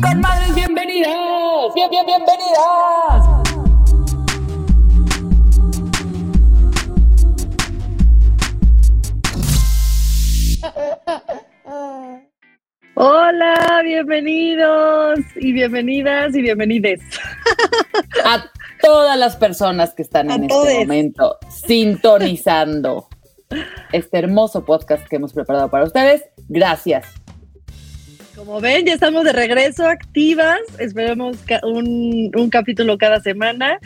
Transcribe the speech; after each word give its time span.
Madres, 0.00 0.54
bienvenidas, 0.54 1.74
bien, 1.74 1.90
bien, 1.90 2.06
bienvenidas. 2.06 3.42
Hola, 12.94 13.80
bienvenidos 13.84 15.18
y 15.36 15.52
bienvenidas 15.52 16.34
y 16.34 16.42
bienvenides. 16.42 17.00
A 18.24 18.44
todas 18.80 19.18
las 19.18 19.36
personas 19.36 19.94
que 19.94 20.02
están 20.02 20.30
A 20.30 20.36
en 20.36 20.48
todes. 20.48 20.70
este 20.70 20.80
momento 20.80 21.38
sintonizando 21.50 23.08
este 23.92 24.18
hermoso 24.18 24.64
podcast 24.64 25.06
que 25.08 25.16
hemos 25.16 25.32
preparado 25.32 25.70
para 25.70 25.84
ustedes. 25.84 26.24
Gracias. 26.48 27.21
Como 28.34 28.60
ven, 28.60 28.86
ya 28.86 28.94
estamos 28.94 29.24
de 29.24 29.32
regreso, 29.32 29.86
activas. 29.86 30.60
Esperemos 30.78 31.36
un, 31.62 32.30
un 32.34 32.50
capítulo 32.50 32.96
cada 32.96 33.20
semana. 33.20 33.78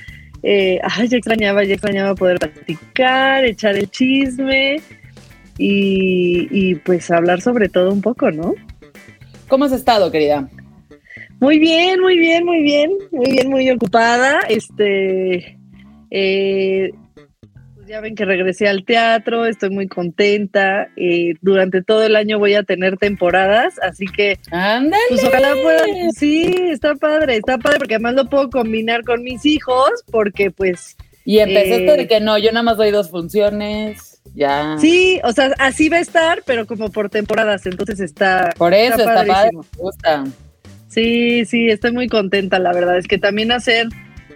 Eh, 0.42 0.78
ay, 0.82 1.08
ya 1.08 1.16
extrañaba, 1.16 1.64
ya 1.64 1.74
extrañaba 1.74 2.14
poder 2.14 2.38
platicar, 2.38 3.44
echar 3.44 3.76
el 3.76 3.90
chisme 3.90 4.76
y, 5.58 6.48
y 6.50 6.74
pues 6.76 7.10
hablar 7.10 7.40
sobre 7.40 7.68
todo 7.68 7.92
un 7.92 8.00
poco, 8.00 8.30
¿no? 8.30 8.54
¿Cómo 9.48 9.64
has 9.64 9.72
estado, 9.72 10.10
querida? 10.12 10.48
Muy 11.40 11.58
bien, 11.58 12.00
muy 12.00 12.16
bien, 12.16 12.44
muy 12.44 12.62
bien, 12.62 12.92
muy 13.10 13.30
bien, 13.30 13.50
muy 13.50 13.70
ocupada. 13.70 14.40
Este, 14.48 15.58
eh, 16.10 16.92
ya 17.86 18.00
ven 18.00 18.14
que 18.14 18.24
regresé 18.24 18.68
al 18.68 18.84
teatro, 18.84 19.46
estoy 19.46 19.70
muy 19.70 19.86
contenta. 19.88 20.88
eh, 20.96 21.34
durante 21.40 21.82
todo 21.82 22.02
el 22.04 22.16
año 22.16 22.38
voy 22.38 22.54
a 22.54 22.62
tener 22.62 22.96
temporadas, 22.96 23.74
así 23.82 24.06
que 24.06 24.38
Ándale. 24.50 25.02
pues 25.08 25.24
ojalá 25.24 25.52
puedan. 25.62 26.12
Sí, 26.12 26.54
está 26.70 26.94
padre, 26.94 27.36
está 27.36 27.58
padre 27.58 27.78
porque 27.78 27.94
además 27.94 28.14
lo 28.14 28.28
puedo 28.28 28.50
combinar 28.50 29.04
con 29.04 29.22
mis 29.22 29.44
hijos, 29.46 29.90
porque 30.10 30.50
pues 30.50 30.96
Y 31.24 31.38
empezaste 31.38 31.94
Eh, 31.94 31.96
de 31.96 32.06
que 32.08 32.20
no, 32.20 32.38
yo 32.38 32.50
nada 32.52 32.62
más 32.62 32.76
doy 32.76 32.90
dos 32.90 33.10
funciones. 33.10 34.12
Ya. 34.34 34.76
sí, 34.78 35.20
o 35.24 35.32
sea, 35.32 35.52
así 35.58 35.88
va 35.88 35.96
a 35.96 36.00
estar, 36.00 36.42
pero 36.44 36.66
como 36.66 36.90
por 36.90 37.08
temporadas, 37.08 37.64
entonces 37.66 38.00
está. 38.00 38.52
Por 38.58 38.74
eso 38.74 38.98
está, 38.98 39.14
padre. 39.14 39.28
padrísimo. 39.32 39.62
Me 39.76 39.82
gusta. 39.82 40.24
Sí, 40.88 41.44
sí, 41.46 41.68
estoy 41.68 41.92
muy 41.92 42.06
contenta, 42.08 42.58
la 42.58 42.72
verdad. 42.72 42.98
Es 42.98 43.06
que 43.06 43.18
también 43.18 43.50
hacer, 43.52 43.86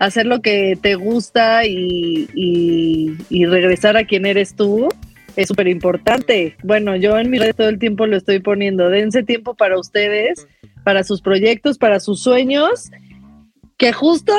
hacer 0.00 0.26
lo 0.26 0.40
que 0.40 0.76
te 0.80 0.96
gusta 0.96 1.64
y, 1.66 2.28
y- 2.34 3.44
regresar 3.46 3.96
a 3.96 4.04
quien 4.04 4.26
eres 4.26 4.56
tú 4.56 4.88
es 5.36 5.46
súper 5.48 5.68
importante. 5.68 6.56
Bueno, 6.64 6.96
yo 6.96 7.18
en 7.18 7.30
mi 7.30 7.38
red 7.38 7.54
todo 7.54 7.68
el 7.68 7.78
tiempo 7.78 8.06
lo 8.06 8.16
estoy 8.16 8.40
poniendo. 8.40 8.88
Dense 8.88 9.22
tiempo 9.22 9.54
para 9.54 9.78
ustedes, 9.78 10.48
para 10.84 11.04
sus 11.04 11.22
proyectos, 11.22 11.78
para 11.78 12.00
sus 12.00 12.22
sueños, 12.22 12.90
que 13.76 13.92
justo 13.92 14.32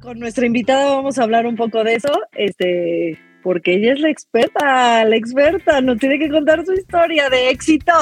con 0.00 0.18
nuestra 0.18 0.46
invitada 0.46 0.96
vamos 0.96 1.18
a 1.18 1.22
hablar 1.22 1.46
un 1.46 1.56
poco 1.56 1.84
de 1.84 1.94
eso, 1.94 2.12
este, 2.32 3.18
porque 3.42 3.74
ella 3.74 3.92
es 3.92 4.00
la 4.00 4.10
experta, 4.10 5.04
la 5.04 5.16
experta, 5.16 5.80
nos 5.80 5.98
tiene 5.98 6.18
que 6.18 6.28
contar 6.30 6.64
su 6.64 6.72
historia 6.72 7.28
de 7.30 7.50
éxito. 7.50 7.92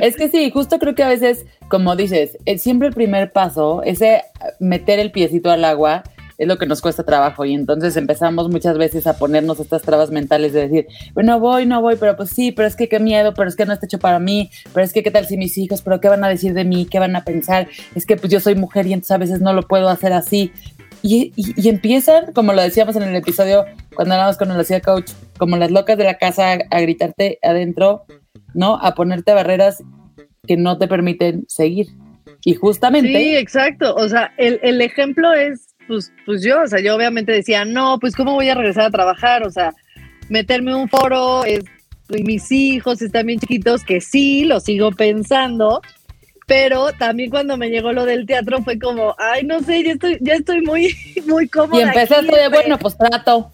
Es 0.00 0.16
que 0.16 0.28
sí, 0.28 0.50
justo 0.50 0.78
creo 0.78 0.94
que 0.94 1.02
a 1.02 1.08
veces, 1.08 1.46
como 1.68 1.96
dices, 1.96 2.38
eh, 2.46 2.58
siempre 2.58 2.88
el 2.88 2.94
primer 2.94 3.32
paso, 3.32 3.82
ese 3.82 4.22
meter 4.58 4.98
el 4.98 5.10
piecito 5.10 5.50
al 5.50 5.64
agua, 5.64 6.02
es 6.38 6.46
lo 6.46 6.56
que 6.56 6.66
nos 6.66 6.80
cuesta 6.80 7.02
trabajo 7.02 7.44
y 7.44 7.52
entonces 7.52 7.96
empezamos 7.96 8.48
muchas 8.48 8.78
veces 8.78 9.08
a 9.08 9.18
ponernos 9.18 9.58
estas 9.58 9.82
trabas 9.82 10.10
mentales 10.10 10.52
de 10.52 10.68
decir, 10.68 10.86
bueno, 11.12 11.40
voy, 11.40 11.66
no 11.66 11.82
voy, 11.82 11.96
pero 11.96 12.16
pues 12.16 12.30
sí, 12.30 12.52
pero 12.52 12.68
es 12.68 12.76
que 12.76 12.88
qué 12.88 13.00
miedo, 13.00 13.34
pero 13.34 13.48
es 13.48 13.56
que 13.56 13.66
no 13.66 13.72
está 13.72 13.86
hecho 13.86 13.98
para 13.98 14.20
mí, 14.20 14.50
pero 14.72 14.84
es 14.84 14.92
que 14.92 15.02
qué 15.02 15.10
tal 15.10 15.26
si 15.26 15.36
mis 15.36 15.58
hijos, 15.58 15.82
pero 15.82 16.00
qué 16.00 16.08
van 16.08 16.22
a 16.22 16.28
decir 16.28 16.54
de 16.54 16.64
mí, 16.64 16.86
qué 16.86 17.00
van 17.00 17.16
a 17.16 17.24
pensar, 17.24 17.68
es 17.94 18.06
que 18.06 18.16
pues 18.16 18.32
yo 18.32 18.38
soy 18.38 18.54
mujer 18.54 18.86
y 18.86 18.92
entonces 18.92 19.10
a 19.10 19.18
veces 19.18 19.40
no 19.40 19.52
lo 19.52 19.62
puedo 19.66 19.88
hacer 19.88 20.12
así. 20.12 20.52
Y, 21.02 21.32
empiezan, 21.68 22.32
como 22.32 22.52
lo 22.52 22.62
decíamos 22.62 22.96
en 22.96 23.04
el 23.04 23.14
episodio 23.14 23.64
cuando 23.94 24.14
hablábamos 24.14 24.36
con 24.36 24.50
el 24.50 24.60
hacía 24.60 24.80
coach, 24.80 25.12
como 25.38 25.56
las 25.56 25.70
locas 25.70 25.96
de 25.96 26.04
la 26.04 26.18
casa 26.18 26.58
a 26.70 26.80
gritarte 26.80 27.38
adentro, 27.42 28.04
¿no? 28.54 28.76
A 28.76 28.94
ponerte 28.94 29.32
barreras 29.32 29.82
que 30.46 30.56
no 30.56 30.78
te 30.78 30.88
permiten 30.88 31.44
seguir. 31.48 31.88
Y 32.44 32.54
justamente, 32.54 33.08
Sí, 33.08 33.36
exacto. 33.36 33.94
O 33.94 34.08
sea, 34.08 34.32
el, 34.36 34.60
el 34.62 34.80
ejemplo 34.80 35.32
es, 35.32 35.74
pues, 35.86 36.12
pues 36.26 36.42
yo, 36.42 36.62
o 36.62 36.66
sea, 36.66 36.80
yo 36.80 36.94
obviamente 36.94 37.32
decía, 37.32 37.64
no, 37.64 37.98
pues 37.98 38.14
cómo 38.14 38.34
voy 38.34 38.48
a 38.48 38.54
regresar 38.54 38.84
a 38.86 38.90
trabajar, 38.90 39.46
o 39.46 39.50
sea, 39.50 39.74
meterme 40.28 40.70
en 40.70 40.76
un 40.78 40.88
foro, 40.88 41.44
es, 41.44 41.64
y 42.10 42.22
mis 42.22 42.50
hijos 42.52 43.02
están 43.02 43.26
bien 43.26 43.40
chiquitos, 43.40 43.84
que 43.84 44.00
sí, 44.00 44.44
lo 44.44 44.60
sigo 44.60 44.90
pensando, 44.92 45.80
pero 46.46 46.92
también 46.94 47.30
cuando 47.30 47.56
me 47.56 47.68
llegó 47.68 47.92
lo 47.92 48.06
del 48.06 48.24
teatro 48.26 48.62
fue 48.62 48.78
como, 48.78 49.14
ay, 49.18 49.44
no 49.44 49.60
sé, 49.60 49.82
ya 49.84 49.92
estoy, 49.92 50.18
ya 50.20 50.34
estoy 50.34 50.62
muy, 50.62 50.94
muy 51.26 51.48
cómoda. 51.48 51.78
y 51.78 51.82
empezaste 51.82 52.26
aquí, 52.26 52.36
de, 52.36 52.44
este". 52.44 52.48
bueno, 52.48 52.78
pues 52.78 52.96
trato. 52.96 53.52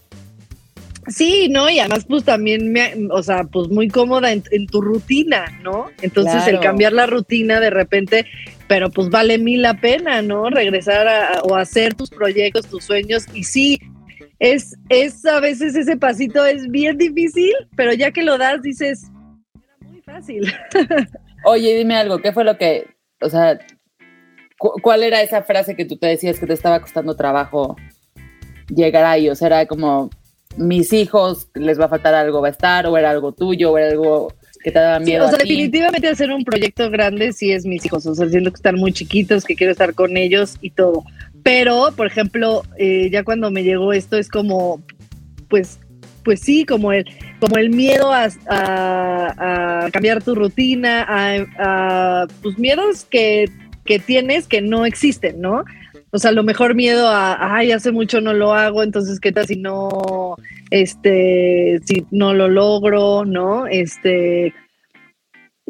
Sí, 1.08 1.48
¿no? 1.50 1.68
Y 1.70 1.78
además, 1.80 2.04
pues 2.08 2.24
también, 2.24 2.72
me, 2.72 2.94
o 3.10 3.22
sea, 3.22 3.44
pues 3.44 3.68
muy 3.68 3.88
cómoda 3.88 4.32
en, 4.32 4.42
en 4.50 4.66
tu 4.66 4.80
rutina, 4.80 5.46
¿no? 5.62 5.86
Entonces, 6.02 6.46
el 6.46 6.60
cambiar 6.60 6.92
la 6.92 7.06
rutina 7.06 7.60
de 7.60 7.70
repente, 7.70 8.26
pero 8.68 8.90
pues 8.90 9.10
vale 9.10 9.38
mil 9.38 9.62
la 9.62 9.74
pena, 9.80 10.22
¿no? 10.22 10.48
Regresar 10.50 11.06
a, 11.06 11.42
o 11.42 11.54
hacer 11.56 11.94
tus 11.94 12.10
proyectos, 12.10 12.66
tus 12.66 12.84
sueños. 12.84 13.26
Y 13.34 13.44
sí, 13.44 13.78
es, 14.38 14.76
es 14.88 15.24
a 15.26 15.40
veces 15.40 15.74
ese 15.76 15.96
pasito 15.96 16.44
es 16.46 16.68
bien 16.70 16.96
difícil, 16.98 17.52
pero 17.76 17.92
ya 17.92 18.10
que 18.10 18.22
lo 18.22 18.38
das, 18.38 18.62
dices, 18.62 19.04
era 19.54 19.90
muy 19.90 20.00
fácil. 20.02 20.52
Oye, 21.44 21.76
dime 21.76 21.96
algo, 21.96 22.18
¿qué 22.20 22.32
fue 22.32 22.44
lo 22.44 22.56
que, 22.56 22.86
o 23.20 23.28
sea, 23.28 23.58
cu- 24.58 24.80
cuál 24.82 25.02
era 25.02 25.20
esa 25.20 25.42
frase 25.42 25.76
que 25.76 25.84
tú 25.84 25.96
te 25.98 26.06
decías 26.06 26.40
que 26.40 26.46
te 26.46 26.54
estaba 26.54 26.80
costando 26.80 27.14
trabajo 27.16 27.76
llegar 28.74 29.04
ahí? 29.04 29.28
O 29.28 29.34
sea, 29.34 29.48
era 29.48 29.66
como, 29.66 30.08
mis 30.56 30.92
hijos, 30.92 31.48
les 31.54 31.78
va 31.80 31.86
a 31.86 31.88
faltar 31.88 32.14
algo, 32.14 32.40
va 32.40 32.48
a 32.48 32.50
estar, 32.52 32.86
o 32.86 32.96
era 32.96 33.10
algo 33.10 33.32
tuyo, 33.32 33.72
o 33.72 33.78
era 33.78 33.88
algo 33.90 34.32
que 34.62 34.70
te 34.70 34.78
daba 34.78 34.98
Sí, 35.00 35.04
miedo 35.10 35.24
o 35.26 35.28
sea, 35.28 35.36
a 35.36 35.38
ti. 35.38 35.48
definitivamente 35.48 36.08
hacer 36.08 36.30
un 36.30 36.44
proyecto 36.44 36.90
grande 36.90 37.32
sí 37.32 37.52
es 37.52 37.66
mis 37.66 37.84
hijos, 37.84 38.06
o 38.06 38.14
sea, 38.14 38.28
siento 38.28 38.50
que 38.50 38.56
están 38.56 38.76
muy 38.76 38.92
chiquitos, 38.92 39.44
que 39.44 39.56
quiero 39.56 39.72
estar 39.72 39.94
con 39.94 40.16
ellos 40.16 40.56
y 40.60 40.70
todo. 40.70 41.04
Pero, 41.42 41.92
por 41.96 42.06
ejemplo, 42.06 42.62
eh, 42.78 43.10
ya 43.10 43.22
cuando 43.24 43.50
me 43.50 43.62
llegó 43.64 43.92
esto 43.92 44.16
es 44.16 44.28
como, 44.28 44.82
pues, 45.48 45.78
pues 46.24 46.40
sí, 46.40 46.64
como 46.64 46.90
el, 46.92 47.04
como 47.40 47.58
el 47.58 47.68
miedo 47.68 48.10
a, 48.12 48.28
a- 48.48 49.84
a 49.86 49.90
cambiar 49.90 50.22
tu 50.22 50.34
rutina, 50.34 51.02
a, 51.06 51.36
a 52.22 52.26
pues 52.42 52.58
miedos 52.58 53.04
que, 53.10 53.50
que 53.84 53.98
tienes 53.98 54.46
que 54.48 54.62
no 54.62 54.86
existen, 54.86 55.40
¿no? 55.42 55.64
O 56.14 56.18
sea, 56.20 56.30
a 56.30 56.32
lo 56.32 56.44
mejor 56.44 56.76
miedo 56.76 57.08
a, 57.08 57.56
ay, 57.56 57.72
hace 57.72 57.90
mucho 57.90 58.20
no 58.20 58.34
lo 58.34 58.54
hago, 58.54 58.84
entonces 58.84 59.18
qué 59.18 59.32
tal 59.32 59.48
si 59.48 59.56
no, 59.56 60.36
este, 60.70 61.80
si 61.84 62.06
no 62.12 62.32
lo 62.34 62.46
logro, 62.48 63.24
¿no? 63.24 63.66
Este, 63.66 64.54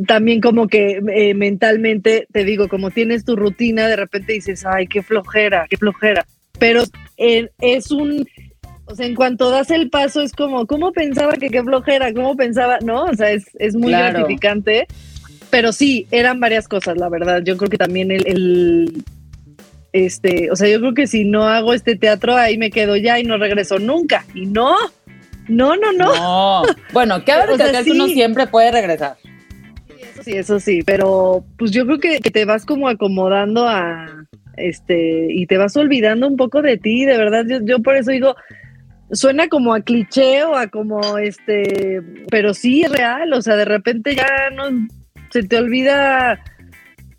también 0.06 0.42
como 0.42 0.68
que 0.68 1.00
eh, 1.14 1.32
mentalmente, 1.32 2.26
te 2.30 2.44
digo, 2.44 2.68
como 2.68 2.90
tienes 2.90 3.24
tu 3.24 3.36
rutina, 3.36 3.88
de 3.88 3.96
repente 3.96 4.34
dices, 4.34 4.66
ay, 4.66 4.86
qué 4.86 5.02
flojera, 5.02 5.66
qué 5.70 5.78
flojera. 5.78 6.26
Pero 6.58 6.82
eh, 7.16 7.48
es 7.62 7.90
un, 7.90 8.26
o 8.84 8.94
sea, 8.94 9.06
en 9.06 9.14
cuanto 9.14 9.48
das 9.48 9.70
el 9.70 9.88
paso 9.88 10.20
es 10.20 10.32
como, 10.32 10.66
¿cómo 10.66 10.92
pensaba 10.92 11.38
que 11.38 11.48
qué 11.48 11.62
flojera? 11.62 12.12
¿Cómo 12.12 12.36
pensaba? 12.36 12.80
No, 12.80 13.04
o 13.04 13.14
sea, 13.14 13.30
es, 13.30 13.46
es 13.58 13.74
muy 13.76 13.92
Claro. 13.92 14.18
gratificante. 14.18 14.86
Pero 15.48 15.72
sí, 15.72 16.06
eran 16.10 16.38
varias 16.38 16.68
cosas, 16.68 16.98
la 16.98 17.08
verdad. 17.08 17.42
Yo 17.42 17.56
creo 17.56 17.70
que 17.70 17.78
también 17.78 18.10
el, 18.10 18.26
el, 18.26 19.04
este, 19.94 20.50
o 20.50 20.56
sea, 20.56 20.68
yo 20.68 20.80
creo 20.80 20.92
que 20.92 21.06
si 21.06 21.24
no 21.24 21.44
hago 21.44 21.72
este 21.72 21.94
teatro, 21.94 22.36
ahí 22.36 22.58
me 22.58 22.72
quedo 22.72 22.96
ya 22.96 23.20
y 23.20 23.22
no 23.22 23.38
regreso 23.38 23.78
nunca. 23.78 24.24
Y 24.34 24.46
no, 24.46 24.74
no, 25.46 25.76
no, 25.76 25.92
no. 25.92 26.12
No. 26.12 26.62
Bueno, 26.92 27.24
cabe 27.24 27.44
O 27.52 27.56
sea, 27.56 27.66
recalcar 27.66 27.84
que 27.84 27.92
uno 27.92 28.08
sí. 28.08 28.14
siempre 28.14 28.48
puede 28.48 28.72
regresar. 28.72 29.16
Eso 29.86 30.22
sí, 30.24 30.32
eso 30.32 30.58
sí, 30.58 30.82
pero 30.84 31.44
pues 31.56 31.70
yo 31.70 31.86
creo 31.86 32.00
que, 32.00 32.18
que 32.18 32.32
te 32.32 32.44
vas 32.44 32.66
como 32.66 32.88
acomodando 32.88 33.68
a 33.68 34.26
este 34.56 35.28
y 35.32 35.46
te 35.46 35.58
vas 35.58 35.76
olvidando 35.76 36.26
un 36.26 36.36
poco 36.36 36.60
de 36.60 36.76
ti, 36.76 37.04
de 37.04 37.16
verdad. 37.16 37.44
Yo, 37.48 37.60
yo 37.64 37.78
por 37.78 37.94
eso 37.94 38.10
digo, 38.10 38.34
suena 39.12 39.46
como 39.46 39.74
a 39.74 39.80
cliché 39.82 40.42
o 40.42 40.56
a 40.56 40.66
como 40.66 41.18
este, 41.18 42.02
pero 42.32 42.52
sí 42.52 42.82
es 42.82 42.90
real, 42.90 43.32
o 43.32 43.40
sea, 43.40 43.54
de 43.54 43.64
repente 43.64 44.16
ya 44.16 44.50
no 44.56 44.88
se 45.30 45.44
te 45.44 45.56
olvida 45.56 46.40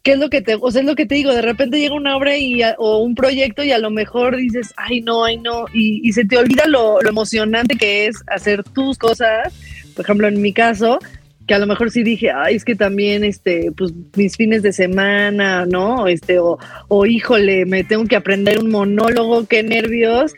qué 0.06 0.12
es 0.12 0.20
lo 0.20 0.30
que 0.30 0.42
te, 0.42 0.56
o 0.62 0.72
sea, 0.72 0.82
es 0.82 0.88
lo 0.88 0.94
que 0.94 1.08
te 1.08 1.16
digo, 1.16 1.34
de 1.34 1.42
repente 1.42 1.80
llega 1.80 1.96
una 1.96 2.16
obra 2.16 2.38
y 2.38 2.62
o 2.78 3.00
un 3.00 3.16
proyecto 3.16 3.64
y 3.64 3.72
a 3.72 3.80
lo 3.80 3.90
mejor 3.90 4.38
dices, 4.38 4.72
ay 4.78 5.02
no, 5.02 5.26
ay 5.26 5.38
no, 5.38 5.66
y, 5.74 6.14
se 6.14 6.24
te 6.24 6.38
olvida 6.38 6.68
lo, 6.68 7.02
lo, 7.02 7.10
emocionante 7.10 7.76
que 7.76 8.06
es 8.06 8.24
hacer 8.28 8.64
tus 8.64 9.00
cosas, 9.00 9.52
por 9.96 10.06
ejemplo, 10.06 10.28
en 10.28 10.40
mi 10.44 10.54
caso, 10.54 11.00
que 11.48 11.56
a 11.56 11.60
lo 11.60 11.66
mejor 11.66 11.90
sí 11.90 12.04
dije, 12.04 12.30
ay, 12.30 12.56
es 12.56 12.64
que 12.64 12.76
también, 12.76 13.24
este, 13.24 13.72
pues 13.76 13.94
mis 14.16 14.38
fines 14.38 14.62
de 14.62 14.74
semana, 14.74 15.66
¿no? 15.66 16.06
Este, 16.06 16.38
o, 16.38 16.60
o 16.88 17.06
híjole, 17.08 17.66
me 17.66 17.84
tengo 17.84 18.06
que 18.06 18.16
aprender 18.16 18.60
un 18.60 18.70
monólogo, 18.70 19.48
qué 19.48 19.64
nervios, 19.64 20.34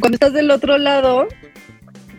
cuando 0.00 0.16
estás 0.16 0.32
del 0.32 0.50
otro 0.50 0.78
lado, 0.78 1.28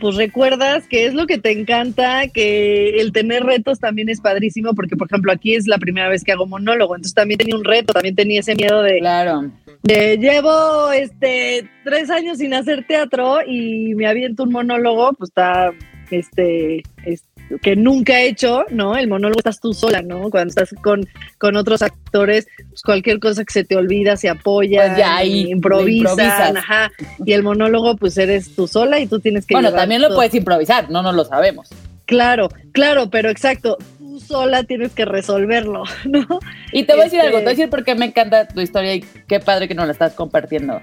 pues 0.04 0.18
recuerdas 0.18 0.86
que 0.86 1.06
es 1.06 1.14
lo 1.14 1.28
que 1.28 1.38
te 1.38 1.52
encanta, 1.52 2.28
que 2.28 3.00
el 3.00 3.14
tener 3.14 3.42
retos 3.44 3.80
también 3.80 4.10
es 4.10 4.20
padrísimo, 4.20 4.74
porque 4.74 4.98
por 4.98 5.08
ejemplo 5.08 5.32
aquí 5.32 5.56
es 5.56 5.66
la 5.66 5.78
primera 5.78 6.10
vez 6.10 6.26
que 6.26 6.34
hago 6.34 6.46
monólogo, 6.46 6.94
entonces 6.94 7.14
también 7.14 7.38
tenía 7.38 7.56
un 7.56 7.64
reto, 7.64 7.94
también 7.94 8.14
tenía 8.14 8.42
ese 8.42 8.54
miedo 8.54 8.82
de, 8.84 9.00
claro. 9.00 9.50
de 9.82 10.18
llevo 10.18 10.92
este 10.92 11.70
tres 11.86 12.10
años 12.10 12.40
sin 12.40 12.54
hacer 12.54 12.86
teatro 12.86 13.38
y 13.48 13.96
me 13.96 14.06
aviento 14.06 14.44
un 14.44 14.52
monólogo, 14.52 15.14
pues 15.14 15.30
está 15.30 15.72
este, 16.12 16.84
este 17.06 17.33
que 17.62 17.76
nunca 17.76 18.20
he 18.20 18.28
hecho, 18.28 18.66
¿no? 18.70 18.96
El 18.96 19.08
monólogo 19.08 19.40
estás 19.40 19.60
tú 19.60 19.74
sola, 19.74 20.02
¿no? 20.02 20.30
Cuando 20.30 20.50
estás 20.50 20.74
con, 20.82 21.08
con 21.38 21.56
otros 21.56 21.82
actores, 21.82 22.48
pues 22.70 22.82
cualquier 22.82 23.20
cosa 23.20 23.44
que 23.44 23.54
se 23.54 23.64
te 23.64 23.76
olvida, 23.76 24.18
se 24.18 24.30
apoya, 24.30 24.88
pues 24.88 24.98
ya 24.98 25.18
ahí, 25.18 25.52
improvisan, 25.52 26.58
ajá. 26.58 26.92
Y 27.26 27.34
el 27.34 27.44
monólogo, 27.44 27.96
pues 27.98 28.18
eres 28.18 28.56
tú 28.56 28.68
sola 28.68 29.00
y 29.00 29.08
tú 29.08 29.20
tienes 29.20 29.46
que. 29.46 29.56
Bueno, 29.56 29.72
también 29.72 30.02
lo 30.02 30.14
puedes 30.14 30.34
improvisar, 30.34 30.90
no, 30.90 31.02
no 31.02 31.12
lo 31.12 31.26
sabemos. 31.26 31.70
Claro, 32.06 32.50
claro, 32.72 33.10
pero 33.10 33.30
exacto. 33.30 33.78
Tú 33.98 34.20
sola 34.20 34.64
tienes 34.64 34.94
que 34.94 35.06
resolverlo, 35.06 35.84
¿no? 36.06 36.28
Y 36.72 36.84
te 36.84 36.94
voy 36.94 37.02
a 37.02 37.04
decir 37.06 37.20
algo, 37.20 37.38
te 37.38 37.44
voy 37.44 37.48
a 37.48 37.52
este 37.52 37.62
decir 37.62 37.70
porque 37.70 37.96
me 37.96 38.06
encanta 38.06 38.48
tu 38.48 38.62
historia 38.62 38.96
y 38.96 39.02
qué 39.02 39.40
padre 39.40 39.68
que 39.68 39.76
nos 39.76 39.86
la 39.86 39.94
estás 39.94 40.14
compartiendo. 40.14 40.82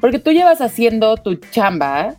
Porque 0.00 0.18
tú 0.18 0.30
llevas 0.30 0.60
haciendo 0.60 1.16
tu 1.16 1.36
chamba 1.36 2.16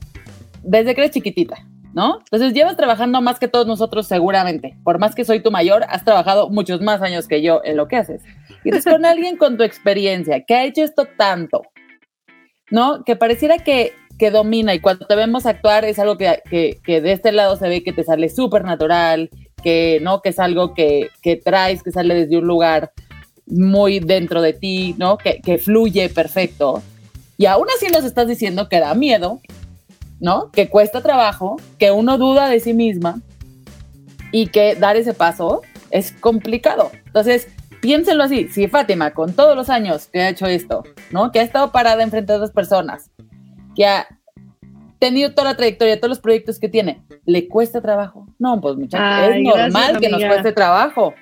desde 0.63 0.95
que 0.95 1.01
eres 1.01 1.11
chiquitita. 1.11 1.57
¿No? 1.93 2.19
Entonces 2.19 2.53
llevas 2.53 2.77
trabajando 2.77 3.21
más 3.21 3.39
que 3.39 3.47
todos 3.47 3.67
nosotros 3.67 4.07
seguramente. 4.07 4.77
Por 4.83 4.99
más 4.99 5.15
que 5.15 5.25
soy 5.25 5.41
tu 5.41 5.51
mayor, 5.51 5.83
has 5.89 6.03
trabajado 6.03 6.49
muchos 6.49 6.81
más 6.81 7.01
años 7.01 7.27
que 7.27 7.41
yo 7.41 7.61
en 7.63 7.77
lo 7.77 7.87
que 7.87 7.97
haces. 7.97 8.21
Y 8.63 8.69
entonces 8.69 8.91
con 8.91 9.05
alguien 9.05 9.37
con 9.37 9.57
tu 9.57 9.63
experiencia, 9.63 10.43
que 10.45 10.55
ha 10.55 10.65
hecho 10.65 10.83
esto 10.83 11.07
tanto, 11.17 11.63
¿no? 12.69 13.03
Que 13.03 13.15
pareciera 13.15 13.57
que, 13.57 13.93
que 14.17 14.31
domina 14.31 14.73
y 14.73 14.79
cuando 14.79 15.05
te 15.05 15.15
vemos 15.15 15.45
actuar 15.45 15.85
es 15.85 15.99
algo 15.99 16.17
que, 16.17 16.41
que, 16.49 17.01
de 17.01 17.11
este 17.11 17.31
lado 17.31 17.55
se 17.55 17.69
ve 17.69 17.83
que 17.83 17.93
te 17.93 18.03
sale 18.03 18.29
súper 18.29 18.63
natural, 18.63 19.29
que, 19.63 19.99
¿no? 20.01 20.21
Que 20.21 20.29
es 20.29 20.39
algo 20.39 20.73
que, 20.73 21.09
que 21.21 21.35
traes, 21.35 21.83
que 21.83 21.91
sale 21.91 22.13
desde 22.13 22.37
un 22.37 22.47
lugar 22.47 22.91
muy 23.45 23.99
dentro 23.99 24.41
de 24.41 24.53
ti, 24.53 24.95
¿no? 24.97 25.17
Que, 25.17 25.39
que 25.41 25.57
fluye 25.57 26.09
perfecto. 26.09 26.83
Y 27.37 27.45
aún 27.45 27.67
así 27.75 27.87
nos 27.91 28.03
estás 28.03 28.27
diciendo 28.27 28.67
que 28.67 28.79
da 28.79 28.93
miedo, 28.95 29.41
¿no? 30.19 30.51
Que 30.51 30.69
cuesta 30.69 31.01
trabajo, 31.01 31.57
que 31.77 31.91
uno 31.91 32.17
duda 32.17 32.49
de 32.49 32.59
sí 32.59 32.73
misma 32.73 33.21
y 34.31 34.47
que 34.47 34.75
dar 34.75 34.95
ese 34.95 35.13
paso 35.13 35.61
es 35.91 36.11
complicado. 36.11 36.91
Entonces, 37.05 37.47
piénsenlo 37.81 38.23
así, 38.23 38.49
si 38.49 38.67
Fátima, 38.67 39.11
con 39.11 39.33
todos 39.33 39.55
los 39.55 39.69
años 39.69 40.07
que 40.07 40.21
ha 40.21 40.29
hecho 40.29 40.45
esto, 40.47 40.83
¿no? 41.11 41.31
Que 41.31 41.39
ha 41.39 41.43
estado 41.43 41.71
parada 41.71 42.03
enfrente 42.03 42.33
de 42.33 42.39
dos 42.39 42.51
personas, 42.51 43.11
que 43.75 43.85
ha 43.85 44.07
tenido 44.99 45.33
toda 45.33 45.51
la 45.51 45.57
trayectoria, 45.57 45.97
todos 45.99 46.09
los 46.09 46.19
proyectos 46.19 46.59
que 46.59 46.69
tiene, 46.69 47.03
¿le 47.25 47.47
cuesta 47.47 47.81
trabajo? 47.81 48.27
No, 48.39 48.59
pues 48.59 48.75
muchachos, 48.75 49.35
es 49.35 49.43
normal 49.43 49.99
que 49.99 50.09
nos 50.09 50.23
cueste 50.23 50.51
trabajo. 50.51 51.13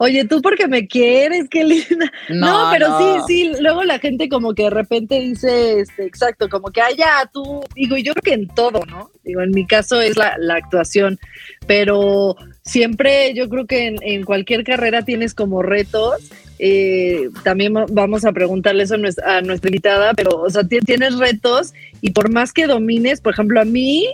Oye, 0.00 0.24
tú 0.26 0.40
porque 0.40 0.68
me 0.68 0.86
quieres, 0.86 1.48
qué 1.50 1.64
linda. 1.64 2.12
No, 2.28 2.68
pero 2.70 2.98
sí, 2.98 3.20
sí, 3.26 3.52
luego 3.60 3.82
la 3.82 3.98
gente 3.98 4.28
como 4.28 4.54
que 4.54 4.64
de 4.64 4.70
repente 4.70 5.18
dice, 5.18 5.80
este, 5.80 6.04
exacto, 6.04 6.48
como 6.48 6.70
que, 6.70 6.80
ah, 6.80 6.92
ya, 6.96 7.28
tú, 7.32 7.64
digo, 7.74 7.96
yo 7.96 8.12
creo 8.14 8.22
que 8.22 8.42
en 8.42 8.46
todo, 8.46 8.86
¿no? 8.86 9.10
Digo, 9.24 9.42
en 9.42 9.50
mi 9.50 9.66
caso 9.66 10.00
es 10.00 10.16
la, 10.16 10.36
actuación, 10.54 11.18
pero 11.66 12.36
siempre 12.62 13.34
yo 13.34 13.48
creo 13.48 13.66
que 13.66 13.96
en, 14.00 14.22
cualquier 14.22 14.62
carrera 14.62 15.02
tienes 15.02 15.34
como 15.34 15.62
retos. 15.62 16.30
Eh, 16.60 17.28
también 17.42 17.74
vamos 17.90 18.24
a 18.24 18.32
preguntarle 18.32 18.84
eso 18.84 18.94
a 18.94 18.98
nuestra, 19.42 19.68
invitada, 19.68 20.14
pero, 20.14 20.42
o 20.42 20.50
sea, 20.50 20.62
tienes 20.64 21.18
retos 21.18 21.72
y 22.00 22.12
por 22.12 22.30
más 22.30 22.52
que 22.52 22.68
domines, 22.68 23.20
por 23.20 23.32
ejemplo, 23.32 23.60
a 23.60 23.64
mí, 23.64 24.08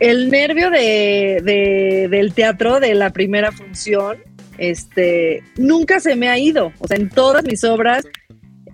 el 0.00 0.28
nervio 0.28 0.70
de, 0.70 2.08
del 2.10 2.34
teatro, 2.34 2.80
de 2.80 2.94
la 2.94 3.10
primera 3.10 3.52
función, 3.52 4.18
este, 4.58 5.42
nunca 5.56 6.00
se 6.00 6.16
me 6.16 6.28
ha 6.28 6.38
ido. 6.38 6.72
O 6.78 6.86
sea, 6.86 6.96
en 6.96 7.08
todas 7.08 7.44
mis 7.44 7.64
obras, 7.64 8.04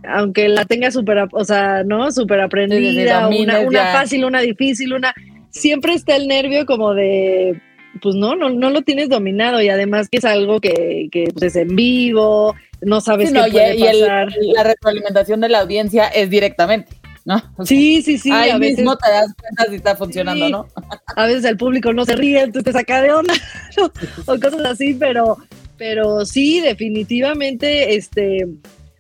aunque 0.08 0.48
la 0.48 0.64
tenga 0.64 0.90
súper, 0.90 1.28
o 1.32 1.44
sea, 1.44 1.84
¿no? 1.84 2.10
Súper 2.12 2.40
aprendida, 2.40 3.28
una, 3.28 3.60
una 3.60 3.92
fácil, 3.92 4.24
una 4.24 4.40
difícil, 4.40 4.92
una, 4.92 5.14
siempre 5.50 5.94
está 5.94 6.16
el 6.16 6.28
nervio 6.28 6.66
como 6.66 6.94
de, 6.94 7.60
pues 8.00 8.14
no, 8.14 8.36
no, 8.36 8.50
no 8.50 8.70
lo 8.70 8.82
tienes 8.82 9.08
dominado 9.08 9.60
y 9.60 9.68
además 9.68 10.08
que 10.08 10.18
es 10.18 10.24
algo 10.24 10.60
que, 10.60 11.08
que 11.10 11.28
pues, 11.32 11.44
es 11.44 11.56
en 11.56 11.76
vivo, 11.76 12.54
no 12.80 13.00
sabes 13.00 13.32
qué 13.32 13.38
puede 13.50 13.78
pasar. 13.78 14.28
Y 14.40 14.52
la 14.52 14.62
retroalimentación 14.64 15.40
de 15.40 15.48
la 15.48 15.60
audiencia 15.60 16.08
es 16.08 16.30
directamente. 16.30 17.00
¿no? 17.24 17.42
sí, 17.64 18.02
sí, 18.02 18.18
sí. 18.18 18.30
Ahí 18.30 18.58
mismo 18.58 18.96
te 18.96 19.10
das 19.10 19.34
cuenta 19.38 19.66
si 19.68 19.76
está 19.76 19.94
funcionando, 19.94 20.48
¿no? 20.48 20.68
A 21.16 21.26
veces 21.26 21.44
el 21.44 21.56
público 21.56 21.92
no 21.92 22.04
se 22.04 22.16
ríe, 22.16 22.48
tú 22.50 22.62
te 22.62 22.72
saca 22.72 23.02
de 23.02 23.12
onda, 23.12 23.34
o 24.26 24.40
cosas 24.40 24.64
así, 24.64 24.94
pero, 24.94 25.36
pero 25.80 26.26
sí, 26.26 26.60
definitivamente, 26.60 27.94
este, 27.94 28.46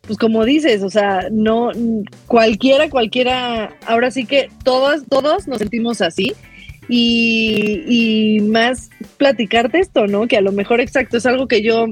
pues 0.06 0.18
como 0.18 0.46
dices, 0.46 0.82
o 0.82 0.88
sea, 0.88 1.28
no, 1.30 1.70
cualquiera, 2.26 2.88
cualquiera, 2.88 3.76
ahora 3.86 4.10
sí 4.10 4.24
que 4.24 4.48
todos, 4.64 5.04
todos 5.06 5.46
nos 5.46 5.58
sentimos 5.58 6.00
así. 6.00 6.32
Y, 6.88 7.84
y 7.86 8.40
más 8.40 8.88
platicarte 9.18 9.78
esto, 9.78 10.06
¿no? 10.06 10.26
Que 10.26 10.38
a 10.38 10.40
lo 10.40 10.52
mejor 10.52 10.80
exacto 10.80 11.18
es 11.18 11.26
algo 11.26 11.48
que 11.48 11.60
yo 11.60 11.84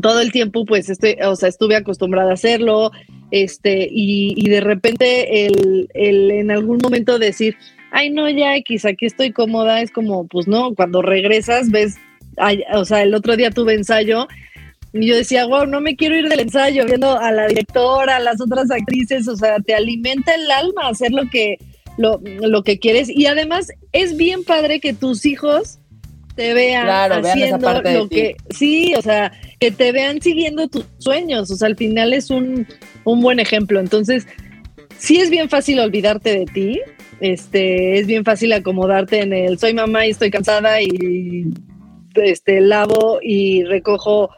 todo 0.00 0.20
el 0.20 0.30
tiempo 0.30 0.64
pues 0.64 0.88
estoy, 0.88 1.16
o 1.24 1.34
sea, 1.34 1.48
estuve 1.48 1.74
acostumbrada 1.74 2.30
a 2.30 2.34
hacerlo, 2.34 2.92
este, 3.32 3.88
y, 3.90 4.34
y 4.36 4.48
de 4.48 4.60
repente 4.60 5.46
el, 5.46 5.88
el, 5.94 6.30
en 6.30 6.52
algún 6.52 6.78
momento 6.80 7.18
decir, 7.18 7.56
ay 7.90 8.10
no, 8.10 8.30
ya 8.30 8.54
X, 8.58 8.84
aquí 8.84 9.04
estoy 9.04 9.32
cómoda, 9.32 9.82
es 9.82 9.90
como, 9.90 10.28
pues 10.28 10.46
no, 10.46 10.76
cuando 10.76 11.02
regresas 11.02 11.72
ves 11.72 11.96
o 12.74 12.84
sea, 12.84 13.02
el 13.02 13.14
otro 13.14 13.36
día 13.36 13.50
tuve 13.50 13.74
ensayo 13.74 14.26
y 14.92 15.06
yo 15.06 15.16
decía, 15.16 15.46
wow, 15.46 15.66
no 15.66 15.80
me 15.80 15.96
quiero 15.96 16.16
ir 16.16 16.28
del 16.28 16.40
ensayo 16.40 16.84
viendo 16.86 17.18
a 17.18 17.30
la 17.32 17.46
directora, 17.46 18.16
a 18.16 18.20
las 18.20 18.40
otras 18.40 18.70
actrices, 18.70 19.28
o 19.28 19.36
sea, 19.36 19.58
te 19.60 19.74
alimenta 19.74 20.34
el 20.34 20.50
alma 20.50 20.88
hacer 20.88 21.12
lo 21.12 21.28
que, 21.30 21.58
lo, 21.98 22.20
lo 22.40 22.62
que 22.62 22.78
quieres 22.78 23.08
y 23.08 23.26
además 23.26 23.68
es 23.92 24.16
bien 24.16 24.44
padre 24.44 24.80
que 24.80 24.92
tus 24.92 25.26
hijos 25.26 25.78
te 26.36 26.52
vean 26.52 26.86
haciendo 27.12 27.82
lo 27.82 28.08
que 28.08 28.36
sí, 28.50 28.94
o 28.94 29.02
sea, 29.02 29.32
que 29.58 29.70
te 29.70 29.90
vean 29.90 30.20
siguiendo 30.20 30.68
tus 30.68 30.84
sueños, 30.98 31.50
o 31.50 31.56
sea, 31.56 31.66
al 31.66 31.76
final 31.76 32.12
es 32.12 32.30
un, 32.30 32.66
un 33.04 33.20
buen 33.22 33.40
ejemplo. 33.40 33.80
Entonces, 33.80 34.26
sí 34.98 35.18
es 35.18 35.30
bien 35.30 35.48
fácil 35.48 35.80
olvidarte 35.80 36.38
de 36.38 36.44
ti, 36.44 36.80
este, 37.20 37.98
es 37.98 38.06
bien 38.06 38.24
fácil 38.24 38.52
acomodarte 38.52 39.20
en 39.20 39.32
el 39.32 39.58
soy 39.58 39.72
mamá 39.72 40.06
y 40.06 40.10
estoy 40.10 40.30
cansada 40.30 40.82
y 40.82 41.46
este, 42.22 42.60
lavo 42.60 43.18
y 43.22 43.64
recojo 43.64 44.30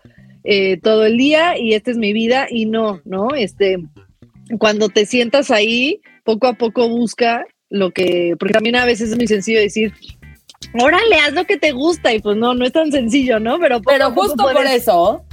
eh, 0.45 0.79
todo 0.79 1.05
el 1.05 1.17
día 1.17 1.59
y 1.59 1.75
esta 1.75 1.91
es 1.91 1.97
mi 1.97 2.13
vida 2.13 2.47
y 2.49 2.67
no, 2.67 3.01
¿no? 3.05 3.35
Este, 3.35 3.79
cuando 4.59 4.89
te 4.89 5.05
sientas 5.05 5.51
ahí, 5.51 6.01
poco 6.25 6.47
a 6.47 6.55
poco 6.55 6.89
busca 6.89 7.45
lo 7.69 7.91
que, 7.91 8.35
porque 8.39 8.55
también 8.55 8.77
a 8.77 8.85
veces 8.85 9.11
es 9.11 9.17
muy 9.17 9.27
sencillo 9.27 9.61
decir, 9.61 9.93
órale, 10.81 11.17
haz 11.17 11.33
lo 11.33 11.45
que 11.45 11.59
te 11.59 11.73
gusta 11.73 12.15
y 12.15 12.21
pues 12.21 12.37
no, 12.37 12.55
no 12.55 12.65
es 12.65 12.73
tan 12.73 12.91
sencillo, 12.91 13.41
¿no? 13.41 13.59
Pero, 13.59 13.83
Pero 13.83 14.11
justo 14.13 14.43
por 14.43 14.67
eso 14.67 15.25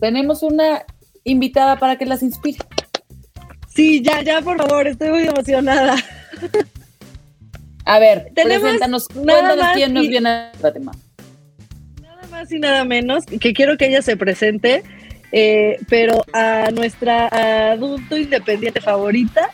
tenemos 0.00 0.42
una 0.42 0.84
invitada 1.24 1.78
para 1.78 1.96
que 1.96 2.06
las 2.06 2.22
inspire. 2.22 2.58
Sí, 3.74 4.02
ya, 4.02 4.22
ya, 4.22 4.42
por 4.42 4.58
favor, 4.58 4.86
estoy 4.86 5.08
muy 5.08 5.22
emocionada. 5.22 5.96
A 7.84 7.98
ver, 7.98 8.30
Tenemos 8.34 8.62
preséntanos, 8.62 9.08
cuéntanos 9.08 9.66
quién 9.74 9.92
nos 9.94 10.06
viene 10.06 10.28
a 10.28 10.52
tema 10.72 10.92
más 12.42 12.52
y 12.52 12.58
nada 12.58 12.84
menos 12.84 13.24
que 13.26 13.52
quiero 13.52 13.76
que 13.76 13.86
ella 13.86 14.02
se 14.02 14.16
presente, 14.16 14.82
eh, 15.30 15.78
pero 15.88 16.24
a 16.32 16.70
nuestra 16.72 17.28
adulto 17.72 18.16
independiente 18.16 18.80
favorita, 18.80 19.48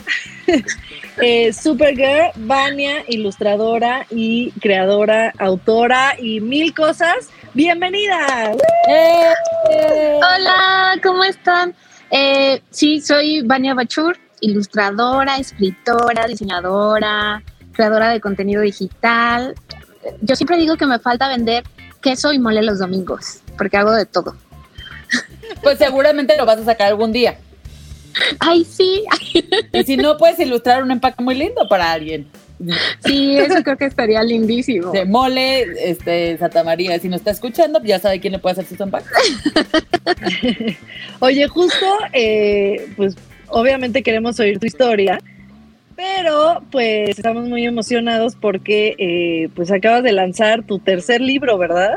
eh, 1.20 1.52
Supergirl, 1.52 2.30
Vania, 2.36 3.04
ilustradora 3.08 4.06
y 4.10 4.52
creadora, 4.52 5.34
autora 5.38 6.14
y 6.18 6.40
mil 6.40 6.74
cosas. 6.74 7.28
¡Bienvenida! 7.52 8.52
Hola, 10.16 10.98
¿cómo 11.02 11.24
están? 11.24 11.74
Eh, 12.10 12.62
sí, 12.70 13.02
soy 13.02 13.42
Vania 13.42 13.74
Bachur, 13.74 14.16
ilustradora, 14.40 15.36
escritora, 15.36 16.26
diseñadora, 16.26 17.42
creadora 17.72 18.10
de 18.10 18.20
contenido 18.20 18.62
digital. 18.62 19.54
Yo 20.22 20.36
siempre 20.36 20.56
digo 20.56 20.76
que 20.76 20.86
me 20.86 20.98
falta 20.98 21.28
vender 21.28 21.64
queso 22.02 22.32
y 22.32 22.38
mole 22.38 22.62
los 22.62 22.78
domingos, 22.78 23.40
porque 23.56 23.76
hago 23.76 23.92
de 23.92 24.06
todo. 24.06 24.36
Pues 25.62 25.78
seguramente 25.78 26.36
lo 26.36 26.46
vas 26.46 26.58
a 26.58 26.64
sacar 26.64 26.88
algún 26.88 27.12
día. 27.12 27.38
Ay, 28.40 28.64
sí. 28.64 29.04
Y 29.72 29.84
si 29.84 29.96
no, 29.96 30.16
puedes 30.16 30.38
ilustrar 30.40 30.82
un 30.82 30.90
empaque 30.90 31.22
muy 31.22 31.34
lindo 31.34 31.68
para 31.68 31.92
alguien. 31.92 32.26
Sí, 33.04 33.38
eso 33.38 33.62
creo 33.62 33.76
que 33.76 33.84
estaría 33.84 34.22
lindísimo. 34.22 34.90
De 34.90 35.04
mole, 35.04 35.66
este, 35.90 36.36
Santa 36.38 36.64
María, 36.64 36.98
si 36.98 37.08
nos 37.08 37.20
está 37.20 37.30
escuchando, 37.30 37.80
ya 37.84 37.98
sabe 37.98 38.20
quién 38.20 38.32
le 38.32 38.40
puede 38.40 38.54
hacer 38.54 38.66
sus 38.66 38.80
empaques. 38.80 39.10
Oye, 41.20 41.46
justo, 41.46 41.86
eh, 42.12 42.88
pues 42.96 43.14
obviamente 43.48 44.02
queremos 44.02 44.40
oír 44.40 44.58
tu 44.58 44.66
historia, 44.66 45.20
pero 45.98 46.62
pues 46.70 47.18
estamos 47.18 47.48
muy 47.48 47.66
emocionados 47.66 48.36
porque 48.40 48.94
eh, 48.98 49.48
pues 49.56 49.72
acabas 49.72 50.04
de 50.04 50.12
lanzar 50.12 50.62
tu 50.62 50.78
tercer 50.78 51.20
libro, 51.20 51.58
¿verdad? 51.58 51.96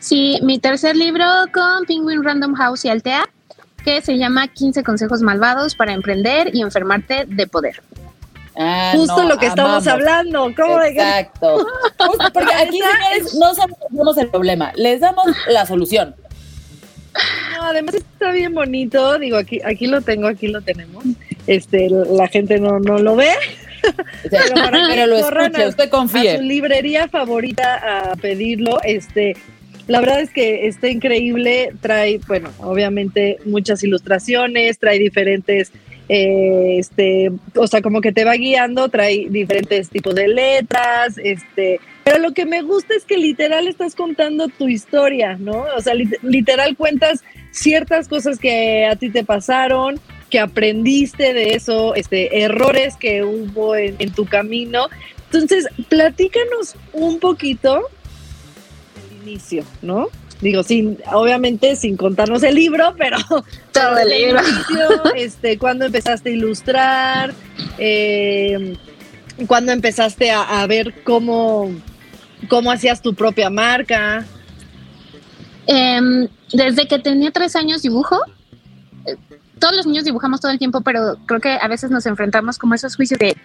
Sí, 0.00 0.40
mi 0.42 0.58
tercer 0.58 0.96
libro 0.96 1.24
con 1.54 1.86
Penguin 1.86 2.24
Random 2.24 2.52
House 2.54 2.84
y 2.84 2.88
Altea, 2.88 3.30
que 3.84 4.02
se 4.02 4.18
llama 4.18 4.48
15 4.48 4.82
consejos 4.82 5.22
malvados 5.22 5.76
para 5.76 5.92
emprender 5.92 6.52
y 6.52 6.62
enfermarte 6.62 7.26
de 7.26 7.46
poder. 7.46 7.80
Ah, 8.56 8.90
Justo 8.96 9.22
lo 9.22 9.38
que 9.38 9.46
estamos 9.46 9.86
hablando. 9.86 10.52
¿Cómo 10.56 10.82
Exacto. 10.82 11.64
Justo 12.08 12.32
porque 12.34 12.54
aquí, 12.54 12.80
señores, 12.80 13.34
no 13.36 13.54
somos 13.54 14.18
el 14.18 14.30
problema, 14.30 14.72
les 14.74 14.98
damos 14.98 15.26
la 15.46 15.64
solución. 15.64 16.16
No, 17.56 17.62
además 17.66 17.94
está 17.94 18.32
bien 18.32 18.52
bonito. 18.52 19.16
Digo, 19.20 19.36
aquí, 19.36 19.60
aquí 19.64 19.86
lo 19.86 20.00
tengo, 20.00 20.26
aquí 20.26 20.48
lo 20.48 20.60
tenemos. 20.60 21.04
Este, 21.46 21.88
la 21.90 22.28
gente 22.28 22.58
no, 22.58 22.78
no 22.78 22.98
lo 22.98 23.16
ve. 23.16 23.30
pero, 24.30 25.06
lo 25.06 25.18
escucha, 25.18 25.68
usted 25.68 25.88
confíe. 25.88 26.32
A 26.32 26.36
su 26.36 26.42
librería 26.42 27.08
favorita 27.08 28.10
a 28.10 28.16
pedirlo. 28.16 28.80
Este, 28.82 29.36
la 29.86 30.00
verdad 30.00 30.20
es 30.20 30.30
que 30.30 30.66
está 30.66 30.88
increíble. 30.88 31.72
Trae, 31.80 32.20
bueno, 32.26 32.50
obviamente 32.58 33.38
muchas 33.44 33.82
ilustraciones, 33.82 34.78
trae 34.78 34.98
diferentes 34.98 35.72
eh, 36.12 36.80
este, 36.80 37.30
o 37.54 37.68
sea, 37.68 37.82
como 37.82 38.00
que 38.00 38.10
te 38.10 38.24
va 38.24 38.34
guiando, 38.34 38.88
trae 38.88 39.28
diferentes 39.30 39.90
tipos 39.90 40.12
de 40.12 40.26
letras, 40.26 41.14
este, 41.22 41.78
pero 42.02 42.18
lo 42.18 42.32
que 42.32 42.46
me 42.46 42.62
gusta 42.62 42.94
es 42.96 43.04
que 43.04 43.16
literal 43.16 43.68
estás 43.68 43.94
contando 43.94 44.48
tu 44.48 44.66
historia, 44.66 45.36
¿no? 45.38 45.66
O 45.76 45.80
sea, 45.80 45.94
literal 45.94 46.76
cuentas 46.76 47.22
ciertas 47.52 48.08
cosas 48.08 48.40
que 48.40 48.86
a 48.86 48.96
ti 48.96 49.08
te 49.10 49.22
pasaron, 49.22 50.00
que 50.30 50.40
aprendiste 50.40 51.34
de 51.34 51.54
eso, 51.54 51.94
este, 51.94 52.42
errores 52.42 52.96
que 52.96 53.24
hubo 53.24 53.76
en, 53.76 53.96
en 53.98 54.12
tu 54.12 54.24
camino. 54.24 54.88
Entonces, 55.26 55.66
platícanos 55.88 56.76
un 56.92 57.18
poquito 57.18 57.88
el 59.22 59.28
inicio, 59.28 59.64
¿no? 59.82 60.08
digo, 60.40 60.62
sin, 60.62 60.98
obviamente 61.12 61.76
sin 61.76 61.96
contarnos 61.96 62.42
el 62.42 62.54
libro, 62.54 62.94
pero 62.96 63.18
todo 63.72 63.98
el 63.98 64.08
libro. 64.08 64.40
este, 65.16 65.58
cuando 65.58 65.86
empezaste 65.86 66.30
a 66.30 66.32
ilustrar, 66.32 67.34
eh, 67.78 68.76
cuando 69.46 69.72
empezaste 69.72 70.30
a, 70.30 70.66
ver 70.66 71.02
cómo, 71.04 71.70
cómo 72.48 72.70
hacías 72.70 73.00
tu 73.00 73.14
propia 73.14 73.50
marca. 73.50 74.26
Em, 75.66 76.28
desde 76.52 76.86
que 76.86 76.98
tenía 76.98 77.30
tres 77.30 77.56
años 77.56 77.82
dibujo. 77.82 78.18
Todos 79.60 79.76
los 79.76 79.86
niños 79.86 80.04
dibujamos 80.04 80.40
todo 80.40 80.50
el 80.50 80.58
tiempo, 80.58 80.80
pero 80.80 81.16
creo 81.26 81.40
que 81.40 81.58
a 81.60 81.68
veces 81.68 81.90
nos 81.90 82.06
enfrentamos 82.06 82.58
como 82.58 82.74
esos 82.74 82.96
juicios 82.96 83.20
de 83.20 83.36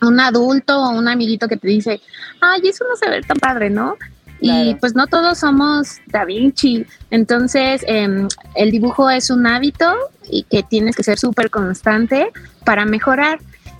un 0.00 0.20
adulto 0.20 0.78
o 0.80 0.90
un 0.90 1.08
amiguito 1.08 1.48
que 1.48 1.56
te 1.56 1.68
dice, 1.68 2.00
ay, 2.40 2.60
eso 2.64 2.84
no 2.88 2.96
se 2.96 3.08
ve 3.08 3.22
tan 3.22 3.38
padre, 3.38 3.70
¿no? 3.70 3.96
Y 4.38 4.74
pues 4.74 4.94
no 4.94 5.06
todos 5.06 5.38
somos 5.38 5.96
Da 6.08 6.24
Vinci. 6.24 6.86
Entonces, 7.10 7.82
em, 7.86 8.28
el 8.54 8.70
dibujo 8.70 9.08
es 9.08 9.30
un 9.30 9.46
hábito 9.46 9.94
y 10.30 10.42
que 10.42 10.62
tienes 10.62 10.94
que 10.94 11.02
ser 11.02 11.18
súper 11.18 11.50
constante 11.50 12.30
para 12.64 12.84
mejorar. 12.84 13.38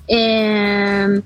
Em, 0.09 1.23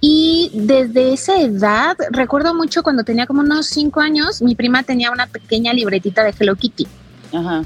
y 0.00 0.50
desde 0.52 1.14
esa 1.14 1.40
edad, 1.40 1.96
recuerdo 2.10 2.54
mucho 2.54 2.82
cuando 2.82 3.04
tenía 3.04 3.26
como 3.26 3.40
unos 3.40 3.66
cinco 3.66 4.00
años, 4.00 4.42
mi 4.42 4.54
prima 4.54 4.82
tenía 4.82 5.10
una 5.10 5.26
pequeña 5.26 5.72
libretita 5.72 6.22
de 6.22 6.34
Hello 6.38 6.54
Kitty. 6.54 6.86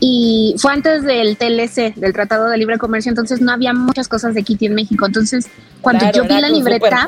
Y 0.00 0.54
fue 0.58 0.72
antes 0.72 1.04
del 1.04 1.36
TLC, 1.36 1.94
del 1.94 2.12
Tratado 2.12 2.48
de 2.48 2.58
Libre 2.58 2.78
Comercio, 2.78 3.10
entonces 3.10 3.40
no 3.40 3.52
había 3.52 3.72
muchas 3.72 4.08
cosas 4.08 4.34
de 4.34 4.42
Kitty 4.42 4.66
en 4.66 4.74
México. 4.74 5.06
Entonces, 5.06 5.48
cuando 5.80 6.10
yo 6.12 6.24
vi 6.24 6.40
la 6.40 6.48
libreta, 6.48 7.06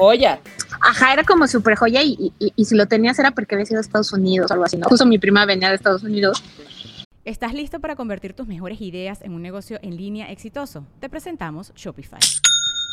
ajá, 0.80 1.12
era 1.12 1.24
como 1.24 1.46
súper 1.46 1.76
joya 1.76 2.02
y, 2.02 2.32
y, 2.38 2.64
si 2.64 2.74
lo 2.74 2.86
tenías 2.86 3.18
era 3.18 3.32
porque 3.32 3.54
había 3.54 3.66
sido 3.66 3.78
de 3.78 3.86
Estados 3.86 4.12
Unidos 4.12 4.50
o 4.50 4.54
algo 4.54 4.64
así. 4.64 4.76
¿no? 4.76 4.86
Justo 4.88 5.06
mi 5.06 5.18
prima 5.18 5.46
venía 5.46 5.68
de 5.68 5.76
Estados 5.76 6.02
Unidos. 6.02 6.42
¿Estás 7.24 7.54
listo 7.54 7.80
para 7.80 7.96
convertir 7.96 8.34
tus 8.34 8.46
mejores 8.46 8.80
ideas 8.82 9.22
en 9.22 9.32
un 9.32 9.40
negocio 9.40 9.78
en 9.82 9.96
línea 9.96 10.30
exitoso? 10.30 10.86
Te 11.00 11.08
presentamos 11.08 11.72
Shopify. 11.74 12.20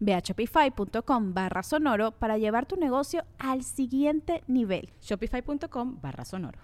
Ve 0.00 0.14
a 0.14 0.20
shopify.com 0.20 1.34
barra 1.34 1.62
sonoro 1.62 2.12
para 2.12 2.38
llevar 2.38 2.66
tu 2.66 2.76
negocio 2.76 3.24
al 3.38 3.62
siguiente 3.62 4.42
nivel. 4.46 4.88
Shopify.com 5.02 5.98
barra 6.00 6.24
sonoro. 6.24 6.58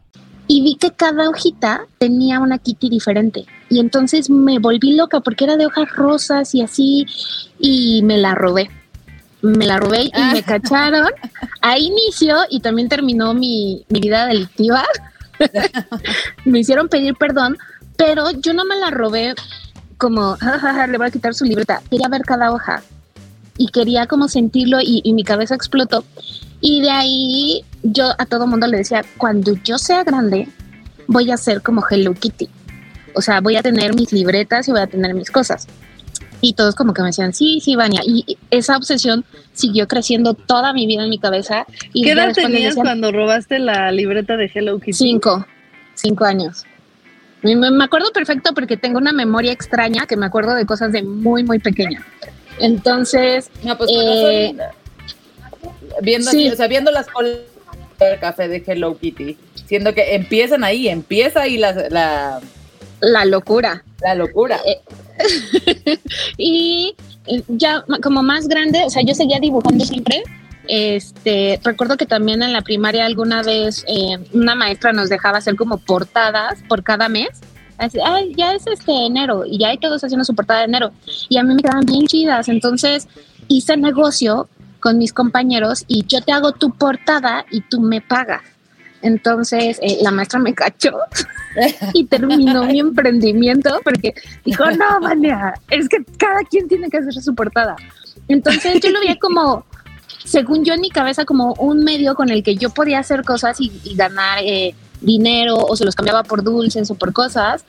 Y 0.48 0.62
vi 0.62 0.76
que 0.76 0.92
cada 0.92 1.28
hojita 1.28 1.86
tenía 1.98 2.40
una 2.40 2.58
kitty 2.58 2.88
diferente. 2.88 3.46
Y 3.68 3.80
entonces 3.80 4.30
me 4.30 4.58
volví 4.58 4.94
loca 4.94 5.20
porque 5.20 5.44
era 5.44 5.56
de 5.56 5.66
hojas 5.66 5.90
rosas 5.94 6.54
y 6.54 6.62
así. 6.62 7.06
Y 7.58 8.02
me 8.02 8.16
la 8.16 8.34
robé. 8.34 8.70
Me 9.42 9.66
la 9.66 9.78
robé 9.78 10.04
y 10.04 10.32
me 10.32 10.42
cacharon. 10.44 11.10
A 11.60 11.78
inicio 11.78 12.36
y 12.48 12.60
también 12.60 12.88
terminó 12.88 13.34
mi, 13.34 13.84
mi 13.88 14.00
vida 14.00 14.26
delictiva. 14.26 14.84
me 16.44 16.60
hicieron 16.60 16.88
pedir 16.88 17.14
perdón, 17.14 17.58
pero 17.96 18.30
yo 18.30 18.54
no 18.54 18.64
me 18.64 18.76
la 18.76 18.90
robé 18.90 19.34
como, 19.98 20.36
le 20.88 20.98
voy 20.98 21.06
a 21.06 21.10
quitar 21.10 21.34
su 21.34 21.44
libreta. 21.44 21.80
Quería 21.90 22.08
ver 22.08 22.22
cada 22.22 22.52
hoja 22.52 22.82
y 23.58 23.68
quería 23.68 24.06
como 24.06 24.28
sentirlo 24.28 24.78
y, 24.82 25.12
mi 25.12 25.24
cabeza 25.24 25.54
explotó. 25.54 26.04
Y 26.60 26.82
de 26.82 26.90
ahí 26.90 27.64
yo 27.82 28.10
a 28.18 28.26
todo 28.26 28.46
mundo 28.46 28.66
le 28.66 28.78
decía, 28.78 29.04
cuando 29.16 29.54
yo 29.64 29.78
sea 29.78 30.04
grande, 30.04 30.48
voy 31.06 31.30
a 31.30 31.36
ser 31.36 31.62
como 31.62 31.84
Hello 31.88 32.14
Kitty. 32.14 32.48
O 33.14 33.22
sea, 33.22 33.40
voy 33.40 33.56
a 33.56 33.62
tener 33.62 33.94
mis 33.94 34.12
libretas 34.12 34.68
y 34.68 34.72
voy 34.72 34.80
a 34.80 34.86
tener 34.86 35.14
mis 35.14 35.30
cosas. 35.30 35.66
Y 36.42 36.52
todos 36.52 36.74
como 36.74 36.92
que 36.92 37.00
me 37.00 37.08
decían, 37.08 37.32
sí, 37.32 37.60
sí, 37.62 37.76
Vania. 37.76 38.02
Y 38.04 38.36
esa 38.50 38.76
obsesión 38.76 39.24
siguió 39.52 39.88
creciendo 39.88 40.34
toda 40.34 40.74
mi 40.74 40.86
vida 40.86 41.04
en 41.04 41.10
mi 41.10 41.18
cabeza. 41.18 41.66
Y 41.94 42.02
¿Qué 42.02 42.12
edad 42.12 42.34
tenías 42.34 42.74
cuando 42.74 43.10
robaste 43.10 43.58
la 43.58 43.90
libreta 43.90 44.36
de 44.36 44.50
Hello 44.52 44.78
Kitty? 44.78 44.92
Cinco, 44.92 45.46
cinco 45.94 46.24
años. 46.24 46.66
Me, 47.54 47.84
acuerdo 47.84 48.10
perfecto 48.12 48.54
porque 48.54 48.76
tengo 48.76 48.98
una 48.98 49.12
memoria 49.12 49.52
extraña 49.52 50.06
que 50.06 50.16
me 50.16 50.26
acuerdo 50.26 50.54
de 50.54 50.66
cosas 50.66 50.92
de 50.92 51.02
muy, 51.02 51.44
muy 51.44 51.58
pequeña. 51.58 52.04
Entonces, 52.58 53.50
pues, 53.76 53.90
eh, 53.94 54.56
viendo, 56.02 56.30
o 56.30 56.56
sea, 56.56 56.66
viendo 56.66 56.90
las 56.90 57.06
colas 57.06 57.38
del 57.98 58.18
café 58.18 58.48
de 58.48 58.62
Hello 58.66 58.98
Kitty, 58.98 59.36
siendo 59.66 59.94
que 59.94 60.14
empiezan 60.14 60.64
ahí, 60.64 60.88
empieza 60.88 61.42
ahí 61.42 61.58
la, 61.58 62.40
la, 63.00 63.24
locura. 63.24 63.84
La 64.00 64.14
locura. 64.14 64.60
Eh, 64.64 65.98
y 66.36 66.94
ya 67.48 67.84
como 68.02 68.22
más 68.22 68.48
grande, 68.48 68.84
o 68.84 68.90
sea, 68.90 69.02
yo 69.02 69.14
seguía 69.14 69.38
dibujando 69.40 69.84
siempre, 69.84 70.22
este, 70.68 71.60
recuerdo 71.62 71.96
que 71.96 72.06
también 72.06 72.42
en 72.42 72.52
la 72.52 72.62
primaria 72.62 73.06
alguna 73.06 73.42
vez 73.42 73.84
eh, 73.88 74.18
una 74.32 74.54
maestra 74.54 74.92
nos 74.92 75.08
dejaba 75.08 75.38
hacer 75.38 75.56
como 75.56 75.78
portadas 75.78 76.62
por 76.68 76.82
cada 76.82 77.08
mes 77.08 77.40
Así, 77.78 77.98
ay, 78.02 78.34
ya 78.34 78.54
es 78.54 78.66
este 78.66 78.92
enero 78.92 79.44
y 79.44 79.58
ya 79.58 79.68
hay 79.68 79.78
todos 79.78 80.02
haciendo 80.02 80.24
su 80.24 80.34
portada 80.34 80.60
de 80.60 80.66
enero. 80.66 80.92
Y 81.28 81.36
a 81.36 81.42
mí 81.42 81.54
me 81.54 81.62
quedaban 81.62 81.84
bien 81.84 82.06
chidas. 82.06 82.48
Entonces 82.48 83.06
hice 83.48 83.76
negocio 83.76 84.48
con 84.80 84.98
mis 84.98 85.12
compañeros 85.12 85.84
y 85.86 86.04
yo 86.06 86.20
te 86.22 86.32
hago 86.32 86.52
tu 86.52 86.70
portada 86.70 87.44
y 87.50 87.60
tú 87.62 87.80
me 87.80 88.00
pagas. 88.00 88.42
Entonces 89.02 89.78
eh, 89.82 89.98
la 90.00 90.10
maestra 90.10 90.40
me 90.40 90.54
cachó 90.54 90.96
y 91.92 92.04
terminó 92.06 92.64
mi 92.64 92.80
emprendimiento 92.80 93.78
porque 93.84 94.14
dijo, 94.44 94.64
no, 94.70 95.00
Vania, 95.00 95.54
es 95.70 95.88
que 95.88 96.02
cada 96.16 96.40
quien 96.50 96.66
tiene 96.68 96.88
que 96.88 96.98
hacer 96.98 97.12
su 97.12 97.34
portada. 97.34 97.76
Entonces 98.28 98.80
yo 98.80 98.90
lo 98.90 99.00
veía 99.00 99.16
como, 99.16 99.66
según 100.26 100.64
yo 100.64 100.74
en 100.74 100.80
mi 100.80 100.90
cabeza, 100.90 101.24
como 101.24 101.54
un 101.54 101.84
medio 101.84 102.14
con 102.14 102.30
el 102.30 102.42
que 102.42 102.56
yo 102.56 102.70
podía 102.70 102.98
hacer 102.98 103.24
cosas 103.24 103.60
y, 103.60 103.70
ganar 103.94 104.40
eh, 104.42 104.74
dinero 105.00 105.56
o 105.56 105.76
se 105.76 105.84
los 105.84 105.94
cambiaba 105.94 106.24
por 106.24 106.42
dulces 106.42 106.90
o 106.90 106.94
por 106.96 107.12
cosas. 107.12 107.64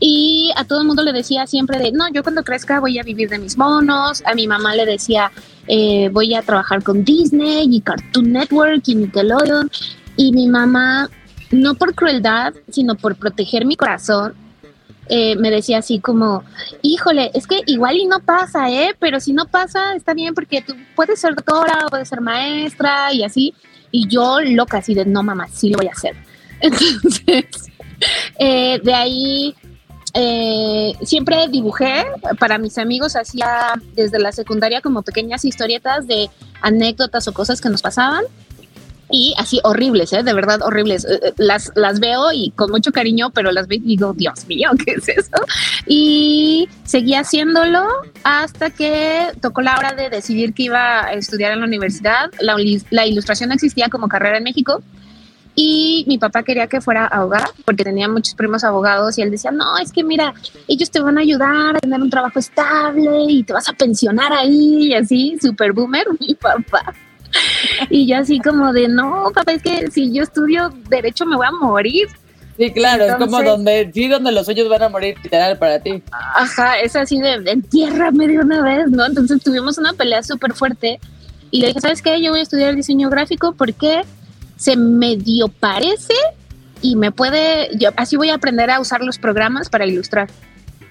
Y 0.00 0.52
a 0.56 0.64
todo 0.64 0.80
el 0.80 0.86
mundo 0.86 1.02
le 1.02 1.12
decía 1.12 1.46
siempre 1.46 1.78
de, 1.78 1.92
no, 1.92 2.04
yo 2.12 2.22
cuando 2.22 2.44
crezca 2.44 2.80
voy 2.80 2.98
a 2.98 3.02
vivir 3.02 3.28
de 3.28 3.38
mis 3.38 3.58
monos. 3.58 4.22
A 4.24 4.34
mi 4.34 4.46
mamá 4.46 4.74
le 4.74 4.86
decía, 4.86 5.30
eh, 5.66 6.08
voy 6.10 6.34
a 6.34 6.42
trabajar 6.42 6.82
con 6.82 7.04
Disney 7.04 7.68
y 7.70 7.80
Cartoon 7.80 8.32
Network 8.32 8.82
y 8.86 8.94
Nickelodeon. 8.94 9.70
Y 10.16 10.32
mi 10.32 10.46
mamá, 10.48 11.10
no 11.50 11.74
por 11.74 11.94
crueldad, 11.94 12.54
sino 12.70 12.94
por 12.94 13.16
proteger 13.16 13.66
mi 13.66 13.76
corazón, 13.76 14.34
eh, 15.08 15.36
me 15.36 15.50
decía 15.50 15.78
así 15.78 16.00
como, 16.00 16.44
híjole, 16.82 17.30
es 17.34 17.46
que 17.46 17.62
igual 17.66 17.96
y 17.96 18.06
no 18.06 18.20
pasa, 18.20 18.70
¿eh? 18.70 18.94
Pero 18.98 19.20
si 19.20 19.32
no 19.32 19.46
pasa, 19.46 19.94
está 19.94 20.14
bien 20.14 20.34
porque 20.34 20.62
tú 20.62 20.74
puedes 20.94 21.20
ser 21.20 21.34
doctora, 21.34 21.86
puedes 21.90 22.08
ser 22.08 22.20
maestra 22.20 23.12
y 23.12 23.24
así. 23.24 23.54
Y 23.90 24.08
yo 24.08 24.40
loca, 24.40 24.78
así 24.78 24.94
de, 24.94 25.06
no, 25.06 25.22
mamá, 25.22 25.48
sí 25.48 25.70
lo 25.70 25.78
voy 25.78 25.88
a 25.88 25.92
hacer. 25.92 26.14
Entonces, 26.60 27.70
eh, 28.38 28.80
de 28.82 28.94
ahí 28.94 29.54
eh, 30.14 30.92
siempre 31.02 31.48
dibujé 31.48 32.06
para 32.38 32.58
mis 32.58 32.78
amigos, 32.78 33.16
hacía 33.16 33.74
desde 33.94 34.18
la 34.18 34.32
secundaria 34.32 34.80
como 34.80 35.02
pequeñas 35.02 35.44
historietas 35.44 36.06
de 36.06 36.30
anécdotas 36.60 37.28
o 37.28 37.32
cosas 37.32 37.60
que 37.60 37.68
nos 37.68 37.82
pasaban 37.82 38.24
y 39.10 39.34
así 39.38 39.60
horribles, 39.64 40.12
¿eh? 40.12 40.22
de 40.22 40.32
verdad 40.34 40.60
horribles. 40.62 41.04
Eh, 41.04 41.20
eh, 41.22 41.32
las, 41.38 41.72
las 41.74 42.00
veo 42.00 42.32
y 42.32 42.50
con 42.50 42.70
mucho 42.70 42.92
cariño, 42.92 43.30
pero 43.30 43.52
las 43.52 43.66
veo 43.66 43.78
y 43.78 43.82
digo, 43.82 44.12
Dios 44.12 44.46
mío, 44.46 44.70
¿qué 44.84 44.92
es 44.92 45.08
eso? 45.08 45.36
Y 45.86 46.68
seguí 46.84 47.14
haciéndolo 47.14 47.86
hasta 48.24 48.70
que 48.70 49.28
tocó 49.40 49.62
la 49.62 49.76
hora 49.78 49.92
de 49.92 50.10
decidir 50.10 50.52
que 50.52 50.64
iba 50.64 51.04
a 51.06 51.12
estudiar 51.14 51.52
en 51.52 51.60
la 51.60 51.66
universidad. 51.66 52.30
La, 52.40 52.56
la 52.90 53.06
ilustración 53.06 53.52
existía 53.52 53.88
como 53.88 54.08
carrera 54.08 54.38
en 54.38 54.44
México 54.44 54.82
y 55.54 56.04
mi 56.06 56.18
papá 56.18 56.44
quería 56.44 56.68
que 56.68 56.80
fuera 56.80 57.06
abogada 57.06 57.50
porque 57.64 57.82
tenía 57.82 58.08
muchos 58.08 58.34
primos 58.34 58.62
abogados 58.62 59.18
y 59.18 59.22
él 59.22 59.30
decía, 59.30 59.50
no, 59.50 59.76
es 59.78 59.90
que 59.90 60.04
mira, 60.04 60.32
ellos 60.68 60.90
te 60.90 61.00
van 61.00 61.18
a 61.18 61.22
ayudar 61.22 61.76
a 61.76 61.80
tener 61.80 62.00
un 62.00 62.10
trabajo 62.10 62.38
estable 62.38 63.24
y 63.28 63.42
te 63.42 63.52
vas 63.52 63.68
a 63.68 63.72
pensionar 63.72 64.32
ahí 64.32 64.88
y 64.88 64.94
así, 64.94 65.36
super 65.40 65.72
boomer, 65.72 66.06
mi 66.20 66.34
papá. 66.34 66.94
y 67.90 68.06
yo 68.06 68.18
así 68.18 68.40
como 68.40 68.72
de, 68.72 68.88
no, 68.88 69.30
papá, 69.34 69.52
es 69.52 69.62
que 69.62 69.90
si 69.90 70.12
yo 70.12 70.22
estudio 70.22 70.72
derecho 70.88 71.26
me 71.26 71.36
voy 71.36 71.46
a 71.46 71.52
morir. 71.52 72.08
Sí, 72.56 72.72
claro, 72.72 73.04
es 73.04 73.14
como 73.14 73.40
donde, 73.42 73.90
sí, 73.94 74.08
donde 74.08 74.32
los 74.32 74.44
sueños 74.44 74.68
van 74.68 74.82
a 74.82 74.88
morir, 74.88 75.16
literal, 75.22 75.56
para 75.58 75.78
ti. 75.78 76.02
Ajá, 76.10 76.80
es 76.80 76.96
así 76.96 77.20
de, 77.20 77.34
entiérrame 77.46 78.26
de 78.26 78.40
una 78.40 78.62
vez, 78.62 78.88
¿no? 78.90 79.06
Entonces 79.06 79.40
tuvimos 79.42 79.78
una 79.78 79.92
pelea 79.92 80.24
súper 80.24 80.54
fuerte 80.54 80.98
y 81.52 81.60
le 81.60 81.68
dije, 81.68 81.80
¿sabes 81.80 82.02
qué? 82.02 82.20
Yo 82.20 82.32
voy 82.32 82.40
a 82.40 82.42
estudiar 82.42 82.74
diseño 82.74 83.10
gráfico 83.10 83.52
porque 83.52 84.02
se 84.56 84.76
medio 84.76 85.48
parece 85.48 86.14
y 86.82 86.96
me 86.96 87.12
puede, 87.12 87.70
yo 87.78 87.90
así 87.96 88.16
voy 88.16 88.30
a 88.30 88.34
aprender 88.34 88.70
a 88.70 88.80
usar 88.80 89.02
los 89.02 89.18
programas 89.18 89.68
para 89.68 89.86
ilustrar. 89.86 90.28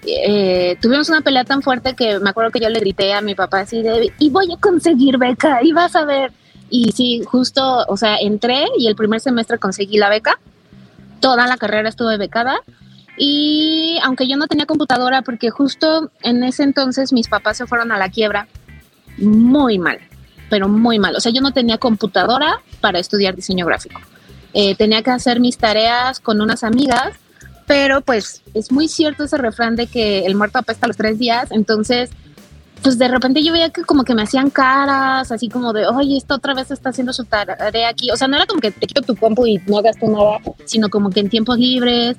Eh, 0.08 0.78
tuvimos 0.82 1.10
una 1.10 1.22
pelea 1.22 1.44
tan 1.44 1.62
fuerte 1.62 1.94
que 1.94 2.20
me 2.20 2.30
acuerdo 2.30 2.52
que 2.52 2.60
yo 2.60 2.70
le 2.70 2.80
grité 2.80 3.14
a 3.14 3.22
mi 3.22 3.36
papá 3.36 3.62
así 3.62 3.82
de, 3.82 4.12
y 4.20 4.30
voy 4.30 4.52
a 4.54 4.58
conseguir 4.58 5.18
beca, 5.18 5.60
y 5.62 5.74
vas 5.74 5.96
a 5.96 6.06
ver. 6.06 6.32
Y 6.70 6.92
sí, 6.92 7.22
justo, 7.26 7.86
o 7.88 7.98
sea, 7.98 8.18
entré 8.18 8.66
y 8.78 8.88
el 8.88 8.96
primer 8.96 9.20
semestre 9.20 9.58
conseguí 9.58 9.98
la 9.98 10.10
beca. 10.10 10.40
Toda 11.20 11.48
la 11.48 11.58
carrera 11.58 11.90
estuve 11.90 12.18
becada. 12.18 12.60
Y 13.18 13.98
aunque 14.03 14.27
yo 14.27 14.38
no 14.38 14.48
tenía 14.48 14.66
computadora, 14.66 15.22
porque 15.24 15.50
justo 15.50 16.12
en 16.22 16.44
ese 16.44 16.64
entonces 16.64 17.12
mis 17.14 17.27
papás 17.27 17.58
se 17.58 17.66
fueron 17.66 17.92
a 17.92 17.98
la 17.98 18.10
quiebra, 18.10 18.48
muy 19.18 19.79
mal, 19.79 20.00
pero 20.50 20.68
muy 20.68 21.00
mal. 21.00 21.16
O 21.16 21.20
sea, 21.20 21.31
yo 21.31 21.42
no 21.42 21.51
tenía 21.51 21.77
computadora 21.77 22.62
para 22.79 23.00
estudiar 23.00 23.36
diseño 23.36 23.66
gráfico. 23.66 24.00
Eh, 24.53 24.75
tenía 24.75 25.01
que 25.01 25.12
hacer 25.12 25.40
mis 25.40 25.58
tareas 25.58 26.20
con 26.20 26.42
unas 26.42 26.64
amigas 26.64 27.14
pero 27.68 28.01
pues 28.01 28.42
es 28.53 28.72
muy 28.72 28.88
cierto 28.88 29.25
ese 29.25 29.38
refrán 29.38 29.75
de 29.75 29.86
que 29.88 30.25
el 30.25 30.36
muerto 30.36 30.58
apesta 30.58 30.88
los 30.88 30.98
tres 30.98 31.20
días, 31.20 31.51
entonces 31.51 32.10
pues 32.82 32.98
de 32.98 33.08
repente 33.08 33.44
yo 33.44 33.51
veía 33.51 33.70
que 33.70 33.84
como 33.84 34.03
que 34.03 34.14
me 34.14 34.24
hacían 34.24 34.50
caras, 34.50 35.32
así 35.32 35.50
como 35.50 35.74
de, 35.74 35.88
oye, 35.88 36.16
esta 36.18 36.36
otra 36.36 36.53
vez 36.53 36.72
está 36.72 36.90
haciendo 36.90 37.12
su 37.12 37.25
tarea 37.25 37.90
aquí. 37.90 38.12
O 38.12 38.16
sea, 38.16 38.27
no 38.27 38.36
era 38.38 38.46
como 38.46 38.62
que 38.62 38.72
te 38.72 38.88
quito 38.88 39.01
tu 39.01 39.16
compu 39.16 39.46
y 39.48 39.58
no 39.68 39.80
hagas 39.80 39.98
nada, 40.01 40.40
sino 40.66 40.90
como 40.90 41.10
que 41.10 41.20
en 41.20 41.30
tiempos 41.30 41.58
libres. 41.58 42.18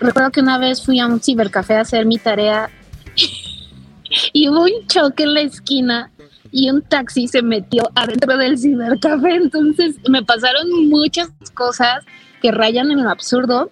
Recuerdo 0.00 0.30
que 0.30 0.40
una 0.40 0.58
vez 0.58 0.84
fui 0.84 0.98
a 0.98 1.06
un 1.06 1.20
cibercafé 1.20 1.76
a 1.76 1.82
hacer 1.82 2.04
mi 2.04 2.18
tarea 2.18 2.68
y 4.32 4.48
hubo 4.48 4.64
un 4.64 4.86
choque 4.88 5.22
en 5.22 5.34
la 5.34 5.40
esquina 5.42 6.10
y 6.50 6.68
un 6.68 6.82
taxi 6.82 7.28
se 7.28 7.40
metió 7.40 7.88
adentro 7.94 8.36
del 8.36 8.58
cibercafé. 8.58 9.36
Entonces 9.36 9.96
me 10.08 10.22
pasaron 10.22 10.88
muchas 10.88 11.30
cosas 11.54 12.04
que 12.42 12.50
rayan 12.50 12.90
en 12.90 13.04
lo 13.04 13.10
absurdo 13.10 13.70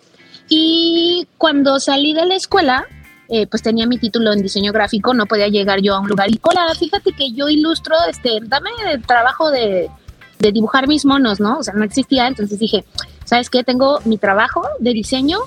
y 0.51 1.29
cuando 1.39 1.79
salí 1.79 2.13
de 2.13 2.27
la 2.27 2.35
escuela, 2.35 2.85
eh, 3.29 3.47
pues 3.47 3.63
tenía 3.63 3.87
mi 3.87 3.97
título 3.97 4.33
en 4.33 4.43
diseño 4.43 4.73
gráfico, 4.73 5.15
no 5.15 5.27
podía 5.27 5.47
llegar 5.47 5.81
yo 5.81 5.95
a 5.95 6.01
un 6.01 6.09
lugar 6.09 6.29
y, 6.29 6.41
hola, 6.43 6.67
fíjate 6.77 7.13
que 7.13 7.31
yo 7.31 7.49
ilustro, 7.49 7.95
este, 8.09 8.41
dame 8.43 8.71
el 8.93 9.03
trabajo 9.07 9.51
de, 9.53 9.89
dibujar 10.41 10.89
mis 10.89 11.05
monos, 11.05 11.39
¿no? 11.39 11.59
O 11.59 11.63
sea, 11.63 11.75
no 11.75 11.85
existía, 11.85 12.27
entonces 12.27 12.59
dije, 12.59 12.85
¿sabes 13.25 13.49
qué? 13.49 13.63
Tengo 13.63 14.01
mi 14.05 14.19
trabajo 14.19 14.67
de 14.81 14.93
diseño, 14.93 15.39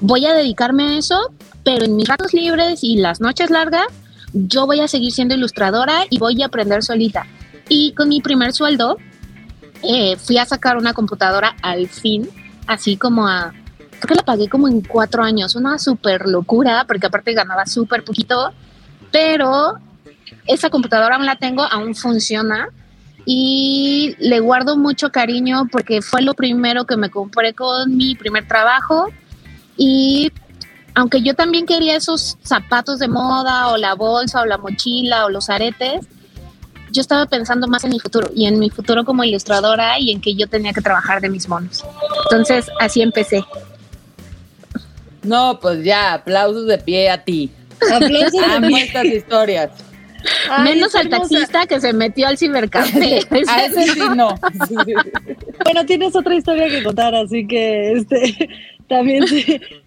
voy 0.00 0.26
a 0.26 0.34
dedicarme 0.34 0.88
a 0.88 0.98
eso, 0.98 1.30
pero 1.62 1.84
en 1.84 1.94
mis 1.94 2.08
ratos 2.08 2.34
libres 2.34 2.82
y 2.82 2.96
las 2.96 3.20
noches 3.20 3.50
largas, 3.50 3.86
yo 4.32 4.66
voy 4.66 4.80
a 4.80 4.88
seguir 4.88 5.12
siendo 5.12 5.36
ilustradora 5.36 6.06
y 6.10 6.18
voy 6.18 6.42
a 6.42 6.46
aprender 6.46 6.82
solita. 6.82 7.26
Y 7.68 7.92
con 7.92 8.08
mi 8.08 8.20
primer 8.20 8.52
sueldo, 8.52 8.96
eh, 9.84 10.16
fui 10.16 10.38
a 10.38 10.46
sacar 10.46 10.76
una 10.76 10.94
computadora 10.94 11.54
al 11.62 11.86
fin, 11.86 12.28
así 12.66 12.96
como 12.96 13.28
a 13.28 13.52
creo 13.98 14.08
que 14.08 14.14
la 14.14 14.22
pagué 14.22 14.48
como 14.48 14.68
en 14.68 14.80
cuatro 14.80 15.22
años, 15.22 15.54
una 15.54 15.78
súper 15.78 16.26
locura, 16.26 16.84
porque 16.86 17.06
aparte 17.06 17.32
ganaba 17.32 17.66
súper 17.66 18.04
poquito, 18.04 18.52
pero 19.10 19.78
esa 20.46 20.70
computadora 20.70 21.16
aún 21.16 21.26
la 21.26 21.36
tengo, 21.36 21.62
aún 21.62 21.94
funciona 21.94 22.68
y 23.24 24.14
le 24.18 24.38
guardo 24.40 24.76
mucho 24.76 25.10
cariño 25.10 25.66
porque 25.70 26.00
fue 26.00 26.22
lo 26.22 26.34
primero 26.34 26.84
que 26.84 26.96
me 26.96 27.10
compré 27.10 27.54
con 27.54 27.96
mi 27.96 28.14
primer 28.14 28.46
trabajo 28.46 29.08
y 29.76 30.32
aunque 30.94 31.20
yo 31.22 31.34
también 31.34 31.66
quería 31.66 31.96
esos 31.96 32.38
zapatos 32.42 32.98
de 33.00 33.08
moda 33.08 33.68
o 33.68 33.76
la 33.76 33.94
bolsa 33.94 34.40
o 34.40 34.46
la 34.46 34.56
mochila 34.56 35.26
o 35.26 35.28
los 35.28 35.50
aretes, 35.50 36.06
yo 36.90 37.00
estaba 37.02 37.26
pensando 37.26 37.66
más 37.66 37.84
en 37.84 37.90
mi 37.90 38.00
futuro 38.00 38.30
y 38.34 38.46
en 38.46 38.58
mi 38.58 38.70
futuro 38.70 39.04
como 39.04 39.24
ilustradora 39.24 39.98
y 39.98 40.12
en 40.12 40.20
que 40.20 40.34
yo 40.34 40.46
tenía 40.46 40.72
que 40.72 40.80
trabajar 40.80 41.20
de 41.20 41.28
mis 41.28 41.48
monos. 41.48 41.84
Entonces 42.24 42.70
así 42.80 43.02
empecé. 43.02 43.44
No, 45.26 45.58
pues 45.60 45.84
ya, 45.84 46.14
aplausos 46.14 46.66
de 46.66 46.78
pie 46.78 47.10
a 47.10 47.22
ti. 47.22 47.50
Aplausos 47.92 48.42
Amo 48.42 48.76
estas 48.76 49.04
historias. 49.04 49.70
Menos 50.64 50.94
al 50.94 51.08
taxista 51.08 51.66
que 51.66 51.80
se 51.80 51.92
metió 51.92 52.26
al 52.26 52.38
cibercafé. 52.38 53.20
a 53.48 53.64
ese 53.66 53.84
sí 53.92 54.00
no. 54.16 54.34
bueno, 55.64 55.86
tienes 55.86 56.16
otra 56.16 56.34
historia 56.34 56.68
que 56.68 56.82
contar, 56.82 57.14
así 57.14 57.46
que 57.46 57.92
este 57.92 58.48
también 58.88 59.24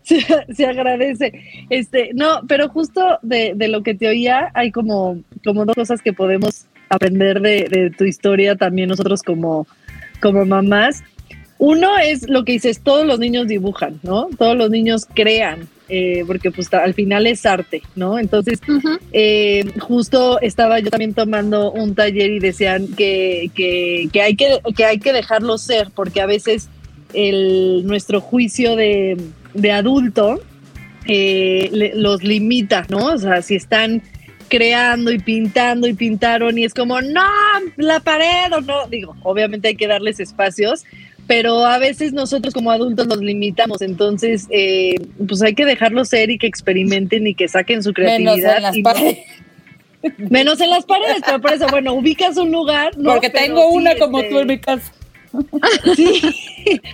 se, 0.04 0.66
agradece. 0.66 1.34
Este, 1.70 2.12
no, 2.14 2.42
pero 2.48 2.70
justo 2.70 3.20
de, 3.22 3.56
lo 3.68 3.84
que 3.84 3.96
te 3.96 4.08
oía, 4.08 4.52
hay 4.54 4.72
como, 4.72 5.22
como 5.44 5.66
dos 5.66 5.76
cosas 5.76 6.02
que 6.02 6.14
podemos 6.14 6.66
aprender 6.90 7.42
de, 7.42 7.68
de 7.70 7.92
tu 7.92 8.04
historia 8.04 8.56
también 8.56 8.90
nosotros 8.90 9.24
como, 9.24 9.68
como 10.22 10.46
mamás. 10.46 11.04
Uno 11.60 11.98
es 11.98 12.28
lo 12.30 12.46
que 12.46 12.54
dices, 12.54 12.80
todos 12.82 13.06
los 13.06 13.20
niños 13.20 13.48
dibujan, 13.48 14.00
¿no? 14.02 14.30
Todos 14.38 14.56
los 14.56 14.70
niños 14.70 15.06
crean, 15.14 15.68
eh, 15.90 16.24
porque 16.26 16.52
pues 16.52 16.74
al 16.74 16.94
final 16.94 17.28
es 17.28 17.46
arte, 17.46 17.82
¿no? 17.96 18.18
Entonces, 18.18 18.62
eh, 19.12 19.66
justo 19.78 20.40
estaba 20.40 20.80
yo 20.80 20.90
también 20.90 21.14
tomando 21.14 21.72
un 21.74 21.96
taller 21.96 22.32
y 22.32 22.40
decían 22.40 22.88
que, 22.96 23.52
que, 23.54 24.22
hay, 24.22 24.38
que, 24.38 24.60
que 24.76 24.86
hay 24.86 25.00
que 25.00 25.12
dejarlo 25.12 25.58
ser, 25.58 25.90
porque 25.94 26.22
a 26.22 26.26
veces 26.26 26.70
el, 27.14 27.86
nuestro 27.86 28.22
juicio 28.22 28.78
de, 28.78 29.18
adulto 29.74 30.40
eh, 31.08 31.92
los 31.96 32.24
limita, 32.24 32.86
¿no? 32.90 33.08
O 33.08 33.18
sea, 33.18 33.42
si 33.42 33.56
están 33.56 34.02
creando 34.48 35.12
y 35.12 35.20
pintando 35.20 35.88
y 35.88 35.94
pintaron 35.94 36.58
y 36.58 36.66
es 36.66 36.74
como, 36.74 37.02
no, 37.02 37.22
la 37.78 38.00
pared 38.00 38.52
o 38.56 38.62
no, 38.62 38.88
digo, 38.88 39.16
obviamente 39.24 39.70
hay 39.70 39.76
que 39.76 39.88
darles 39.88 40.20
espacios, 40.20 40.86
pero 41.30 41.64
a 41.64 41.78
veces 41.78 42.12
nosotros 42.12 42.56
como 42.56 42.72
adultos 42.72 43.06
los 43.06 43.20
limitamos, 43.20 43.84
entonces 43.84 44.48
eh, 44.50 44.96
pues 45.28 45.44
hay 45.44 45.54
que 45.54 45.64
dejarlos 45.64 46.10
ser 46.10 46.32
y 46.32 46.40
que 46.40 46.48
experimenten 46.48 47.28
y 47.28 47.36
que 47.36 47.48
saquen 47.48 47.84
su 47.84 47.94
creatividad. 47.94 48.34
Menos 48.36 48.56
en 48.56 48.64
las 48.64 48.78
no- 48.78 48.84
paredes. 48.84 49.18
menos 50.32 50.60
en 50.60 50.72
las 50.72 50.86
paredes, 50.86 51.22
pero 51.24 51.40
por 51.40 51.54
eso, 51.54 51.68
bueno, 51.70 51.94
ubicas 51.94 52.36
un 52.38 52.52
lugar. 52.52 52.98
¿no? 52.98 53.12
Porque 53.12 53.30
tengo 53.30 53.62
sí, 53.62 53.78
una 53.78 53.96
como 53.98 54.22
este, 54.22 54.32
tú 54.32 54.40
en 54.40 54.48
mi 54.48 54.60
casa. 54.60 54.92
Sí, 55.96 56.20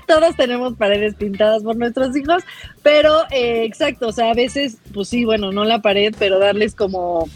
todos 0.05 0.35
tenemos 0.35 0.73
paredes 0.73 1.15
pintadas 1.15 1.63
por 1.63 1.77
nuestros 1.77 2.13
hijos, 2.17 2.43
pero 2.83 3.21
eh, 3.31 3.63
exacto, 3.63 4.09
o 4.09 4.11
sea, 4.11 4.31
a 4.31 4.33
veces, 4.33 4.79
pues 4.93 5.07
sí, 5.07 5.23
bueno, 5.23 5.53
no 5.53 5.63
la 5.63 5.81
pared, 5.81 6.13
pero 6.19 6.39
darles 6.39 6.75
como, 6.75 7.29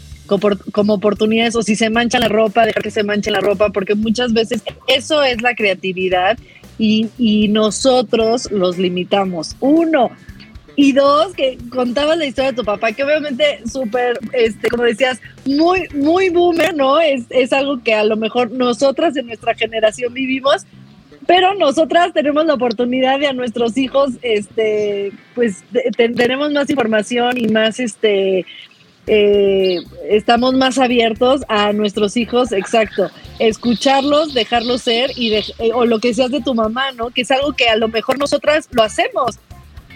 como 0.72 0.92
oportunidades, 0.92 1.56
o 1.56 1.62
si 1.62 1.76
se 1.76 1.88
mancha 1.88 2.18
la 2.18 2.28
ropa, 2.28 2.66
dejar 2.66 2.82
que 2.82 2.90
se 2.90 3.04
manche 3.04 3.30
la 3.30 3.40
ropa, 3.40 3.70
porque 3.70 3.94
muchas 3.94 4.34
veces 4.34 4.62
eso 4.86 5.22
es 5.22 5.40
la 5.40 5.54
creatividad 5.54 6.36
y, 6.80 7.48
nosotros 7.48 8.50
los 8.50 8.78
limitamos. 8.78 9.56
Uno. 9.60 10.10
Y 10.76 10.92
dos, 10.92 11.34
que 11.34 11.58
contabas 11.70 12.16
la 12.16 12.24
historia 12.24 12.52
de 12.52 12.56
tu 12.56 12.64
papá, 12.64 12.92
que 12.92 13.04
obviamente 13.04 13.60
súper, 13.70 14.18
este, 14.32 14.68
como 14.68 14.84
decías, 14.84 15.20
muy, 15.44 15.86
muy 15.94 16.30
boomer, 16.30 16.74
¿no? 16.74 16.98
Es, 17.00 17.24
es 17.28 17.52
algo 17.52 17.82
que 17.82 17.92
a 17.92 18.04
lo 18.04 18.16
mejor 18.16 18.50
nosotras 18.50 19.14
en 19.16 19.26
nuestra 19.26 19.54
generación 19.54 20.14
vivimos, 20.14 20.64
pero 21.26 21.54
nosotras 21.54 22.14
tenemos 22.14 22.46
la 22.46 22.54
oportunidad 22.54 23.18
de 23.18 23.26
a 23.26 23.34
nuestros 23.34 23.76
hijos, 23.76 24.12
este, 24.22 25.12
pues 25.34 25.64
tenemos 25.96 26.50
más 26.52 26.70
información 26.70 27.36
y 27.36 27.48
más, 27.48 27.78
este, 27.78 28.46
eh, 29.12 29.78
estamos 30.08 30.54
más 30.54 30.78
abiertos 30.78 31.40
a 31.48 31.72
nuestros 31.72 32.16
hijos, 32.16 32.52
exacto, 32.52 33.10
escucharlos, 33.40 34.34
dejarlos 34.34 34.82
ser 34.82 35.10
y 35.16 35.30
de- 35.30 35.44
eh, 35.58 35.72
o 35.74 35.84
lo 35.84 35.98
que 35.98 36.14
seas 36.14 36.30
de 36.30 36.40
tu 36.40 36.54
mamá, 36.54 36.92
¿no? 36.92 37.10
Que 37.10 37.22
es 37.22 37.30
algo 37.32 37.52
que 37.52 37.68
a 37.68 37.74
lo 37.76 37.88
mejor 37.88 38.18
nosotras 38.18 38.68
lo 38.70 38.84
hacemos. 38.84 39.38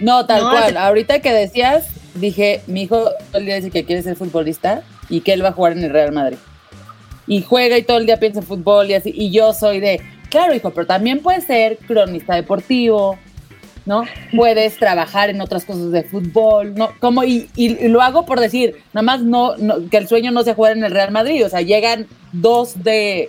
No, 0.01 0.27
tal 0.27 0.43
No, 0.43 0.51
cual. 0.51 0.65
hace- 0.65 0.79
Ahorita 0.79 1.21
que 1.21 1.33
decías, 1.33 1.87
dije, 2.15 2.63
mi 2.67 2.83
hijo 2.83 3.05
todo 3.31 3.39
el 3.39 3.47
día 3.47 3.55
dice 3.57 3.71
que 3.71 3.85
quiere 3.85 4.03
ser 4.03 4.17
futbolista 4.17 4.83
y 5.09 5.21
que 5.21 5.33
él 5.33 5.45
va 5.45 5.51
a 5.51 5.53
jugar 5.53 5.73
en 5.75 5.85
el 5.85 5.91
Real 5.91 6.11
Madrid. 6.13 6.39
Y 7.29 7.43
juega 7.43 7.79
y 7.79 7.83
todo 7.85 7.99
el 7.99 8.07
día 8.07 8.19
piensa 8.19 8.41
en 8.41 8.47
fútbol 8.47 8.91
y 8.91 8.95
así. 8.95 9.13
Y 9.15 9.31
yo 9.31 9.53
soy 9.55 9.79
de, 9.79 10.01
claro, 10.29 10.55
hijo, 10.55 10.71
pero 10.71 10.87
también 10.89 11.21
puedes 11.21 11.45
ser 11.45 11.79
cronista 11.87 12.35
deportivo, 12.35 13.17
¿no? 13.87 14.05
Puedes 14.35 14.79
trabajar 14.79 15.31
en 15.31 15.41
otras 15.41 15.65
cosas 15.65 15.91
de 15.93 16.03
fútbol, 16.05 16.75
¿no? 16.75 16.91
Como, 17.01 17.23
y, 17.25 17.49
y- 17.55 17.89
lo 17.89 18.01
hago 18.01 18.25
por 18.25 18.41
decir, 18.41 18.77
nada 18.93 19.03
más 19.05 19.21
no, 19.23 19.57
no- 19.57 19.89
que 19.91 19.97
el 19.99 20.09
sueño 20.09 20.31
no 20.31 20.43
sea 20.43 20.55
jugar 20.55 20.77
en 20.77 20.85
el 20.85 20.93
Real 20.93 21.11
Madrid. 21.11 21.45
O 21.45 21.49
sea, 21.49 21.61
llegan 21.61 22.07
dos 22.33 22.83
de 22.83 23.29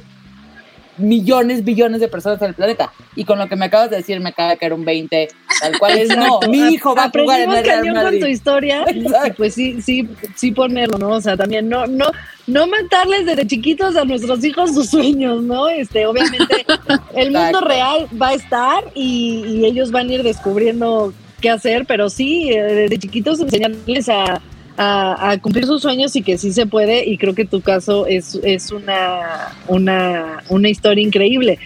millones, 0.97 1.63
billones 1.63 2.01
de 2.01 2.07
personas 2.07 2.41
en 2.41 2.49
el 2.49 2.53
planeta. 2.53 2.91
Y 3.15 3.25
con 3.25 3.39
lo 3.39 3.47
que 3.47 3.55
me 3.55 3.65
acabas 3.65 3.89
de 3.89 3.97
decir, 3.97 4.19
me 4.19 4.29
acaba 4.29 4.51
de 4.51 4.57
caer 4.57 4.73
un 4.73 4.85
20, 4.85 5.27
tal 5.61 5.79
cual 5.79 5.97
es, 5.97 6.09
no, 6.09 6.25
Exacto. 6.25 6.49
mi 6.49 6.57
hijo 6.73 6.95
va 6.95 7.05
a 7.05 7.09
jugar 7.09 7.41
en 7.41 7.51
el 7.51 7.63
Real 7.63 7.79
cañón 7.79 7.95
con 7.95 8.03
tu 8.03 8.11
Madrid. 8.11 8.27
historia, 8.27 8.83
Exacto. 8.87 9.27
y 9.27 9.31
pues 9.31 9.53
sí, 9.53 9.81
sí, 9.81 10.09
sí 10.35 10.51
ponerlo, 10.51 10.97
¿no? 10.97 11.09
O 11.09 11.21
sea, 11.21 11.37
también 11.37 11.69
no, 11.69 11.87
no, 11.87 12.07
no 12.47 12.67
matarles 12.67 13.25
desde 13.25 13.47
chiquitos 13.47 13.95
a 13.95 14.05
nuestros 14.05 14.43
hijos 14.43 14.73
sus 14.73 14.89
sueños, 14.89 15.43
¿no? 15.43 15.67
Este, 15.69 16.05
obviamente, 16.05 16.65
el 17.15 17.31
mundo 17.31 17.59
Exacto. 17.59 17.67
real 17.67 18.07
va 18.21 18.29
a 18.29 18.33
estar 18.33 18.83
y, 18.93 19.43
y 19.47 19.65
ellos 19.65 19.91
van 19.91 20.09
a 20.09 20.13
ir 20.13 20.23
descubriendo 20.23 21.13
qué 21.41 21.49
hacer, 21.49 21.85
pero 21.85 22.09
sí, 22.09 22.51
eh, 22.51 22.61
desde 22.61 22.97
chiquitos 22.97 23.39
enseñarles 23.39 24.09
a, 24.09 24.41
a, 24.77 25.31
a 25.31 25.37
cumplir 25.39 25.65
sus 25.65 25.81
sueños 25.81 26.15
y 26.15 26.21
que 26.21 26.37
sí 26.37 26.51
se 26.51 26.65
puede, 26.65 27.05
y 27.05 27.17
creo 27.17 27.33
que 27.33 27.45
tu 27.45 27.61
caso 27.61 28.05
es, 28.05 28.39
es 28.43 28.71
una, 28.71 29.55
una, 29.67 30.43
una 30.49 30.69
historia 30.69 31.03
increíble. 31.03 31.59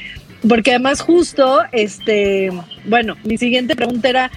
Porque 0.47 0.71
además 0.71 1.01
justo, 1.01 1.59
este, 1.71 2.49
bueno, 2.85 3.15
mi 3.23 3.37
siguiente 3.37 3.75
pregunta 3.75 4.07
era, 4.09 4.31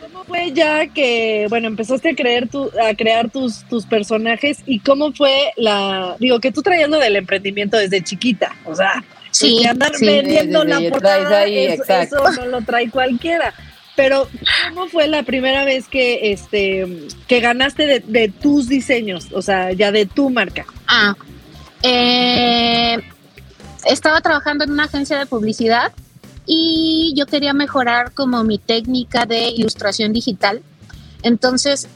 ¿cómo 0.00 0.24
fue 0.24 0.50
ya 0.52 0.88
que, 0.88 1.46
bueno, 1.48 1.68
empezaste 1.68 2.10
a 2.10 2.14
creer 2.16 2.48
tu, 2.48 2.70
a 2.82 2.94
crear 2.96 3.30
tus, 3.30 3.62
tus 3.68 3.86
personajes 3.86 4.58
y 4.66 4.80
cómo 4.80 5.12
fue 5.12 5.52
la, 5.56 6.16
digo, 6.18 6.40
que 6.40 6.50
tú 6.50 6.62
traías 6.62 6.88
lo 6.88 6.98
del 6.98 7.16
emprendimiento 7.16 7.76
desde 7.76 8.02
chiquita, 8.02 8.56
o 8.64 8.74
sea, 8.74 9.04
Sí, 9.32 9.64
andar 9.64 9.94
sí. 9.94 10.06
vendiendo 10.06 10.62
Sí, 10.62 10.66
sí, 10.66 10.82
la 10.82 10.90
portada, 10.90 11.44
eso, 11.46 11.84
eso 12.02 12.32
no 12.36 12.46
lo 12.46 12.62
trae 12.62 12.90
cualquiera. 12.90 13.54
Pero, 14.00 14.30
¿cómo 14.70 14.88
fue 14.88 15.08
la 15.08 15.24
primera 15.24 15.66
vez 15.66 15.86
que, 15.86 16.32
este, 16.32 17.06
que 17.28 17.40
ganaste 17.40 18.00
de, 18.00 18.28
tus 18.30 18.66
diseños, 18.66 19.28
o 19.30 19.42
sea, 19.42 19.72
ya 19.72 19.92
de 19.92 20.06
tu 20.06 20.30
marca? 20.30 20.64
Ah, 20.86 21.14
eh, 21.82 22.96
estaba 23.84 24.22
trabajando 24.22 24.64
en 24.64 24.70
una 24.70 24.84
agencia 24.84 25.18
de 25.18 25.26
publicidad 25.26 25.92
y 26.46 27.12
yo 27.14 27.26
quería 27.26 27.52
mejorar 27.52 28.12
como 28.12 28.42
mi 28.42 28.56
técnica 28.56 29.26
de 29.26 29.50
ilustración 29.50 30.14
digital. 30.14 30.62
Entonces, 31.22 31.86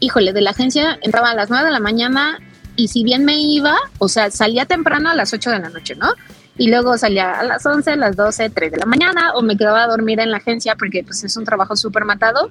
híjole, 0.00 0.32
de 0.32 0.40
la 0.40 0.50
agencia 0.50 0.98
entraba 1.02 1.30
a 1.30 1.34
las 1.36 1.50
9 1.50 1.66
de 1.66 1.70
la 1.70 1.78
mañana 1.78 2.40
y 2.74 2.88
si 2.88 3.04
bien 3.04 3.24
me 3.24 3.38
iba, 3.38 3.76
o 3.98 4.08
sea, 4.08 4.32
salía 4.32 4.66
temprano 4.66 5.08
a 5.08 5.14
las 5.14 5.32
8 5.32 5.50
de 5.50 5.58
la 5.60 5.68
noche, 5.68 5.94
¿no? 5.94 6.14
Y 6.56 6.68
luego 6.68 6.96
salía 6.96 7.40
a 7.40 7.42
las 7.42 7.66
11, 7.66 7.92
a 7.92 7.96
las 7.96 8.16
12, 8.16 8.50
3 8.50 8.72
de 8.72 8.78
la 8.78 8.86
mañana 8.86 9.32
o 9.34 9.42
me 9.42 9.56
quedaba 9.56 9.82
a 9.82 9.88
dormir 9.88 10.20
en 10.20 10.30
la 10.30 10.36
agencia 10.36 10.76
porque 10.76 11.02
pues 11.02 11.24
es 11.24 11.36
un 11.36 11.44
trabajo 11.44 11.76
súper 11.76 12.04
matado. 12.04 12.50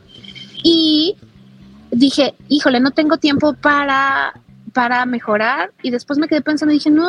Y 0.63 1.15
dije, 1.91 2.35
híjole, 2.49 2.79
no 2.79 2.91
tengo 2.91 3.17
tiempo 3.17 3.53
para, 3.53 4.33
para 4.73 5.05
mejorar. 5.05 5.71
Y 5.81 5.91
después 5.91 6.19
me 6.19 6.27
quedé 6.27 6.41
pensando 6.41 6.73
y 6.73 6.77
dije, 6.77 6.89
no, 6.89 7.07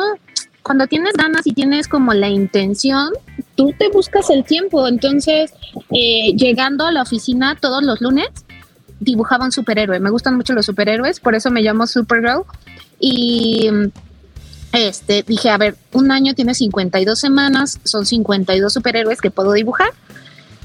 cuando 0.63 0.87
tienes 0.87 1.13
ganas 1.13 1.45
y 1.45 1.53
tienes 1.53 1.87
como 1.87 2.13
la 2.13 2.29
intención, 2.29 3.11
tú 3.55 3.73
te 3.77 3.89
buscas 3.89 4.29
el 4.29 4.43
tiempo. 4.43 4.87
Entonces, 4.87 5.53
eh, 5.91 6.33
llegando 6.35 6.85
a 6.85 6.91
la 6.91 7.01
oficina 7.01 7.55
todos 7.59 7.83
los 7.83 8.01
lunes, 8.01 8.29
dibujaba 8.99 9.45
un 9.45 9.51
superhéroe. 9.51 9.99
Me 9.99 10.09
gustan 10.09 10.35
mucho 10.35 10.53
los 10.53 10.65
superhéroes, 10.65 11.19
por 11.19 11.35
eso 11.35 11.51
me 11.51 11.61
llamo 11.61 11.87
Supergirl. 11.87 12.43
Y 12.99 13.69
este, 14.75 15.23
dije, 15.23 15.49
a 15.49 15.57
ver, 15.57 15.75
un 15.93 16.11
año 16.11 16.33
tiene 16.33 16.53
52 16.53 17.19
semanas, 17.19 17.79
son 17.83 18.05
52 18.05 18.71
superhéroes 18.71 19.21
que 19.21 19.31
puedo 19.31 19.53
dibujar. 19.53 19.89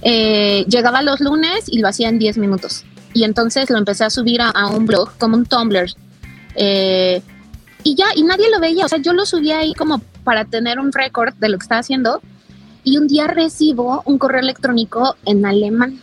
Eh, 0.02 0.64
llegaba 0.68 1.02
los 1.02 1.20
lunes 1.20 1.64
y 1.68 1.78
lo 1.78 1.88
hacía 1.88 2.08
en 2.08 2.18
10 2.18 2.38
minutos. 2.38 2.84
Y 3.12 3.24
entonces 3.24 3.70
lo 3.70 3.78
empecé 3.78 4.04
a 4.04 4.10
subir 4.10 4.40
a, 4.42 4.66
un 4.68 4.86
blog, 4.86 5.16
como 5.18 5.36
un 5.36 5.46
Tumblr. 5.46 5.90
Eh, 6.54 7.22
y 7.82 7.94
ya, 7.94 8.06
y 8.14 8.22
nadie 8.22 8.50
lo 8.50 8.60
veía. 8.60 8.84
O 8.84 8.88
sea, 8.88 8.98
yo 8.98 9.12
lo 9.12 9.26
subía 9.26 9.58
ahí 9.58 9.74
como 9.74 10.00
para 10.24 10.44
tener 10.44 10.78
un 10.78 10.92
récord 10.92 11.34
de 11.34 11.48
lo 11.48 11.58
que 11.58 11.64
estaba 11.64 11.80
haciendo. 11.80 12.20
Y 12.84 12.96
un 12.98 13.08
día 13.08 13.26
recibo 13.26 14.02
un 14.06 14.18
correo 14.18 14.40
electrónico 14.40 15.16
en 15.24 15.44
alemán 15.44 16.00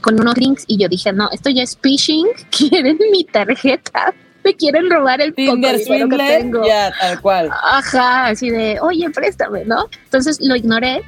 con 0.00 0.20
unos 0.20 0.36
links 0.36 0.64
y 0.66 0.78
yo 0.78 0.88
dije, 0.88 1.12
no, 1.12 1.28
esto 1.30 1.50
ya 1.50 1.62
es 1.62 1.76
phishing, 1.80 2.26
quieren 2.56 2.98
mi 3.10 3.24
tarjeta, 3.24 4.14
me 4.48 4.56
quieren 4.56 4.90
robar 4.90 5.20
el 5.20 5.34
poco 5.34 5.56
dinero 5.56 6.08
que 6.08 6.16
tengo. 6.16 6.66
ya, 6.66 6.92
tal 6.98 7.20
cual. 7.20 7.50
Ajá, 7.50 8.26
así 8.26 8.50
de, 8.50 8.78
oye, 8.80 9.08
préstame, 9.10 9.64
¿no? 9.64 9.88
Entonces 10.04 10.38
lo 10.40 10.56
ignoré 10.56 11.02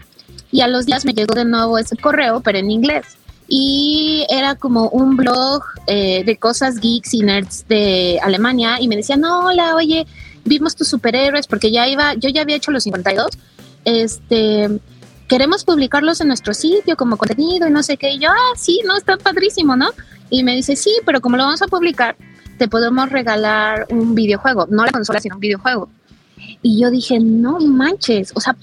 y 0.53 0.61
a 0.61 0.68
los 0.68 0.87
días 0.87 1.05
me 1.05 1.12
llegó 1.12 1.35
de 1.35 1.44
nuevo 1.44 1.79
ese 1.79 1.96
correo, 1.96 2.40
pero 2.40 2.59
en 2.59 2.70
inglés. 2.70 3.07
Y 3.48 4.26
era 4.29 4.55
como 4.55 4.88
un 4.90 5.16
blog 5.16 5.64
eh, 5.87 6.22
de 6.24 6.37
cosas 6.37 6.81
geeks 6.81 7.14
y 7.14 7.20
nerds 7.20 7.66
de 7.68 8.20
Alemania 8.22 8.81
y 8.81 8.87
me 8.88 8.96
decían, 8.96 9.22
no, 9.22 9.46
hola, 9.46 9.74
oye, 9.74 10.07
vimos 10.44 10.76
tus 10.76 10.88
superhéroes 10.88 11.46
porque 11.46 11.72
ya 11.72 11.88
iba, 11.88 12.14
yo 12.14 12.29
ya 12.29 12.42
había 12.42 12.57
hecho 12.57 12.70
los 12.70 12.85
52, 12.85 13.31
este, 13.85 14.68
queremos 15.29 15.64
publicarlos 15.64 16.20
en 16.20 16.29
nuestro 16.29 16.55
sitio 16.55 16.96
como 16.96 17.16
contenido 17.16 17.66
y 17.66 17.70
no 17.70 17.83
sé 17.83 17.96
qué. 17.96 18.12
Y 18.12 18.18
yo, 18.18 18.29
ah, 18.31 18.57
sí, 18.57 18.83
no, 18.85 18.96
está 18.96 19.16
padrísimo, 19.16 19.76
¿no? 19.76 19.90
Y 20.29 20.44
me 20.44 20.55
dice, 20.55 20.76
sí, 20.76 20.92
pero 21.05 21.20
como 21.20 21.37
lo 21.37 21.44
vamos 21.44 21.62
a 21.62 21.66
publicar, 21.66 22.16
te 22.61 22.68
podemos 22.68 23.09
regalar 23.09 23.87
un 23.88 24.14
videojuego, 24.14 24.66
no 24.68 24.85
la 24.85 24.92
consola, 24.92 25.18
sino 25.18 25.37
un 25.37 25.40
videojuego. 25.40 25.88
Y 26.61 26.79
yo 26.79 26.90
dije, 26.90 27.18
no 27.18 27.59
manches, 27.59 28.33
o 28.35 28.40
sea, 28.40 28.55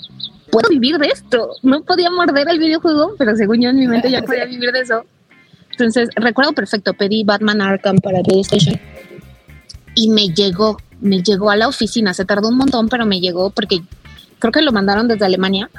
puedo 0.51 0.69
vivir 0.69 0.99
de 0.99 1.07
esto. 1.07 1.55
No 1.63 1.81
podía 1.81 2.11
morder 2.11 2.47
el 2.47 2.59
videojuego, 2.59 3.15
pero 3.17 3.35
según 3.35 3.59
yo 3.59 3.71
en 3.71 3.77
mi 3.77 3.87
mente 3.87 4.11
ya 4.11 4.21
podía 4.21 4.45
vivir 4.45 4.71
de 4.71 4.81
eso. 4.81 5.03
Entonces, 5.71 6.09
recuerdo 6.15 6.53
perfecto, 6.53 6.93
pedí 6.93 7.23
Batman 7.23 7.59
Arkham 7.59 7.97
para 7.97 8.21
PlayStation 8.21 8.79
y 9.95 10.09
me 10.11 10.27
llegó, 10.27 10.77
me 11.01 11.23
llegó 11.23 11.49
a 11.49 11.55
la 11.55 11.67
oficina. 11.67 12.13
Se 12.13 12.23
tardó 12.23 12.49
un 12.49 12.57
montón, 12.57 12.89
pero 12.89 13.07
me 13.07 13.19
llegó 13.19 13.49
porque 13.49 13.81
creo 14.37 14.51
que 14.51 14.61
lo 14.61 14.71
mandaron 14.71 15.07
desde 15.07 15.25
Alemania. 15.25 15.71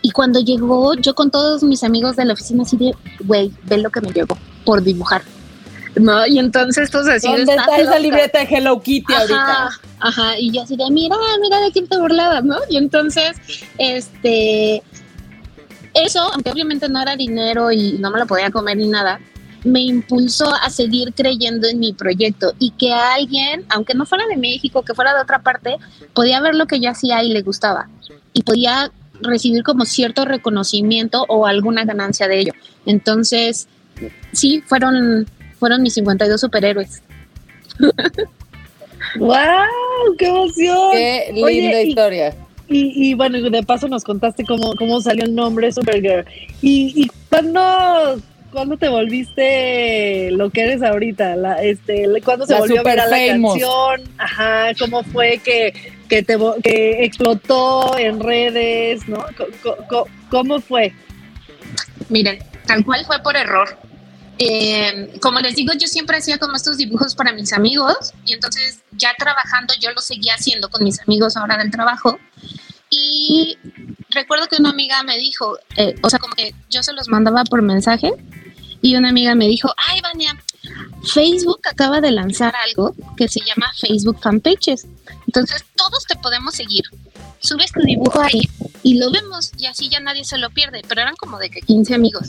Y 0.00 0.12
cuando 0.12 0.40
llegó, 0.40 0.94
yo 0.94 1.14
con 1.14 1.30
todos 1.30 1.62
mis 1.62 1.84
amigos 1.84 2.16
de 2.16 2.24
la 2.24 2.32
oficina 2.32 2.62
así 2.62 2.78
de, 2.78 2.94
güey, 3.20 3.52
ve 3.64 3.76
lo 3.76 3.90
que 3.90 4.00
me 4.00 4.12
llegó 4.12 4.38
por 4.64 4.82
dibujar. 4.82 5.20
¿No? 5.96 6.26
Y 6.26 6.38
entonces, 6.38 6.90
pues 6.90 7.06
así 7.08 7.26
de, 7.26 7.38
¿Dónde 7.38 7.52
"Estás 7.54 7.66
está 7.68 7.76
esa 7.76 7.84
loca". 7.90 7.98
libreta 8.00 8.38
de 8.40 8.44
Hello 8.56 8.80
Kitty 8.82 9.12
ahorita? 9.14 9.66
Ajá, 9.66 9.80
ajá, 10.00 10.38
y 10.38 10.50
yo 10.52 10.62
así 10.62 10.76
de, 10.76 10.90
mira, 10.90 11.16
mira 11.40 11.58
de 11.60 11.72
quién 11.72 11.86
te 11.88 11.96
burlabas, 11.98 12.44
¿no? 12.44 12.56
Y 12.68 12.76
entonces, 12.76 13.36
este, 13.78 14.82
eso, 15.94 16.20
aunque 16.34 16.50
obviamente 16.50 16.88
no 16.88 17.00
era 17.00 17.16
dinero 17.16 17.72
y 17.72 17.92
no 17.94 18.10
me 18.10 18.18
lo 18.18 18.26
podía 18.26 18.50
comer 18.50 18.76
ni 18.76 18.88
nada, 18.88 19.18
me 19.64 19.80
impulsó 19.80 20.54
a 20.54 20.68
seguir 20.70 21.12
creyendo 21.14 21.66
en 21.66 21.78
mi 21.80 21.92
proyecto 21.92 22.52
y 22.58 22.70
que 22.72 22.92
alguien, 22.92 23.64
aunque 23.70 23.94
no 23.94 24.04
fuera 24.06 24.26
de 24.26 24.36
México, 24.36 24.82
que 24.82 24.94
fuera 24.94 25.14
de 25.14 25.22
otra 25.22 25.40
parte, 25.40 25.76
podía 26.12 26.40
ver 26.40 26.54
lo 26.54 26.66
que 26.66 26.78
yo 26.78 26.90
hacía 26.90 27.22
y 27.24 27.32
le 27.32 27.40
gustaba. 27.42 27.88
Y 28.34 28.42
podía 28.42 28.92
recibir 29.22 29.62
como 29.62 29.86
cierto 29.86 30.26
reconocimiento 30.26 31.24
o 31.28 31.46
alguna 31.46 31.84
ganancia 31.84 32.28
de 32.28 32.38
ello. 32.40 32.52
Entonces, 32.84 33.66
sí, 34.32 34.62
fueron, 34.66 35.26
fueron 35.58 35.82
mis 35.82 35.94
52 35.94 36.40
superhéroes. 36.40 37.02
¡Wow! 39.18 40.16
¡Qué 40.18 40.26
emoción! 40.26 40.92
Qué 40.92 41.30
linda 41.32 41.82
historia. 41.82 42.34
Y, 42.68 43.14
bueno, 43.14 43.38
de 43.38 43.62
paso 43.62 43.86
nos 43.88 44.02
contaste 44.02 44.44
cómo, 44.44 44.74
cómo 44.74 45.00
salió 45.00 45.24
el 45.24 45.34
nombre 45.34 45.70
Supergirl. 45.70 46.24
¿Y, 46.60 46.92
y 46.96 47.10
cuándo, 47.30 48.76
te 48.76 48.88
volviste 48.88 50.30
lo 50.32 50.50
que 50.50 50.62
eres 50.62 50.82
ahorita? 50.82 51.36
La, 51.36 51.62
este, 51.62 52.06
¿Cuándo 52.24 52.44
se 52.44 52.54
volvió 52.54 52.80
a 52.80 52.82
ver 52.82 52.96
la 52.96 53.08
canción? 53.08 54.02
Ajá, 54.18 54.74
¿cómo 54.80 55.04
fue 55.04 55.40
que, 55.44 55.72
que, 56.08 56.24
te, 56.24 56.36
que 56.64 57.04
explotó 57.04 57.96
en 57.96 58.18
redes? 58.18 59.06
¿no? 59.06 59.24
¿Cómo, 60.28 60.60
fue? 60.60 60.92
Miren, 62.08 62.40
tal 62.66 62.84
cual 62.84 63.04
fue 63.06 63.22
por 63.22 63.36
error. 63.36 63.78
Eh, 64.38 65.18
como 65.20 65.40
les 65.40 65.56
digo, 65.56 65.72
yo 65.72 65.88
siempre 65.88 66.18
hacía 66.18 66.38
como 66.38 66.56
estos 66.56 66.76
dibujos 66.76 67.14
para 67.14 67.32
mis 67.32 67.52
amigos 67.52 68.12
y 68.26 68.34
entonces 68.34 68.80
ya 68.92 69.14
trabajando 69.16 69.72
yo 69.80 69.92
lo 69.92 70.00
seguía 70.00 70.34
haciendo 70.34 70.68
con 70.68 70.84
mis 70.84 71.00
amigos 71.00 71.36
ahora 71.36 71.56
del 71.56 71.70
trabajo. 71.70 72.18
Y 72.90 73.58
recuerdo 74.10 74.46
que 74.46 74.56
una 74.56 74.70
amiga 74.70 75.02
me 75.02 75.18
dijo, 75.18 75.58
eh, 75.76 75.94
o 76.02 76.10
sea, 76.10 76.18
como 76.18 76.34
que 76.34 76.54
yo 76.70 76.82
se 76.82 76.92
los 76.92 77.08
mandaba 77.08 77.44
por 77.44 77.62
mensaje 77.62 78.12
y 78.82 78.94
una 78.94 79.08
amiga 79.08 79.34
me 79.34 79.48
dijo, 79.48 79.72
ay, 79.88 80.00
Vania, 80.02 80.36
Facebook 81.12 81.60
acaba 81.68 82.00
de 82.00 82.12
lanzar 82.12 82.54
algo 82.56 82.94
que 83.16 83.28
se 83.28 83.40
llama 83.40 83.72
Facebook 83.78 84.20
Fanpages. 84.22 84.86
Entonces 85.26 85.64
todos 85.74 86.04
te 86.04 86.16
podemos 86.16 86.54
seguir. 86.54 86.84
Subes 87.40 87.72
tu 87.72 87.80
dibujo 87.80 88.20
ahí 88.20 88.48
y 88.82 88.98
lo 88.98 89.10
vemos 89.10 89.52
y 89.56 89.66
así 89.66 89.88
ya 89.88 90.00
nadie 90.00 90.24
se 90.24 90.38
lo 90.38 90.50
pierde. 90.50 90.82
Pero 90.86 91.00
eran 91.00 91.16
como 91.16 91.38
de 91.38 91.50
que 91.50 91.60
15 91.60 91.94
amigos. 91.94 92.28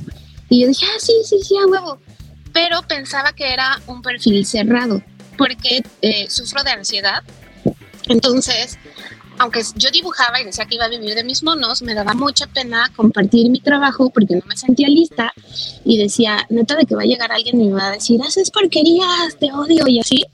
Y 0.50 0.62
yo 0.62 0.68
dije, 0.68 0.86
ah, 0.86 1.00
sí, 1.00 1.14
sí, 1.24 1.40
sí, 1.42 1.56
a 1.58 1.66
huevo. 1.66 2.00
Pero 2.54 2.82
pensaba 2.88 3.34
que 3.34 3.54
era 3.54 3.82
un 3.88 4.02
perfil 4.02 4.46
cerrado 4.46 5.02
porque 5.38 5.84
eh, 6.02 6.30
sufro 6.30 6.64
de 6.64 6.72
ansiedad. 6.72 7.24
Entonces, 8.10 8.78
aunque 9.38 9.62
yo 9.76 9.92
dibujaba 9.92 10.42
y 10.42 10.46
decía 10.46 10.66
que 10.66 10.76
iba 10.76 10.86
a 10.86 10.90
vivir 10.90 11.14
de 11.14 11.24
mis 11.24 11.44
monos, 11.44 11.82
me 11.82 11.94
daba 11.94 12.14
mucha 12.14 12.48
pena 12.48 12.92
compartir 12.96 13.50
mi 13.50 13.60
trabajo 13.60 14.10
porque 14.10 14.36
no 14.36 14.42
me 14.48 14.58
sentía 14.58 14.88
lista 14.88 15.32
y 15.86 15.98
decía, 15.98 16.46
neta, 16.50 16.76
de 16.76 16.86
que 16.86 16.96
va 16.96 17.04
a 17.04 17.06
llegar 17.06 17.32
alguien 17.32 17.62
y 17.62 17.68
me 17.68 17.74
va 17.74 17.88
a 17.88 17.92
decir, 17.92 18.20
haces 18.22 18.50
porquerías, 18.50 19.38
te 19.40 19.52
odio 19.52 19.88
y 19.88 20.00
así. 20.00 20.26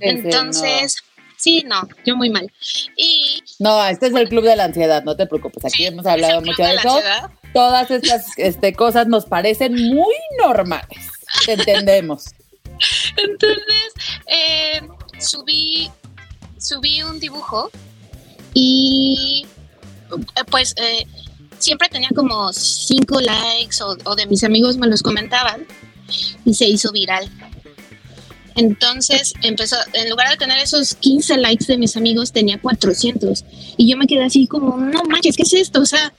Entonces, 0.00 0.96
sí, 1.36 1.64
no, 1.66 1.88
yo 2.04 2.16
muy 2.16 2.28
mal. 2.28 2.50
Y 2.96 3.42
no, 3.58 3.84
este 3.86 4.08
es 4.08 4.14
el 4.14 4.28
club 4.28 4.44
de 4.44 4.56
la 4.56 4.64
ansiedad, 4.64 5.02
no 5.04 5.16
te 5.16 5.26
preocupes, 5.26 5.64
aquí 5.64 5.86
hemos 5.86 6.04
hablado 6.04 6.42
mucho 6.42 6.62
de, 6.62 6.74
eso. 6.74 7.00
Todas 7.52 7.90
estas 7.90 8.26
este, 8.36 8.72
cosas 8.72 9.06
nos 9.08 9.26
parecen 9.26 9.74
muy 9.74 10.14
normales, 10.38 10.88
te 11.44 11.52
entendemos. 11.52 12.26
Entonces, 13.16 13.92
eh, 14.26 14.80
subí, 15.20 15.90
subí 16.58 17.02
un 17.02 17.20
dibujo 17.20 17.70
y 18.54 19.46
eh, 20.12 20.44
pues 20.50 20.74
eh, 20.76 21.06
siempre 21.58 21.88
tenía 21.88 22.10
como 22.14 22.52
cinco 22.52 23.20
likes 23.20 23.76
o, 23.82 24.16
de 24.16 24.26
mis 24.26 24.44
amigos 24.44 24.76
me 24.76 24.86
los 24.86 25.02
comentaban 25.02 25.66
y 26.44 26.54
se 26.54 26.66
hizo 26.66 26.92
viral. 26.92 27.30
Entonces 28.54 29.32
empezó, 29.42 29.76
en 29.94 30.10
lugar 30.10 30.28
de 30.28 30.36
tener 30.36 30.58
esos 30.58 30.94
15 30.94 31.38
likes 31.38 31.64
de 31.66 31.78
mis 31.78 31.96
amigos, 31.96 32.32
tenía 32.32 32.60
400. 32.60 33.46
Y 33.78 33.90
yo 33.90 33.96
me 33.96 34.06
quedé 34.06 34.24
así 34.24 34.46
como, 34.46 34.76
no 34.76 35.04
manches, 35.04 35.36
¿qué 35.36 35.44
es 35.44 35.54
esto? 35.54 35.80
O 35.80 35.86
sea, 35.86 36.12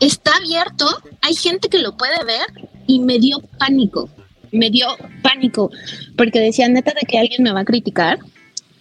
está 0.00 0.36
abierto, 0.36 0.86
hay 1.20 1.34
gente 1.34 1.68
que 1.68 1.78
lo 1.78 1.96
puede 1.96 2.24
ver 2.24 2.46
y 2.86 3.00
me 3.00 3.18
dio 3.18 3.40
pánico, 3.58 4.08
me 4.52 4.70
dio 4.70 4.86
pánico, 5.22 5.70
porque 6.16 6.40
decía 6.40 6.68
neta 6.68 6.92
de 6.92 7.06
que 7.06 7.18
alguien 7.18 7.42
me 7.42 7.52
va 7.52 7.60
a 7.60 7.64
criticar. 7.64 8.18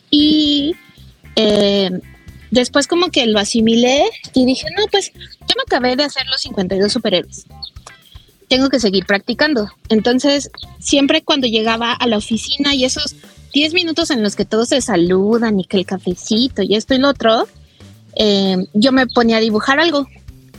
Y 0.10 0.76
eh, 1.36 1.92
después 2.52 2.88
como 2.88 3.10
que 3.10 3.26
lo 3.26 3.40
asimilé 3.40 4.04
y 4.34 4.46
dije, 4.46 4.68
no, 4.78 4.86
pues 4.88 5.12
yo 5.14 5.56
me 5.56 5.64
acabé 5.66 5.96
de 5.96 6.04
hacer 6.04 6.26
los 6.28 6.42
52 6.42 6.92
superhéroes. 6.92 7.46
Tengo 8.48 8.70
que 8.70 8.80
seguir 8.80 9.06
practicando. 9.06 9.70
Entonces, 9.90 10.50
siempre 10.80 11.22
cuando 11.22 11.48
llegaba 11.48 11.92
a 11.92 12.08
la 12.08 12.18
oficina 12.18 12.74
y 12.74 12.86
esos 12.86 13.16
10 13.54 13.74
minutos 13.74 14.10
en 14.10 14.24
los 14.24 14.36
que 14.36 14.46
todos 14.46 14.70
se 14.70 14.82
saludan 14.82 15.60
y 15.60 15.66
que 15.66 15.78
el 15.78 15.86
cafecito 15.86 16.62
y 16.62 16.76
esto 16.76 16.94
y 16.94 17.00
lo 17.00 17.10
otro, 17.10 17.48
eh, 18.16 18.58
yo 18.74 18.92
me 18.92 19.08
ponía 19.08 19.38
a 19.38 19.42
dibujar 19.42 19.80
algo, 19.80 20.08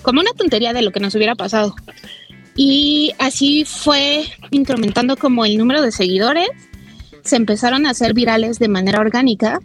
como 0.09 0.23
una 0.23 0.33
tontería 0.33 0.73
de 0.73 0.81
lo 0.81 0.91
que 0.91 1.01
nos 1.01 1.15
hubiera 1.17 1.35
pasado. 1.35 1.75
Y 2.57 3.13
así 3.19 3.67
fue 3.67 4.25
incrementando 4.51 5.19
como 5.19 5.45
el 5.45 5.59
número 5.59 5.83
de 5.83 5.93
seguidores, 5.93 6.49
se 7.25 7.37
empezaron 7.37 7.85
a 7.85 7.91
hacer 7.91 8.15
virales 8.15 8.59
de 8.59 8.69
manera 8.69 9.01
orgánica 9.01 9.61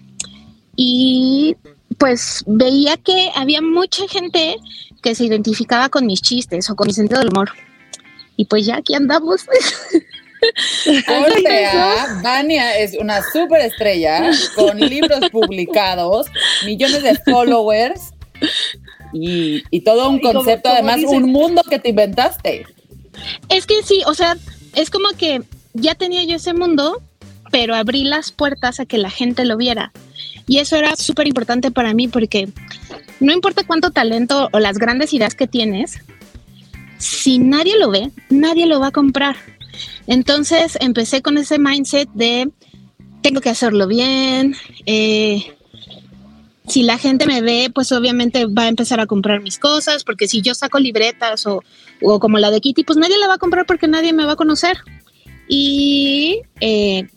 y 0.75 1.56
pues 1.97 2.43
veía 2.45 2.97
que 2.97 3.32
había 3.36 3.62
mucha 3.62 4.06
gente 4.10 4.58
que 5.01 5.15
se 5.15 5.23
identificaba 5.23 5.88
con 5.88 6.06
mis 6.06 6.21
chistes 6.21 6.69
o 6.69 6.75
con 6.75 6.88
mi 6.88 6.93
sentido 6.93 7.21
del 7.21 7.29
humor. 7.29 7.51
Y 8.36 8.43
pues 8.43 8.65
ya 8.65 8.75
aquí 8.75 8.95
andamos. 8.95 9.45
O 10.86 11.41
sea, 11.41 12.19
Vania 12.21 12.77
es 12.77 12.97
una 12.99 13.21
superestrella 13.32 14.29
con 14.56 14.77
libros 14.77 15.29
publicados, 15.32 16.27
millones 16.65 17.01
de 17.01 17.15
followers 17.15 18.12
y, 19.13 19.82
todo 19.82 20.10
un 20.10 20.19
concepto, 20.19 20.69
además, 20.69 21.02
un 21.08 21.32
mundo 21.32 21.62
que 21.63 21.80
te 21.80 21.89
inventaste. 21.89 22.65
Es 23.49 23.65
que 23.65 23.84
sí, 23.84 24.02
o 24.06 24.13
sea, 24.13 24.38
es 24.76 24.89
como 24.89 25.10
que 25.17 25.41
ya 25.73 25.95
tenía 25.95 26.23
yo 26.23 26.36
ese 26.36 26.54
mundo, 26.54 27.02
pero 27.52 27.76
abrí 27.76 28.04
las 28.04 28.32
puertas 28.32 28.80
a 28.80 28.86
que 28.86 28.97
la 28.97 29.10
gente 29.10 29.45
lo 29.45 29.58
viera. 29.58 29.91
Y 30.47 30.60
eso 30.60 30.76
era 30.76 30.95
súper 30.95 31.28
importante 31.28 31.71
para 31.71 31.93
mí 31.93 32.08
porque 32.08 32.49
no 33.19 33.32
importa 33.32 33.63
cuánto 33.65 33.91
talento 33.91 34.49
o 34.52 34.60
las 34.60 34.78
grandes 34.78 35.13
ideas 35.13 35.36
que 35.36 35.47
tienes, 35.47 35.99
si 36.97 37.39
nadie 37.39 37.78
lo 37.78 37.91
ve, 37.91 38.12
nadie 38.30 38.65
lo 38.65 38.80
va 38.80 38.88
a 38.88 38.91
comprar. 38.91 39.36
Entonces 40.08 40.78
empecé 40.82 41.21
con 41.21 41.38
ese 41.38 41.60
mindset 41.60 42.10
de 42.13 42.49
tengo 43.21 43.41
que 43.41 43.49
hacerlo 43.49 43.88
bien. 43.88 44.56
Eh, 44.86 45.54
si 46.67 46.84
la 46.84 46.97
gente 46.97 47.26
me 47.26 47.41
ve, 47.41 47.69
pues 47.73 47.91
obviamente 47.91 48.45
va 48.45 48.63
a 48.63 48.67
empezar 48.67 48.99
a 48.99 49.06
comprar 49.06 49.41
mis 49.41 49.60
cosas, 49.60 50.04
porque 50.04 50.28
si 50.28 50.41
yo 50.41 50.56
saco 50.56 50.80
libretas 50.80 51.45
o, 51.45 51.63
o 52.02 52.19
como 52.19 52.38
la 52.38 52.52
de 52.52 52.62
Kitty, 52.62 52.84
pues 52.84 52.97
nadie 52.97 53.17
la 53.17 53.28
va 53.28 53.36
a 53.36 53.39
comprar 53.39 53.65
porque 53.65 53.88
nadie 53.88 54.13
me 54.13 54.26
va 54.26 54.34
a 54.34 54.38
conocer. 54.38 54.78
Y 55.47 56.41
eh, 56.62 57.08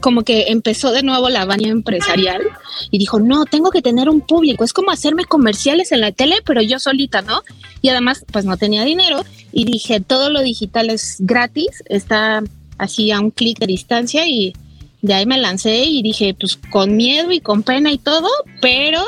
como 0.00 0.22
que 0.22 0.46
empezó 0.48 0.92
de 0.92 1.02
nuevo 1.02 1.28
la 1.28 1.44
baña 1.44 1.68
empresarial 1.68 2.42
y 2.90 2.98
dijo, 2.98 3.20
no, 3.20 3.44
tengo 3.44 3.70
que 3.70 3.82
tener 3.82 4.08
un 4.08 4.20
público, 4.20 4.64
es 4.64 4.72
como 4.72 4.90
hacerme 4.90 5.24
comerciales 5.24 5.92
en 5.92 6.00
la 6.00 6.12
tele, 6.12 6.36
pero 6.44 6.62
yo 6.62 6.78
solita, 6.78 7.22
¿no? 7.22 7.42
Y 7.82 7.88
además, 7.88 8.24
pues 8.32 8.44
no 8.44 8.56
tenía 8.56 8.84
dinero 8.84 9.24
y 9.52 9.64
dije, 9.64 10.00
todo 10.00 10.30
lo 10.30 10.42
digital 10.42 10.90
es 10.90 11.16
gratis, 11.20 11.82
está 11.86 12.42
así 12.78 13.10
a 13.10 13.20
un 13.20 13.30
clic 13.30 13.58
de 13.58 13.66
distancia 13.66 14.26
y 14.26 14.52
de 15.06 15.14
ahí 15.14 15.24
me 15.24 15.38
lancé 15.38 15.84
y 15.84 16.02
dije, 16.02 16.34
pues 16.38 16.58
con 16.70 16.96
miedo 16.96 17.30
y 17.30 17.40
con 17.40 17.62
pena 17.62 17.92
y 17.92 17.98
todo, 17.98 18.28
pero 18.60 19.00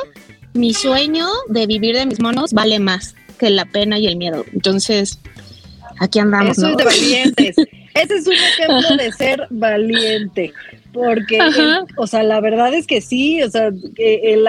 mi 0.54 0.72
sueño 0.72 1.26
de 1.48 1.66
vivir 1.66 1.96
de 1.96 2.06
mis 2.06 2.20
monos 2.20 2.52
vale 2.52 2.78
más 2.78 3.16
que 3.38 3.50
la 3.50 3.64
pena 3.64 3.98
y 3.98 4.06
el 4.06 4.14
miedo. 4.14 4.44
Entonces, 4.52 5.18
aquí 5.98 6.20
andamos. 6.20 6.56
Eso 6.56 6.68
es 6.68 6.76
de 6.76 6.84
valientes. 6.84 7.56
Ese 7.94 8.14
es 8.14 8.26
un 8.28 8.32
ejemplo 8.32 8.96
de 8.96 9.12
ser 9.12 9.46
valiente. 9.50 10.52
Porque, 10.92 11.38
o 11.96 12.06
sea, 12.06 12.22
la 12.22 12.40
verdad 12.40 12.72
es 12.72 12.86
que 12.86 13.00
sí, 13.00 13.42
o 13.42 13.50
sea, 13.50 13.66
el, 13.66 14.46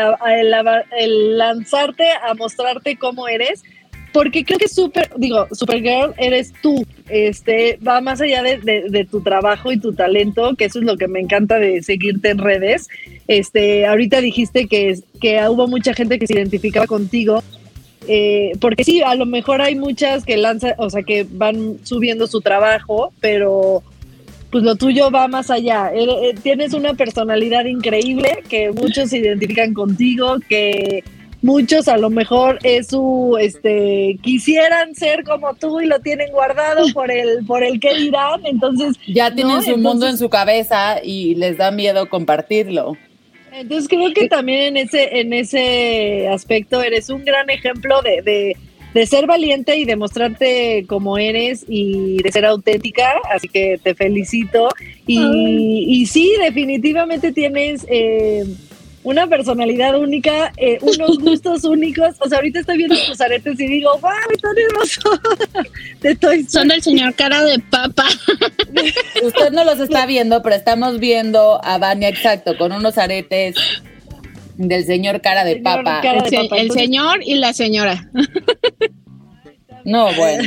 el, 0.98 1.38
lanzarte 1.38 2.06
a 2.12 2.34
mostrarte 2.36 2.98
cómo 2.98 3.28
eres, 3.28 3.64
porque 4.12 4.44
creo 4.44 4.60
que 4.60 4.68
super, 4.68 5.10
digo, 5.18 5.48
Supergirl 5.52 6.14
eres 6.18 6.54
tú, 6.62 6.86
este, 7.10 7.78
va 7.86 8.02
más 8.02 8.22
allá 8.22 8.44
de, 8.44 9.08
tu 9.10 9.22
trabajo 9.22 9.72
y 9.72 9.80
tu 9.80 9.94
talento, 9.94 10.56
que 10.56 10.66
eso 10.66 10.80
es 10.80 10.86
lo 10.86 10.98
que 10.98 11.08
me 11.08 11.20
encanta 11.20 11.60
de 11.60 11.82
seguirte 11.84 12.30
en 12.30 12.38
redes. 12.40 12.88
Este, 13.28 13.86
ahorita 13.86 14.22
dijiste 14.22 14.68
que, 14.68 15.00
que 15.22 15.40
hubo 15.48 15.68
mucha 15.68 15.94
gente 15.94 16.20
que 16.20 16.28
se 16.28 16.34
identificaba 16.34 16.88
contigo, 16.88 17.44
eh, 18.08 18.54
porque 18.60 18.84
sí, 18.84 19.02
a 19.02 19.16
lo 19.16 19.26
mejor 19.26 19.62
hay 19.62 19.76
muchas 19.76 20.26
que 20.26 20.38
lanzan, 20.38 20.74
o 20.78 20.90
sea, 20.90 21.04
que 21.04 21.28
van 21.30 21.78
subiendo 21.84 22.28
su 22.28 22.42
trabajo, 22.42 23.14
pero 23.20 23.84
pues 24.50 24.64
lo 24.64 24.76
tuyo 24.76 25.12
va 25.12 25.28
más 25.28 25.52
allá. 25.52 25.92
Eh, 25.94 26.34
tienes 26.42 26.74
una 26.74 26.96
personalidad 26.96 27.66
increíble 27.66 28.44
que 28.50 28.72
muchos 28.72 29.10
se 29.10 29.20
identifican 29.20 29.74
contigo, 29.74 30.38
que 30.48 31.04
muchos 31.42 31.88
a 31.88 31.98
lo 31.98 32.10
mejor 32.10 32.60
es 32.64 32.88
su, 32.88 33.38
este, 33.40 34.18
quisieran 34.22 34.96
ser 34.96 35.24
como 35.24 35.54
tú 35.56 35.80
y 35.82 35.86
lo 35.86 36.00
tienen 36.00 36.32
guardado 36.32 36.86
por 36.94 37.12
el, 37.12 37.46
por 37.46 37.64
el 37.64 37.80
que 37.80 37.96
dirán, 37.96 38.46
entonces. 38.46 38.96
Ya 39.08 39.34
tienen 39.34 39.62
su 39.62 39.78
mundo 39.78 40.08
en 40.08 40.18
su 40.18 40.30
cabeza 40.30 41.04
y 41.04 41.36
les 41.36 41.58
da 41.58 41.72
miedo 41.72 42.10
compartirlo. 42.10 42.98
Entonces 43.52 43.90
creo 43.90 44.14
que 44.14 44.28
también 44.28 44.78
en 44.78 44.88
ese, 44.88 45.20
en 45.20 45.34
ese 45.34 46.28
aspecto 46.28 46.82
eres 46.82 47.10
un 47.10 47.26
gran 47.26 47.50
ejemplo 47.50 48.02
de, 48.04 48.22
de, 48.22 48.58
de 48.94 49.06
ser 49.08 49.26
valiente 49.26 49.76
y 49.76 49.86
de 49.86 49.96
mostrarte 49.96 50.86
como 50.88 51.18
eres 51.18 51.66
y 51.68 52.22
de 52.22 52.32
ser 52.32 52.46
auténtica, 52.46 53.16
así 53.34 53.48
que 53.48 53.80
te 53.82 53.96
felicito. 53.96 54.70
Y, 55.08 55.86
y 55.88 56.06
sí, 56.06 56.34
definitivamente 56.40 57.32
tienes... 57.32 57.86
Eh, 57.90 58.46
una 59.04 59.28
personalidad 59.28 59.98
única, 59.98 60.52
eh, 60.58 60.78
unos 60.82 61.18
gustos 61.22 61.64
únicos. 61.64 62.16
O 62.20 62.28
sea, 62.30 62.38
ahorita 62.40 62.60
estoy 62.60 62.78
viendo 62.78 62.96
tus 63.08 63.20
aretes 63.22 63.60
y 63.60 63.68
digo, 63.68 63.92
¡wow! 64.02 64.12
Están 64.34 64.56
hermosos. 64.58 65.20
De 66.02 66.46
Son 66.48 66.68
del 66.68 66.82
señor 66.82 67.14
cara 67.16 67.44
de 67.44 67.60
papa. 67.60 68.06
Usted 69.24 69.52
no 69.52 69.64
los 69.64 69.80
está 69.80 70.06
viendo, 70.06 70.42
pero 70.42 70.56
estamos 70.56 71.00
viendo 71.00 71.60
a 71.64 71.78
Vania 71.78 72.10
exacto 72.10 72.58
con 72.58 72.72
unos 72.72 72.98
aretes 72.98 73.56
del 74.58 74.84
señor 74.86 75.22
cara 75.22 75.44
de 75.46 75.54
Señor 75.54 75.64
papa. 75.64 76.00
cara- 76.02 76.24
El, 76.24 76.30
se- 76.30 76.56
el 76.62 76.72
señor 76.72 77.20
y 77.24 77.36
la 77.36 77.54
señora. 77.54 78.10
No, 79.86 80.14
bueno. 80.14 80.44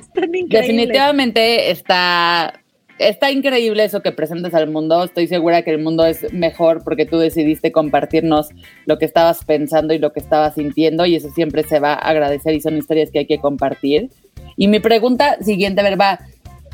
Están 0.00 0.34
increíbles. 0.34 0.48
Definitivamente 0.50 1.70
está, 1.70 2.59
está 3.08 3.30
increíble 3.30 3.82
eso 3.84 4.02
que 4.02 4.12
presentas 4.12 4.54
al 4.54 4.70
mundo. 4.70 5.02
Estoy 5.04 5.26
segura 5.26 5.62
que 5.62 5.70
el 5.70 5.78
mundo 5.82 6.04
es 6.04 6.32
mejor 6.32 6.84
porque 6.84 7.06
tú 7.06 7.18
decidiste 7.18 7.72
compartirnos 7.72 8.48
lo 8.86 8.98
que 8.98 9.04
estabas 9.06 9.44
pensando 9.44 9.94
y 9.94 9.98
lo 9.98 10.12
que 10.12 10.20
estabas 10.20 10.54
sintiendo 10.54 11.06
y 11.06 11.16
eso 11.16 11.30
siempre 11.30 11.62
se 11.64 11.80
va 11.80 11.94
a 11.94 12.10
agradecer 12.10 12.54
y 12.54 12.60
son 12.60 12.76
historias 12.76 13.10
que 13.10 13.20
hay 13.20 13.26
que 13.26 13.38
compartir. 13.38 14.10
Y 14.56 14.68
mi 14.68 14.80
pregunta 14.80 15.36
siguiente, 15.40 15.80
a 15.80 15.84
ver, 15.84 16.00
va, 16.00 16.20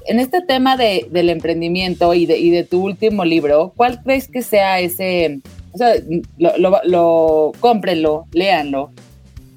en 0.06 0.18
este 0.20 0.40
tema 0.40 0.76
de, 0.76 1.06
del 1.10 1.30
emprendimiento 1.30 2.12
y 2.14 2.26
de, 2.26 2.38
y 2.38 2.50
de 2.50 2.64
tu 2.64 2.82
último 2.84 3.24
libro, 3.24 3.72
¿cuál 3.76 4.02
crees 4.02 4.28
que 4.28 4.42
sea 4.42 4.80
ese, 4.80 5.40
o 5.72 5.78
sea, 5.78 5.94
lo, 6.38 6.56
lo, 6.58 6.80
lo- 6.84 7.52
cómprenlo, 7.60 8.26
léanlo, 8.32 8.90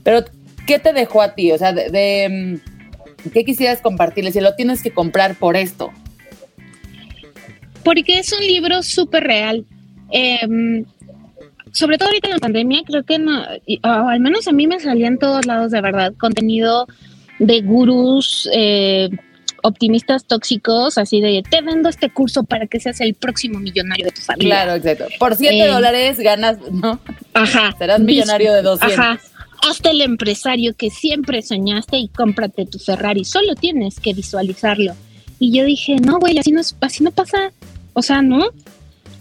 pero 0.04 0.24
¿qué 0.68 0.78
te 0.80 0.94
dejó 0.94 1.22
a 1.22 1.34
ti? 1.36 1.52
O 1.52 1.58
sea, 1.58 1.74
de- 1.74 1.90
de 1.90 2.60
¿Qué 3.34 3.44
quisieras 3.44 3.82
compartirles? 3.82 4.34
Si 4.34 4.40
lo 4.40 4.56
tienes 4.56 4.82
que 4.82 4.92
comprar 4.92 5.36
por 5.36 5.58
esto. 5.58 5.92
Porque 7.84 8.20
es 8.20 8.32
un 8.34 8.46
libro 8.46 8.84
súper 8.84 9.24
real. 9.24 9.66
Em, 10.12 10.86
sobre 11.72 11.98
todo 11.98 12.10
ahorita 12.10 12.28
en 12.28 12.34
la 12.34 12.40
pandemia, 12.40 12.82
creo 12.86 13.04
que 13.04 13.20
no, 13.20 13.42
o 13.42 13.88
al 13.88 14.20
menos 14.20 14.48
a 14.48 14.52
mí 14.52 14.68
me 14.68 14.80
salía 14.80 15.08
en 15.08 15.18
todos 15.20 15.46
lados 15.46 15.72
de 15.72 15.82
verdad 15.82 16.14
contenido 16.18 16.88
de 17.38 17.62
gurús 17.62 18.50
eh, 18.54 19.10
optimistas 19.64 20.26
tóxicos, 20.26 20.98
así 20.98 21.22
de 21.22 21.44
te 21.50 21.62
vendo 21.62 21.90
este 21.90 22.10
curso 22.10 22.44
para 22.44 22.68
que 22.68 22.80
seas 22.80 23.02
el 23.02 23.14
próximo 23.14 23.60
millonario 23.60 24.06
de 24.06 24.12
tu 24.12 24.22
familia. 24.22 24.64
Claro, 24.64 24.74
exacto. 24.76 25.06
Por 25.20 25.36
7 25.36 25.60
Eh, 25.60 25.68
dólares 25.68 26.20
ganas, 26.20 26.58
¿no? 26.72 27.00
Ajá. 27.34 27.76
Serás 27.78 28.00
millonario 28.00 28.54
de 28.54 28.62
200. 28.62 28.98
Ajá. 29.00 29.20
Hazte 29.70 29.92
el 29.92 30.02
empresario 30.02 30.74
que 30.76 30.90
siempre 30.90 31.42
soñaste 31.42 31.98
y 31.98 32.08
cómprate 32.08 32.66
tu 32.66 32.80
Ferrari. 32.80 33.26
Solo 33.26 33.56
tienes 33.56 34.00
que 34.00 34.14
visualizarlo. 34.14 34.96
Y 35.38 35.52
yo 35.52 35.66
dije, 35.66 35.98
no, 35.98 36.20
güey, 36.20 36.38
así 36.38 36.52
no, 36.52 36.62
así 36.82 37.04
no 37.04 37.12
pasa. 37.12 37.52
O 37.94 38.02
sea, 38.02 38.22
¿no? 38.22 38.50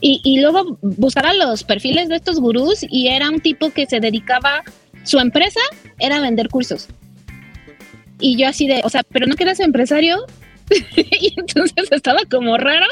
Y, 0.01 0.21
y 0.23 0.41
luego 0.41 0.79
buscaba 0.81 1.35
los 1.35 1.65
perfiles 1.65 2.09
de 2.09 2.17
estos 2.17 2.39
gurús 2.39 2.85
y 2.89 3.09
era 3.09 3.29
un 3.29 3.41
tipo 3.41 3.71
que 3.71 3.87
se 3.87 4.01
dedicaba, 4.01 4.63
su 5.05 5.19
empresa 5.19 5.61
era 5.99 6.21
vender 6.21 6.49
cursos. 6.49 6.89
Y 8.21 8.37
yo 8.37 8.49
así 8.49 8.67
de, 8.67 8.81
o 8.85 8.89
sea, 8.89 9.03
pero 9.03 9.27
no 9.27 9.35
que 9.35 9.45
eras 9.45 9.61
empresario. 9.61 10.19
y 10.97 11.35
entonces 11.37 11.91
estaba 11.91 12.21
como 12.31 12.57
raro. 12.57 12.87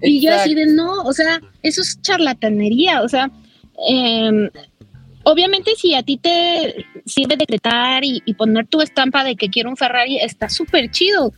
Y 0.00 0.20
yo 0.20 0.34
así 0.34 0.54
de, 0.54 0.66
no, 0.66 1.02
o 1.02 1.12
sea, 1.12 1.40
eso 1.62 1.82
es 1.82 2.00
charlatanería. 2.00 3.02
O 3.02 3.08
sea, 3.08 3.30
em, 3.88 4.48
obviamente 5.24 5.72
si 5.76 5.94
a 5.94 6.02
ti 6.02 6.16
te 6.16 6.86
sirve 7.06 7.36
decretar 7.36 8.04
y, 8.04 8.22
y 8.24 8.34
poner 8.34 8.66
tu 8.66 8.80
estampa 8.80 9.24
de 9.24 9.36
que 9.36 9.48
quiero 9.48 9.70
un 9.70 9.76
Ferrari, 9.76 10.18
está 10.18 10.48
súper 10.48 10.90
chido. 10.90 11.32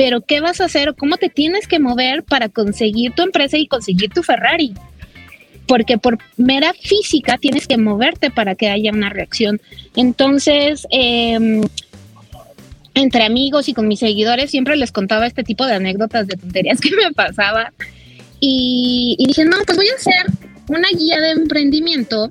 Pero 0.00 0.22
¿qué 0.22 0.40
vas 0.40 0.62
a 0.62 0.64
hacer 0.64 0.88
o 0.88 0.96
cómo 0.96 1.18
te 1.18 1.28
tienes 1.28 1.68
que 1.68 1.78
mover 1.78 2.22
para 2.22 2.48
conseguir 2.48 3.12
tu 3.12 3.22
empresa 3.22 3.58
y 3.58 3.66
conseguir 3.66 4.08
tu 4.08 4.22
Ferrari? 4.22 4.72
Porque 5.66 5.98
por 5.98 6.16
mera 6.38 6.72
física 6.72 7.36
tienes 7.36 7.66
que 7.66 7.76
moverte 7.76 8.30
para 8.30 8.54
que 8.54 8.70
haya 8.70 8.92
una 8.92 9.10
reacción. 9.10 9.60
Entonces, 9.94 10.86
em, 10.88 11.60
entre 12.94 13.24
amigos 13.24 13.68
y 13.68 13.74
con 13.74 13.88
mis 13.88 13.98
seguidores 13.98 14.50
siempre 14.50 14.74
les 14.78 14.90
contaba 14.90 15.26
este 15.26 15.44
tipo 15.44 15.66
de 15.66 15.74
anécdotas 15.74 16.26
de 16.26 16.36
tonterías 16.38 16.80
que 16.80 16.96
me 16.96 17.12
pasaban. 17.12 17.70
Y, 18.40 19.16
y 19.18 19.26
dije, 19.26 19.44
no, 19.44 19.58
pues 19.66 19.76
voy 19.76 19.88
a 19.88 19.96
hacer 19.96 20.32
una 20.68 20.88
guía 20.98 21.20
de 21.20 21.32
emprendimiento 21.32 22.30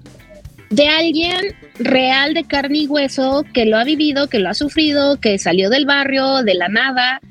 de 0.72 0.88
alguien 0.88 1.56
real 1.78 2.34
de 2.34 2.46
carne 2.46 2.80
y 2.80 2.88
hueso 2.88 3.46
que 3.54 3.66
lo 3.66 3.78
ha 3.78 3.84
vivido, 3.84 4.28
que 4.28 4.40
lo 4.40 4.50
ha 4.50 4.56
sufrido, 4.56 5.20
que 5.20 5.38
salió 5.38 5.70
del 5.70 5.86
barrio 5.86 6.42
de 6.42 6.56
la 6.56 6.68
nada, 6.68 7.22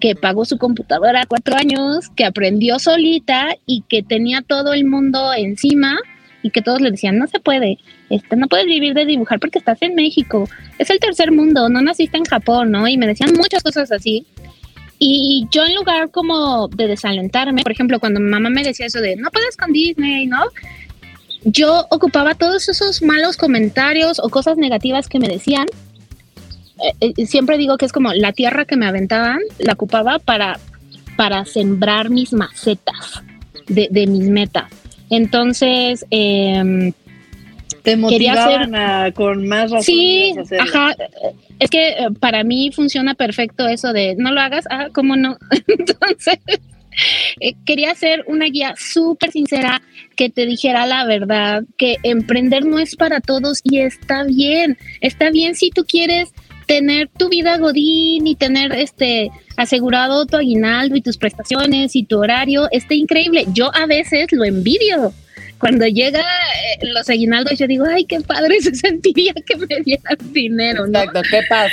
que 0.00 0.14
pagó 0.14 0.44
su 0.44 0.58
computadora 0.58 1.22
a 1.22 1.26
cuatro 1.26 1.56
años, 1.56 2.10
que 2.16 2.24
aprendió 2.24 2.78
solita 2.78 3.56
y 3.66 3.82
que 3.88 4.02
tenía 4.02 4.42
todo 4.42 4.72
el 4.72 4.84
mundo 4.84 5.32
encima 5.34 5.98
y 6.42 6.50
que 6.50 6.62
todos 6.62 6.80
le 6.80 6.90
decían, 6.90 7.18
no 7.18 7.26
se 7.26 7.40
puede, 7.40 7.78
este, 8.08 8.36
no 8.36 8.46
puedes 8.46 8.66
vivir 8.66 8.94
de 8.94 9.04
dibujar 9.04 9.40
porque 9.40 9.58
estás 9.58 9.82
en 9.82 9.94
México, 9.94 10.48
es 10.78 10.90
el 10.90 11.00
tercer 11.00 11.32
mundo, 11.32 11.68
no 11.68 11.82
naciste 11.82 12.18
en 12.18 12.24
Japón, 12.24 12.70
¿no? 12.70 12.86
Y 12.86 12.96
me 12.98 13.06
decían 13.06 13.32
muchas 13.34 13.62
cosas 13.62 13.90
así. 13.90 14.26
Y 14.98 15.46
yo 15.50 15.64
en 15.64 15.74
lugar 15.74 16.10
como 16.10 16.68
de 16.68 16.86
desalentarme, 16.86 17.62
por 17.62 17.72
ejemplo, 17.72 18.00
cuando 18.00 18.20
mi 18.20 18.30
mamá 18.30 18.48
me 18.48 18.62
decía 18.62 18.86
eso 18.86 19.00
de, 19.00 19.16
no 19.16 19.30
puedes 19.30 19.56
con 19.56 19.72
Disney, 19.72 20.26
¿no? 20.26 20.44
Yo 21.44 21.86
ocupaba 21.90 22.34
todos 22.34 22.68
esos 22.68 23.02
malos 23.02 23.36
comentarios 23.36 24.18
o 24.18 24.28
cosas 24.28 24.56
negativas 24.56 25.08
que 25.08 25.18
me 25.18 25.28
decían. 25.28 25.66
Eh, 26.82 27.12
eh, 27.16 27.26
siempre 27.26 27.56
digo 27.58 27.76
que 27.78 27.86
es 27.86 27.92
como 27.92 28.12
la 28.12 28.32
tierra 28.32 28.64
que 28.64 28.76
me 28.76 28.86
aventaban, 28.86 29.40
la 29.58 29.72
ocupaba 29.72 30.18
para, 30.18 30.58
para 31.16 31.44
sembrar 31.44 32.10
mis 32.10 32.32
macetas 32.32 33.22
de, 33.66 33.88
de 33.90 34.06
mis 34.06 34.28
metas. 34.28 34.70
Entonces, 35.10 36.04
em, 36.10 36.92
Te 37.82 37.92
Quería 37.92 38.34
motivaban 38.34 38.74
a- 38.74 39.12
con 39.12 39.46
más 39.46 39.70
razón. 39.70 39.82
Sí, 39.84 40.34
ajá. 40.58 40.94
Es 41.60 41.70
que 41.70 41.90
eh, 41.90 42.08
para 42.20 42.42
mí 42.44 42.70
funciona 42.72 43.14
perfecto 43.14 43.66
eso 43.68 43.92
de 43.92 44.16
no 44.18 44.32
lo 44.32 44.40
hagas, 44.40 44.64
ah, 44.70 44.88
¿cómo 44.92 45.14
no? 45.16 45.38
Entonces, 45.68 46.38
eh, 47.40 47.54
quería 47.64 47.92
hacer 47.92 48.24
una 48.26 48.46
guía 48.46 48.74
súper 48.76 49.30
sincera 49.30 49.80
que 50.16 50.28
te 50.30 50.46
dijera 50.46 50.86
la 50.86 51.04
verdad, 51.06 51.62
que 51.78 51.96
emprender 52.02 52.64
no 52.66 52.78
es 52.80 52.96
para 52.96 53.20
todos 53.20 53.60
y 53.62 53.78
está 53.78 54.24
bien. 54.24 54.76
Está 55.00 55.30
bien 55.30 55.54
si 55.54 55.70
tú 55.70 55.84
quieres 55.86 56.32
tener 56.66 57.08
tu 57.08 57.28
vida 57.28 57.56
godín 57.58 58.26
y 58.26 58.34
tener 58.34 58.72
este 58.72 59.30
asegurado 59.56 60.26
tu 60.26 60.36
aguinaldo 60.36 60.96
y 60.96 61.00
tus 61.00 61.16
prestaciones 61.16 61.96
y 61.96 62.04
tu 62.04 62.18
horario, 62.18 62.68
está 62.70 62.94
increíble. 62.94 63.46
Yo 63.52 63.74
a 63.74 63.86
veces 63.86 64.32
lo 64.32 64.44
envidio 64.44 65.12
cuando 65.58 65.86
llega 65.86 66.20
eh, 66.20 66.86
los 66.92 67.08
aguinaldos, 67.08 67.58
yo 67.58 67.66
digo, 67.66 67.86
ay, 67.88 68.04
qué 68.04 68.20
padre 68.20 68.60
se 68.60 68.74
sentiría 68.74 69.32
que 69.34 69.56
me 69.56 69.80
dieran 69.84 70.18
dinero, 70.32 70.86
¿no? 70.86 70.98
Exacto, 70.98 71.22
qué 71.30 71.40
paz. 71.48 71.72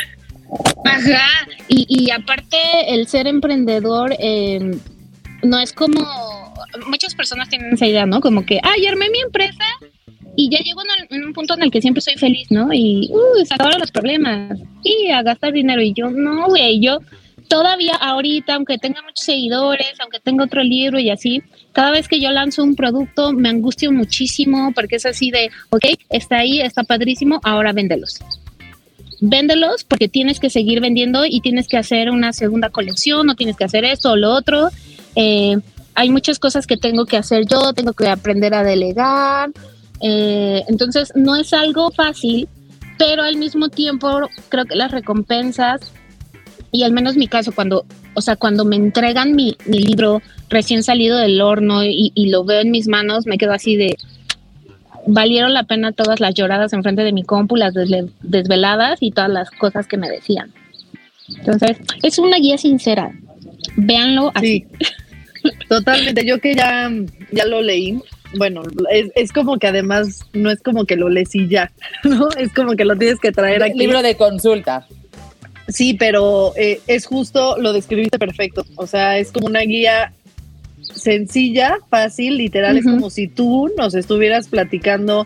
Ajá. 0.85 1.47
Y, 1.67 1.85
y 1.89 2.11
aparte, 2.11 2.57
el 2.87 3.07
ser 3.07 3.27
emprendedor 3.27 4.15
eh, 4.19 4.77
no 5.41 5.59
es 5.59 5.73
como. 5.73 6.53
Muchas 6.87 7.13
personas 7.15 7.49
tienen 7.49 7.73
esa 7.73 7.85
idea, 7.85 8.05
¿no? 8.05 8.21
Como 8.21 8.45
que, 8.45 8.59
ay, 8.63 8.85
armé 8.87 9.09
mi 9.09 9.19
empresa 9.19 9.63
y 10.35 10.49
ya 10.49 10.59
llego 10.59 10.81
en, 11.09 11.23
un 11.23 11.33
punto 11.33 11.53
en 11.53 11.63
el 11.63 11.71
que 11.71 11.81
siempre 11.81 12.01
soy 12.01 12.15
feliz, 12.15 12.49
¿no? 12.49 12.69
Y 12.73 13.09
uh, 13.11 13.45
se 13.45 13.53
acabaron 13.53 13.79
los 13.79 13.91
problemas 13.91 14.59
y 14.83 15.11
a 15.11 15.21
gastar 15.21 15.53
dinero. 15.53 15.81
Y 15.81 15.93
yo, 15.93 16.09
no, 16.09 16.47
güey, 16.47 16.79
yo 16.81 16.99
todavía 17.47 17.95
ahorita, 17.95 18.55
aunque 18.55 18.77
tenga 18.77 19.01
muchos 19.03 19.25
seguidores, 19.25 19.93
aunque 19.99 20.19
tenga 20.19 20.45
otro 20.45 20.63
libro 20.63 20.97
y 20.97 21.09
así, 21.11 21.43
cada 21.71 21.91
vez 21.91 22.07
que 22.07 22.19
yo 22.19 22.31
lanzo 22.31 22.63
un 22.63 22.75
producto 22.75 23.31
me 23.33 23.49
angustio 23.49 23.91
muchísimo 23.91 24.71
porque 24.73 24.95
es 24.95 25.05
así 25.05 25.29
de, 25.29 25.51
ok, 25.69 25.85
está 26.09 26.37
ahí, 26.37 26.61
está 26.61 26.83
padrísimo, 26.83 27.39
ahora 27.43 27.71
véndelos. 27.71 28.19
Véndelos 29.21 29.83
porque 29.83 30.09
tienes 30.09 30.39
que 30.39 30.49
seguir 30.49 30.81
vendiendo 30.81 31.25
y 31.25 31.41
tienes 31.41 31.67
que 31.67 31.77
hacer 31.77 32.09
una 32.09 32.33
segunda 32.33 32.69
colección 32.69 33.29
o 33.29 33.35
tienes 33.35 33.55
que 33.55 33.65
hacer 33.65 33.85
esto 33.85 34.11
o 34.11 34.15
lo 34.15 34.31
otro. 34.31 34.69
Eh, 35.15 35.57
hay 35.95 36.09
muchas 36.09 36.39
cosas 36.39 36.65
que 36.65 36.77
tengo 36.77 37.05
que 37.05 37.17
hacer 37.17 37.45
yo, 37.45 37.73
tengo 37.73 37.93
que 37.93 38.07
aprender 38.07 38.53
a 38.53 38.63
delegar. 38.63 39.51
Eh, 40.03 40.63
entonces, 40.67 41.13
no 41.15 41.35
es 41.35 41.53
algo 41.53 41.89
fácil, 41.89 42.49
pero 42.97 43.23
al 43.23 43.37
mismo 43.37 43.69
tiempo 43.69 44.29
creo 44.49 44.65
que 44.65 44.75
las 44.75 44.91
recompensas, 44.91 45.93
y 46.71 46.83
al 46.83 46.91
menos 46.91 47.15
mi 47.15 47.27
caso, 47.27 47.53
cuando, 47.53 47.85
o 48.13 48.21
sea, 48.21 48.35
cuando 48.35 48.65
me 48.65 48.75
entregan 48.75 49.33
mi, 49.33 49.55
libro 49.65 50.21
recién 50.49 50.83
salido 50.83 51.17
del 51.17 51.41
horno 51.41 51.83
y, 51.85 52.11
lo 52.29 52.43
veo 52.43 52.59
en 52.59 52.71
mis 52.71 52.87
manos, 52.87 53.25
me 53.25 53.37
quedo 53.37 53.53
así 53.53 53.77
de, 53.77 53.95
valieron 55.07 55.53
la 55.53 55.63
pena 55.63 55.93
todas 55.93 56.19
las 56.19 56.35
lloradas 56.35 56.73
enfrente 56.73 57.03
de 57.03 57.13
mi 57.13 57.23
compu, 57.23 57.55
las 57.55 57.73
desveladas 57.73 58.97
y 59.01 59.11
todas 59.11 59.31
las 59.31 59.49
cosas 59.51 59.87
que 59.87 59.97
me 59.97 60.09
decían. 60.09 60.51
Entonces, 61.29 61.77
es 62.03 62.19
una 62.19 62.37
guía 62.37 62.57
sincera. 62.57 63.11
Véanlo 63.77 64.31
así. 64.35 64.65
Sí, 65.41 65.49
totalmente. 65.69 66.25
Yo 66.25 66.39
que 66.39 66.53
ya, 66.53 66.91
ya 67.31 67.45
lo 67.45 67.61
leí, 67.61 67.99
bueno, 68.37 68.63
es, 68.91 69.11
es, 69.15 69.31
como 69.31 69.57
que 69.57 69.67
además 69.67 70.21
no 70.33 70.49
es 70.51 70.61
como 70.61 70.85
que 70.85 70.95
lo 70.95 71.09
lees 71.09 71.33
y 71.35 71.47
ya, 71.47 71.71
¿no? 72.03 72.29
Es 72.37 72.53
como 72.53 72.75
que 72.75 72.85
lo 72.85 72.95
tienes 72.95 73.19
que 73.19 73.31
traer 73.31 73.63
aquí. 73.63 73.77
Libro 73.77 74.01
de 74.01 74.15
consulta. 74.15 74.87
Sí, 75.67 75.93
pero 75.93 76.53
eh, 76.57 76.81
es 76.87 77.05
justo, 77.05 77.57
lo 77.57 77.73
describiste 77.73 78.19
perfecto. 78.19 78.65
O 78.75 78.85
sea, 78.85 79.17
es 79.17 79.31
como 79.31 79.47
una 79.47 79.61
guía 79.61 80.13
sencilla, 80.81 81.77
fácil, 81.89 82.37
literal. 82.37 82.77
Es 82.77 82.83
como 82.83 83.09
si 83.09 83.27
tú 83.27 83.71
nos 83.77 83.95
estuvieras 83.95 84.49
platicando 84.49 85.25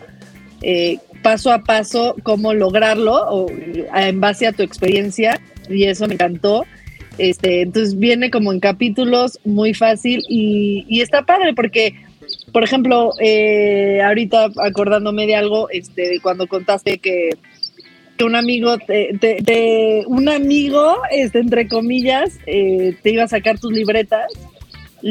eh, 0.62 0.98
paso 1.22 1.52
a 1.52 1.64
paso 1.64 2.14
cómo 2.22 2.54
lograrlo 2.54 3.14
o, 3.28 3.50
en 3.50 4.20
base 4.20 4.46
a 4.46 4.52
tu 4.52 4.62
experiencia. 4.62 5.40
Y 5.68 5.84
eso 5.84 6.06
me 6.06 6.14
encantó. 6.14 6.64
Este, 7.18 7.62
entonces 7.62 7.98
viene 7.98 8.30
como 8.30 8.52
en 8.52 8.60
capítulos 8.60 9.40
muy 9.44 9.74
fácil 9.74 10.22
y, 10.28 10.86
y 10.88 11.00
está 11.00 11.22
padre 11.22 11.52
porque, 11.52 11.94
por 12.52 12.64
ejemplo, 12.64 13.12
eh, 13.20 14.00
ahorita 14.02 14.50
acordándome 14.58 15.26
de 15.26 15.36
algo, 15.36 15.68
este, 15.70 16.20
cuando 16.20 16.46
contaste 16.46 16.98
que 16.98 17.30
que 18.18 18.24
un 18.24 18.34
amigo, 18.34 18.76
te, 18.78 20.04
un 20.06 20.28
amigo, 20.28 20.96
este, 21.10 21.38
entre 21.38 21.68
comillas, 21.68 22.36
eh, 22.46 22.96
te 23.02 23.12
iba 23.12 23.22
a 23.22 23.28
sacar 23.28 23.58
tus 23.58 23.72
libretas. 23.72 24.26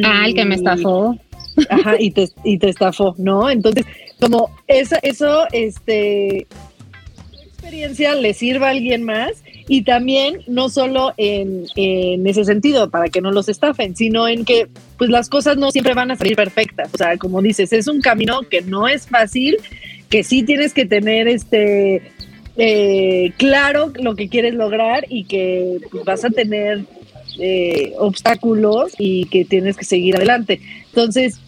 Ah, 0.03 0.25
el 0.27 0.35
que 0.35 0.45
me 0.45 0.55
estafó. 0.55 1.17
Ajá, 1.69 1.95
y 1.97 2.11
te, 2.11 2.27
y 2.43 2.59
te 2.59 2.69
estafó, 2.69 3.15
¿no? 3.17 3.49
Entonces, 3.49 3.85
como 4.19 4.51
eso, 4.67 4.95
eso, 5.01 5.45
este, 5.53 6.45
experiencia 7.67 8.15
le 8.15 8.33
sirva 8.33 8.67
a 8.67 8.69
alguien 8.69 9.03
más 9.03 9.43
y 9.67 9.81
también 9.81 10.39
no 10.47 10.69
solo 10.69 11.13
en, 11.17 11.65
ese 11.75 12.45
sentido, 12.45 12.89
para 12.89 13.09
que 13.09 13.19
no 13.19 13.31
los 13.31 13.49
estafen, 13.49 13.93
sino 13.93 14.25
en 14.27 14.45
que 14.45 14.67
pues 14.97 15.09
las 15.09 15.27
cosas 15.27 15.57
no 15.57 15.71
siempre 15.71 15.93
van 15.93 16.09
a 16.09 16.15
salir 16.15 16.37
perfectas. 16.37 16.89
O 16.93 16.97
sea, 16.97 17.17
como 17.17 17.41
dices, 17.41 17.73
es 17.73 17.87
un 17.87 17.99
camino 17.99 18.39
que 18.49 18.61
no 18.61 18.87
es 18.87 19.07
fácil, 19.07 19.57
que 20.09 20.23
sí 20.23 20.43
tienes 20.43 20.73
que 20.73 20.85
tener 20.85 21.27
este 21.27 22.13
eh, 22.55 23.33
claro 23.35 23.91
lo 24.01 24.15
que 24.15 24.29
quieres 24.29 24.53
lograr 24.53 25.05
y 25.09 25.25
que 25.25 25.79
pues, 25.91 26.05
vas 26.05 26.23
a 26.23 26.29
tener 26.29 26.85
eh, 27.37 27.93
obstáculos 27.97 28.93
y 28.97 29.25
que 29.25 29.43
tienes 29.43 29.75
que 29.75 29.83
seguir 29.83 30.15
adelante. 30.15 30.61
Entonces, 30.85 31.41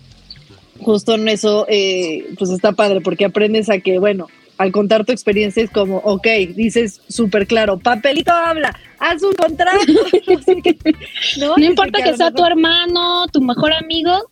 justo 0.81 1.15
en 1.15 1.29
eso, 1.29 1.65
eh, 1.69 2.25
pues 2.37 2.49
está 2.49 2.73
padre, 2.73 2.99
porque 2.99 3.23
aprendes 3.23 3.69
a 3.69 3.79
que, 3.79 3.99
bueno, 3.99 4.27
al 4.59 4.73
contar 4.73 5.05
tu 5.05 5.13
experiencia 5.13 5.63
es 5.63 5.71
como, 5.71 5.97
ok, 5.99 6.27
dices 6.53 7.01
súper 7.07 7.47
claro, 7.47 7.79
papelito 7.79 8.33
habla, 8.33 8.77
haz 8.99 9.23
un 9.23 9.33
contrato. 9.33 9.79
no, 11.39 11.63
importa 11.63 12.03
que, 12.03 12.17
sea 12.17 12.29
tu 12.31 12.43
hermano, 12.43 13.25
tu 13.31 13.39
mejor 13.39 13.71
amigo, 13.71 14.29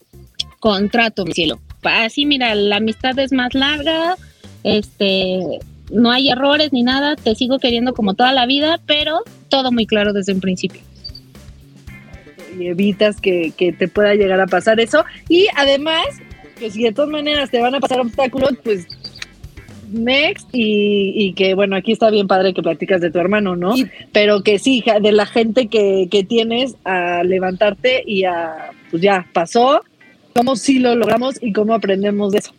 contrato, 0.59 1.23
mi 1.25 1.31
cielo. 1.31 1.59
Así, 1.81 2.25
mira, 2.25 2.53
la 2.55 2.75
amistad 2.75 3.17
es 3.19 3.31
más 3.31 3.53
larga, 3.53 4.17
este, 4.63 5.39
no 5.91 6.11
hay 6.11 6.29
errores 6.29 6.73
ni 6.73 6.83
nada, 6.83 7.15
te 7.15 7.33
sigo 7.33 7.57
queriendo 7.57 7.93
como 7.93 8.13
toda 8.13 8.33
la 8.33 8.45
vida, 8.45 8.81
pero 8.85 9.21
todo 9.47 9.71
muy 9.71 9.85
claro 9.85 10.11
desde 10.11 10.33
un 10.33 10.41
principio. 10.41 10.81
Y 12.59 12.67
evitas 12.67 13.21
que, 13.21 13.53
te 13.57 13.87
pueda 13.87 14.13
llegar 14.15 14.41
a 14.41 14.47
pasar 14.47 14.81
eso. 14.81 15.05
Y 15.29 15.47
además, 15.55 16.05
que 16.59 16.69
si 16.69 16.83
de 16.83 16.91
todas 16.91 17.11
maneras 17.11 17.49
te 17.49 17.61
van 17.61 17.75
a 17.75 17.79
pasar 17.79 18.01
obstáculos, 18.01 18.55
pues 18.61 18.87
next 19.89 20.47
y, 20.51 21.33
que 21.33 21.53
bueno, 21.53 21.75
aquí 21.75 21.91
está 21.91 22.09
bien 22.09 22.27
padre 22.27 22.53
que 22.53 22.61
platicas 22.61 23.01
de 23.01 23.11
tu 23.11 23.19
hermano, 23.19 23.55
¿no? 23.55 23.75
Pero 24.11 24.43
que 24.43 24.59
sí, 24.59 24.83
de 25.01 25.11
la 25.11 25.25
gente 25.25 25.67
que, 25.67 26.07
que, 26.09 26.23
tienes 26.23 26.75
a 26.83 27.23
levantarte 27.23 28.03
y 28.05 28.23
a, 28.23 28.71
pues 28.91 29.01
ya, 29.01 29.27
pasó, 29.33 29.81
cómo 30.37 30.55
sí 30.55 30.77
lo 30.77 30.95
logramos 30.95 31.41
y 31.41 31.51
cómo 31.51 31.73
aprendemos 31.73 32.31
de 32.31 32.39
eso, 32.39 32.51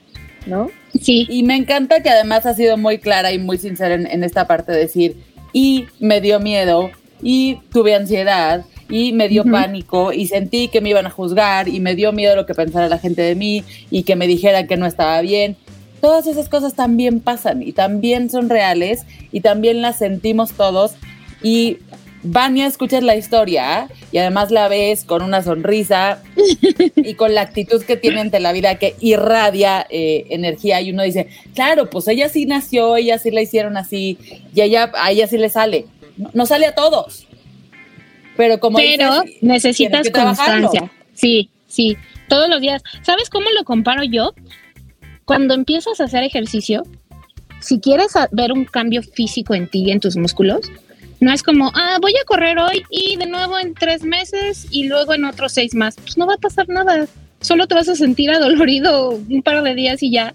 ¿no? 0.47 0.71
Sí. 1.01 1.27
Y 1.31 1.45
me 1.45 1.55
encanta 1.55 2.03
que 2.03 2.11
además 2.11 2.45
ha 2.45 2.55
sido 2.55 2.77
muy 2.77 2.99
clara 2.99 3.33
y 3.33 3.39
muy 3.39 3.57
sincera 3.57 3.95
en, 3.95 4.25
esta 4.25 4.49
parte 4.49 4.73
de 4.73 4.79
decir, 4.79 5.17
y 5.53 5.87
me 6.01 6.21
dio 6.21 6.41
miedo, 6.41 6.91
y 7.23 7.59
tuve 7.73 7.95
ansiedad, 7.95 8.65
y 8.89 9.13
me 9.13 9.29
dio 9.29 9.45
pánico, 9.45 10.13
y 10.13 10.27
sentí 10.27 10.69
que 10.69 10.81
me 10.81 10.91
iban 10.91 11.07
a 11.07 11.11
juzgar, 11.11 11.69
y 11.69 11.79
me 11.79 11.95
dio 11.95 12.13
miedo 12.13 12.35
lo 12.35 12.47
que 12.47 12.55
pensara 12.55 12.89
la 12.89 12.99
gente 12.99 13.23
de 13.23 13.37
mí, 13.37 13.63
y 13.91 14.03
que 14.03 14.17
me 14.17 14.27
dijeran 14.27 14.67
que 14.67 14.77
no 14.77 14.87
estaba 14.87 15.21
bien. 15.21 15.57
Todas 16.01 16.27
esas 16.27 16.49
cosas 16.49 16.75
también 16.75 17.21
pasan 17.21 17.63
y 17.63 17.73
también 17.73 18.31
son 18.31 18.49
reales 18.49 19.05
y 19.33 19.41
también 19.41 19.83
las 19.83 19.99
sentimos 19.99 20.53
todos. 20.53 20.93
Y 21.43 21.79
Vania 22.23 22.67
escuchas 22.67 23.03
la 23.03 23.17
historia 23.17 23.89
y 24.11 24.19
además 24.19 24.51
la 24.51 24.69
ves 24.69 25.05
con 25.05 25.23
una 25.23 25.43
sonrisa 25.43 26.23
y 26.97 27.15
con 27.15 27.35
la 27.35 27.43
actitud 27.43 27.83
que 27.83 27.97
tiene 27.97 28.21
ante 28.21 28.41
la 28.41 28.53
vida 28.53 28.77
que 28.77 28.97
irradia 29.01 29.87
eh, 29.89 30.27
energía 30.31 30.81
y 30.81 30.91
uno 30.91 31.05
dice, 31.05 31.29
claro, 31.55 31.89
pues 31.89 32.09
ella 32.09 32.29
sí 32.29 32.47
nació, 32.47 32.97
ella 32.97 33.19
sí 33.19 33.31
la 33.31 33.43
hicieron 33.43 33.77
así 33.77 34.19
y 34.55 34.61
ella, 34.61 34.91
a 34.95 35.11
ella 35.11 35.27
sí 35.27 35.39
le 35.39 35.49
sale. 35.49 35.87
No, 36.35 36.47
sale 36.47 36.67
a 36.67 36.75
todos. 36.75 37.27
Pero 38.37 38.59
como 38.59 38.79
Pero 38.79 39.23
necesitas 39.41 40.11
constancia. 40.11 40.91
Sí, 41.15 41.51
sí, 41.67 41.97
todos 42.29 42.49
los 42.49 42.61
días. 42.61 42.83
¿Sabes 43.03 43.31
cómo 43.31 43.51
lo 43.51 43.65
comparo 43.65 44.03
yo? 44.05 44.35
Cuando 45.29 45.53
empiezas 45.53 46.01
a 46.01 46.05
hacer 46.05 46.25
ejercicio, 46.25 46.85
si 47.61 47.81
quieres 47.81 48.15
ver 48.33 48.51
un 48.51 48.65
cambio 48.65 49.03
físico 49.03 49.55
en 49.55 49.69
ti 49.69 49.81
y 49.85 49.91
en 49.91 50.01
tus 50.01 50.17
músculos, 50.17 50.61
no 51.21 51.31
es 51.31 51.43
como, 51.43 51.71
ah, 51.75 51.99
voy 52.01 52.13
a 52.13 52.25
correr 52.25 52.59
hoy 52.59 52.83
y 52.89 53.17
de 53.17 53.27
nuevo 53.27 53.59
en 53.59 53.75
tres 53.75 54.05
meses 54.05 54.67
y 54.71 54.89
luego 54.89 55.13
en 55.13 55.27
otros 55.27 55.53
seis 55.53 55.75
más. 55.75 55.97
Pues 55.97 56.17
no 56.17 56.27
va 56.27 56.33
a 56.33 56.39
pasar 56.39 56.71
nada. 56.71 57.07
Solo 57.43 57.67
te 57.67 57.75
vas 57.75 57.91
a 57.91 57.95
sentir 57.95 58.31
adolorido 58.31 59.11
un 59.11 59.43
par 59.43 59.63
de 59.63 59.75
días 59.75 60.03
y 60.03 60.13
ya. 60.13 60.33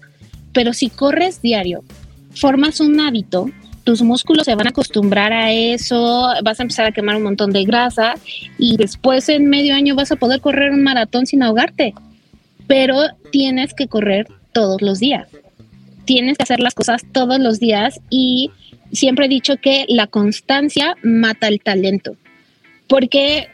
Pero 0.52 0.72
si 0.72 0.90
corres 0.90 1.42
diario, 1.42 1.82
formas 2.36 2.78
un 2.78 3.00
hábito, 3.00 3.50
tus 3.82 4.00
músculos 4.00 4.44
se 4.44 4.54
van 4.54 4.68
a 4.68 4.70
acostumbrar 4.70 5.32
a 5.32 5.50
eso, 5.50 6.28
vas 6.44 6.60
a 6.60 6.62
empezar 6.62 6.86
a 6.86 6.92
quemar 6.92 7.16
un 7.16 7.24
montón 7.24 7.50
de 7.50 7.64
grasa 7.64 8.14
y 8.58 8.76
después 8.76 9.28
en 9.28 9.50
medio 9.50 9.74
año 9.74 9.96
vas 9.96 10.12
a 10.12 10.16
poder 10.16 10.40
correr 10.40 10.70
un 10.70 10.84
maratón 10.84 11.26
sin 11.26 11.42
ahogarte. 11.42 11.94
Pero 12.68 12.94
tienes 13.32 13.74
que 13.74 13.88
correr 13.88 14.28
todos 14.54 14.80
los 14.80 15.00
días. 15.00 15.28
Tienes 16.06 16.38
que 16.38 16.44
hacer 16.44 16.60
las 16.60 16.74
cosas 16.74 17.02
todos 17.12 17.38
los 17.38 17.60
días 17.60 18.00
y 18.08 18.50
siempre 18.92 19.26
he 19.26 19.28
dicho 19.28 19.56
que 19.58 19.84
la 19.88 20.06
constancia 20.06 20.96
mata 21.02 21.48
el 21.48 21.60
talento, 21.60 22.16
porque 22.88 23.48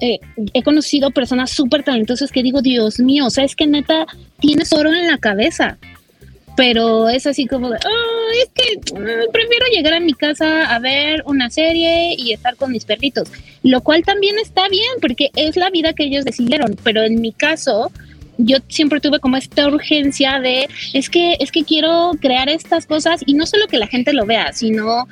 eh, 0.00 0.18
he 0.52 0.62
conocido 0.62 1.10
personas 1.10 1.50
súper 1.50 1.84
talentosas 1.84 2.30
que 2.30 2.42
digo, 2.42 2.60
Dios 2.60 2.98
mío, 2.98 3.26
o 3.26 3.30
sea, 3.30 3.44
es 3.44 3.54
que 3.54 3.66
neta, 3.66 4.06
tienes 4.40 4.72
oro 4.72 4.92
en 4.92 5.06
la 5.06 5.18
cabeza, 5.18 5.78
pero 6.56 7.08
es 7.08 7.26
así 7.26 7.46
como 7.46 7.70
de, 7.70 7.76
es 7.76 8.50
que 8.54 8.94
mm, 8.94 9.30
prefiero 9.32 9.66
llegar 9.72 9.94
a 9.94 10.00
mi 10.00 10.12
casa 10.14 10.74
a 10.74 10.78
ver 10.78 11.22
una 11.26 11.50
serie 11.50 12.14
y 12.18 12.32
estar 12.32 12.56
con 12.56 12.72
mis 12.72 12.84
perritos, 12.84 13.28
lo 13.62 13.80
cual 13.82 14.02
también 14.02 14.38
está 14.38 14.68
bien, 14.68 14.90
porque 15.00 15.30
es 15.36 15.56
la 15.56 15.70
vida 15.70 15.92
que 15.92 16.04
ellos 16.04 16.24
decidieron, 16.24 16.76
pero 16.82 17.02
en 17.02 17.20
mi 17.20 17.32
caso, 17.32 17.92
yo 18.38 18.58
siempre 18.68 19.00
tuve 19.00 19.20
como 19.20 19.36
esta 19.36 19.66
urgencia 19.66 20.40
de, 20.40 20.68
es 20.92 21.10
que, 21.10 21.36
es 21.40 21.52
que 21.52 21.64
quiero 21.64 22.12
crear 22.20 22.48
estas 22.48 22.86
cosas 22.86 23.22
y 23.26 23.34
no 23.34 23.46
solo 23.46 23.66
que 23.66 23.78
la 23.78 23.86
gente 23.86 24.12
lo 24.12 24.26
vea, 24.26 24.52
sino 24.52 25.06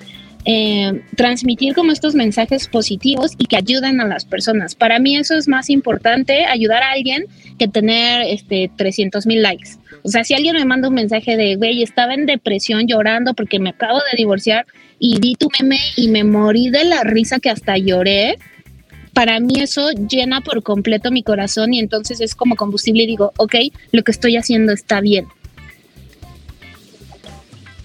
eh, 0.46 1.02
transmitir 1.16 1.74
como 1.74 1.92
estos 1.92 2.14
mensajes 2.14 2.66
positivos 2.66 3.32
y 3.36 3.44
que 3.44 3.56
ayuden 3.56 4.00
a 4.00 4.06
las 4.06 4.24
personas. 4.24 4.74
Para 4.74 4.98
mí 4.98 5.16
eso 5.16 5.36
es 5.36 5.48
más 5.48 5.68
importante, 5.68 6.46
ayudar 6.46 6.82
a 6.82 6.92
alguien, 6.92 7.26
que 7.58 7.68
tener 7.68 8.22
este 8.22 8.70
300 8.74 9.26
mil 9.26 9.42
likes. 9.42 9.72
O 10.02 10.08
sea, 10.08 10.24
si 10.24 10.32
alguien 10.32 10.56
me 10.56 10.64
manda 10.64 10.88
un 10.88 10.94
mensaje 10.94 11.36
de, 11.36 11.56
güey, 11.56 11.82
estaba 11.82 12.14
en 12.14 12.24
depresión 12.24 12.86
llorando 12.86 13.34
porque 13.34 13.58
me 13.58 13.70
acabo 13.70 13.98
de 13.98 14.16
divorciar 14.16 14.64
y 14.98 15.20
vi 15.20 15.34
tu 15.34 15.48
meme 15.60 15.78
y 15.96 16.08
me 16.08 16.24
morí 16.24 16.70
de 16.70 16.84
la 16.84 17.02
risa 17.04 17.38
que 17.38 17.50
hasta 17.50 17.76
lloré, 17.76 18.38
para 19.12 19.40
mí 19.40 19.60
eso 19.60 19.90
llena 19.90 20.40
por 20.40 20.62
completo 20.62 21.10
mi 21.10 21.22
corazón 21.22 21.74
y 21.74 21.80
entonces 21.80 22.20
es 22.20 22.34
como 22.34 22.56
combustible 22.56 23.02
y 23.02 23.06
digo, 23.06 23.32
ok, 23.36 23.56
lo 23.92 24.02
que 24.02 24.12
estoy 24.12 24.36
haciendo 24.36 24.72
está 24.72 25.00
bien. 25.00 25.26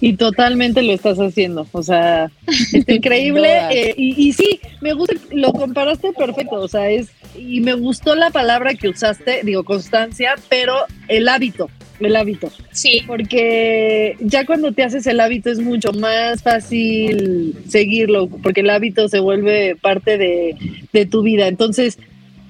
Y 0.01 0.13
totalmente 0.17 0.83
lo 0.83 0.93
estás 0.93 1.17
haciendo, 1.17 1.67
o 1.71 1.81
sea, 1.81 2.29
es 2.47 2.73
increíble. 2.87 3.49
Eh, 3.71 3.95
y, 3.97 4.27
y, 4.27 4.33
sí, 4.33 4.59
me 4.81 4.93
gusta, 4.93 5.15
lo 5.31 5.51
comparaste 5.53 6.11
perfecto, 6.13 6.55
o 6.55 6.67
sea, 6.67 6.89
es, 6.89 7.09
y 7.37 7.61
me 7.61 7.73
gustó 7.73 8.15
la 8.15 8.29
palabra 8.29 8.73
que 8.73 8.89
usaste, 8.89 9.41
digo, 9.43 9.63
constancia, 9.63 10.35
pero 10.49 10.73
el 11.07 11.27
hábito, 11.27 11.69
el 11.99 12.15
hábito. 12.15 12.51
Sí. 12.71 13.01
Porque 13.07 14.15
ya 14.19 14.45
cuando 14.45 14.71
te 14.71 14.83
haces 14.83 15.07
el 15.07 15.19
hábito 15.19 15.49
es 15.49 15.59
mucho 15.59 15.91
más 15.93 16.43
fácil 16.43 17.55
seguirlo, 17.67 18.27
porque 18.27 18.61
el 18.61 18.69
hábito 18.69 19.07
se 19.07 19.19
vuelve 19.19 19.75
parte 19.75 20.17
de, 20.17 21.05
tu 21.05 21.21
vida. 21.21 21.47
Entonces, 21.47 21.97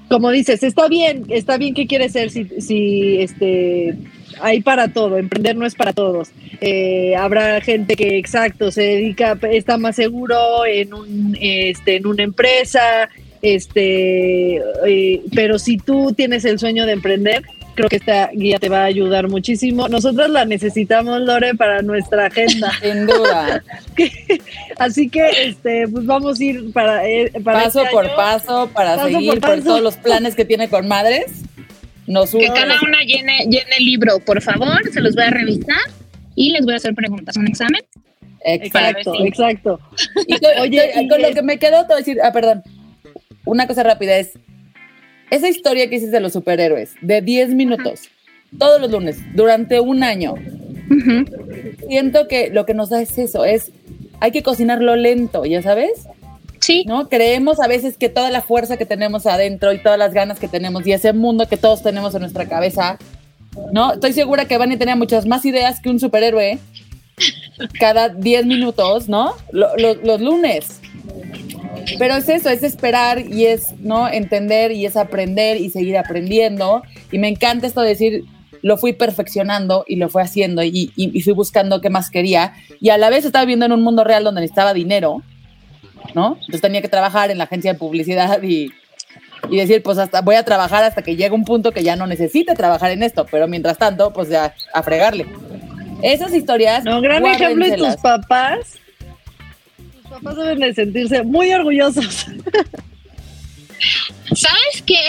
como 0.07 0.29
dices, 0.31 0.63
está 0.63 0.88
bien, 0.88 1.25
está 1.29 1.57
bien 1.57 1.73
que 1.73 1.88
quieres 1.88 2.11
ser 2.11 2.29
si, 2.29 2.45
si 2.61 3.17
este 3.19 3.95
hay 4.41 4.61
para 4.61 4.89
todo, 4.89 5.17
emprender 5.17 5.55
no 5.55 5.65
es 5.65 5.75
para 5.75 5.93
todos. 5.93 6.29
Eh, 6.61 7.15
habrá 7.15 7.61
gente 7.61 7.95
que, 7.95 8.17
exacto, 8.17 8.71
se 8.71 8.81
dedica, 8.81 9.38
está 9.51 9.77
más 9.77 9.95
seguro 9.95 10.65
en, 10.65 10.93
un, 10.93 11.38
este, 11.39 11.97
en 11.97 12.07
una 12.07 12.23
empresa, 12.23 13.09
este, 13.53 14.55
eh, 14.87 15.21
pero 15.33 15.59
si 15.59 15.77
tú 15.77 16.13
tienes 16.13 16.45
el 16.45 16.57
sueño 16.59 16.85
de 16.85 16.93
emprender, 16.93 17.43
creo 17.75 17.89
que 17.89 17.97
esta 17.97 18.29
guía 18.33 18.57
te 18.57 18.69
va 18.69 18.81
a 18.81 18.85
ayudar 18.85 19.27
muchísimo. 19.27 19.87
Nosotros 19.89 20.29
la 20.29 20.45
necesitamos, 20.45 21.19
Lore, 21.21 21.55
para 21.55 21.81
nuestra 21.81 22.27
agenda. 22.27 22.71
Sin 22.81 23.05
duda. 23.05 23.63
Así 24.77 25.09
que, 25.09 25.29
este, 25.45 25.87
pues 25.87 26.05
vamos 26.05 26.39
a 26.39 26.43
ir 26.43 26.71
para, 26.73 27.07
eh, 27.07 27.31
para 27.43 27.63
paso 27.63 27.81
este 27.81 27.91
por 27.91 28.05
año. 28.05 28.15
paso 28.15 28.69
para 28.73 28.95
Paso 28.95 29.07
seguir 29.09 29.39
por 29.39 29.61
todos 29.63 29.81
los 29.81 29.95
planes 29.97 30.35
que 30.35 30.45
tiene 30.45 30.69
con 30.69 30.87
madres. 30.87 31.25
Nos 32.07 32.31
Que 32.31 32.47
cada 32.47 32.75
una 32.81 33.01
llene, 33.01 33.39
llene 33.49 33.71
el 33.79 33.85
libro, 33.85 34.19
por 34.19 34.41
favor, 34.41 34.79
se 34.91 35.01
los 35.01 35.15
voy 35.15 35.23
a 35.23 35.31
revisar 35.31 35.75
y 36.35 36.51
les 36.51 36.63
voy 36.63 36.73
a 36.73 36.77
hacer 36.77 36.93
preguntas, 36.93 37.35
un 37.35 37.47
examen. 37.47 37.81
Exacto, 38.47 39.13
exacto. 39.25 39.79
Y 40.27 40.37
con, 40.39 40.51
Oye, 40.61 40.91
con- 40.93 41.03
y 41.03 41.07
con 41.09 41.21
lo 41.21 41.27
es- 41.29 41.35
que 41.35 41.41
me 41.41 41.57
quedó, 41.57 41.81
te 41.81 41.87
voy 41.87 41.95
a 41.95 41.97
decir, 41.97 42.17
ah, 42.23 42.31
perdón. 42.31 42.61
Una 43.45 43.67
cosa 43.67 43.83
rápida 43.83 44.17
es, 44.17 44.31
esa 45.31 45.47
historia 45.49 45.85
que 45.89 45.95
dices 45.95 46.11
de 46.11 46.19
los 46.19 46.33
superhéroes, 46.33 46.93
de 47.01 47.21
10 47.21 47.49
minutos, 47.55 48.01
todos 48.57 48.79
los 48.81 48.91
lunes, 48.91 49.17
durante 49.33 49.79
un 49.79 50.03
año, 50.03 50.33
Ujú. 50.33 51.25
siento 51.87 52.27
que 52.27 52.49
lo 52.49 52.65
que 52.65 52.73
nos 52.73 52.89
da 52.89 53.01
es 53.01 53.17
eso, 53.17 53.43
es, 53.45 53.71
hay 54.19 54.31
que 54.31 54.43
cocinarlo 54.43 54.95
lento, 54.95 55.45
ya 55.45 55.61
sabes, 55.61 55.91
Sí, 56.61 56.83
¿no? 56.87 57.09
Creemos 57.09 57.59
a 57.59 57.67
veces 57.67 57.95
que 57.95 58.09
toda 58.09 58.31
la 58.31 58.41
fuerza 58.41 58.75
que 58.77 58.87
tenemos 58.87 59.27
adentro 59.27 59.71
y 59.71 59.77
todas 59.83 59.99
las 59.99 60.13
ganas 60.13 60.39
que 60.39 60.47
tenemos 60.47 60.87
y 60.87 60.93
ese 60.93 61.13
mundo 61.13 61.47
que 61.47 61.57
todos 61.57 61.83
tenemos 61.83 62.15
en 62.15 62.21
nuestra 62.21 62.47
cabeza, 62.47 62.97
¿no? 63.71 63.93
Estoy 63.93 64.13
segura 64.13 64.45
que 64.45 64.57
Vani 64.57 64.75
tenía 64.75 64.95
muchas 64.95 65.27
más 65.27 65.45
ideas 65.45 65.79
que 65.79 65.89
un 65.89 65.99
superhéroe 65.99 66.57
cada 67.79 68.09
10 68.09 68.47
minutos, 68.47 69.07
¿no? 69.07 69.33
Lo- 69.51 69.77
lo- 69.77 69.93
los 69.95 70.21
lunes. 70.21 70.79
Pero 71.99 72.15
es 72.15 72.28
eso, 72.30 72.49
es 72.49 72.63
esperar 72.63 73.19
y 73.19 73.45
es, 73.45 73.73
¿no? 73.80 74.07
Entender 74.07 74.71
y 74.71 74.86
es 74.86 74.95
aprender 74.97 75.57
y 75.57 75.69
seguir 75.69 75.97
aprendiendo. 75.97 76.82
Y 77.11 77.19
me 77.19 77.28
encanta 77.28 77.67
esto 77.67 77.82
de 77.82 77.89
decir, 77.89 78.23
lo 78.61 78.78
fui 78.78 78.93
perfeccionando 78.93 79.86
y 79.88 79.97
lo 79.97 80.09
fui 80.09 80.21
haciendo 80.23 80.63
y, 80.63 80.91
y- 80.95 81.11
y 81.17 81.21
fui 81.21 81.34
buscando 81.34 81.82
qué 81.82 81.89
más 81.89 82.09
quería. 82.09 82.53
Y 82.82 82.89
a 82.89 82.97
la 82.97 83.09
vez 83.09 83.26
estaba 83.26 83.45
viviendo 83.45 83.65
en 83.65 83.71
un 83.73 83.84
mundo 83.84 84.03
real 84.03 84.23
donde 84.23 84.41
necesitaba 84.41 84.73
dinero, 84.73 85.21
¿no? 86.15 86.34
Entonces 86.39 86.61
tenía 86.61 86.82
que 86.82 86.89
trabajar 86.89 87.30
en 87.32 87.38
la 87.38 87.43
agencia 87.43 87.73
de 87.73 87.80
publicidad 87.80 88.41
y, 88.41 88.71
y 89.49 89.57
decir, 89.57 89.84
pues 89.84 89.97
hasta 89.99 90.21
voy 90.21 90.36
a 90.36 90.43
trabajar 90.43 90.84
hasta 90.84 91.01
que 91.03 91.15
llegue 91.15 91.36
un 91.36 91.45
punto 91.45 91.71
que 91.71 91.84
ya 91.84 91.95
no 91.95 92.07
necesite 92.07 92.55
trabajar 92.55 92.91
en 92.91 93.03
esto, 93.03 93.26
pero 93.30 93.47
mientras 93.47 93.78
tanto, 93.78 94.11
pues 94.11 94.30
ya 94.30 94.53
a 94.73 94.82
fregarle. 94.82 95.28
Esas 96.01 96.34
historias. 96.34 96.84
No, 96.84 97.01
gran 97.01 97.21
ejemplo 97.26 97.65
es 97.65 97.71
tus 97.93 98.01
papás. 98.01 98.57
Papás 100.16 100.38
deben 100.38 100.59
de 100.59 100.74
sentirse 100.74 101.24
muy 101.24 101.51
orgullosos. 101.51 102.05
¿Sabes 104.34 104.82
qué? 104.86 105.01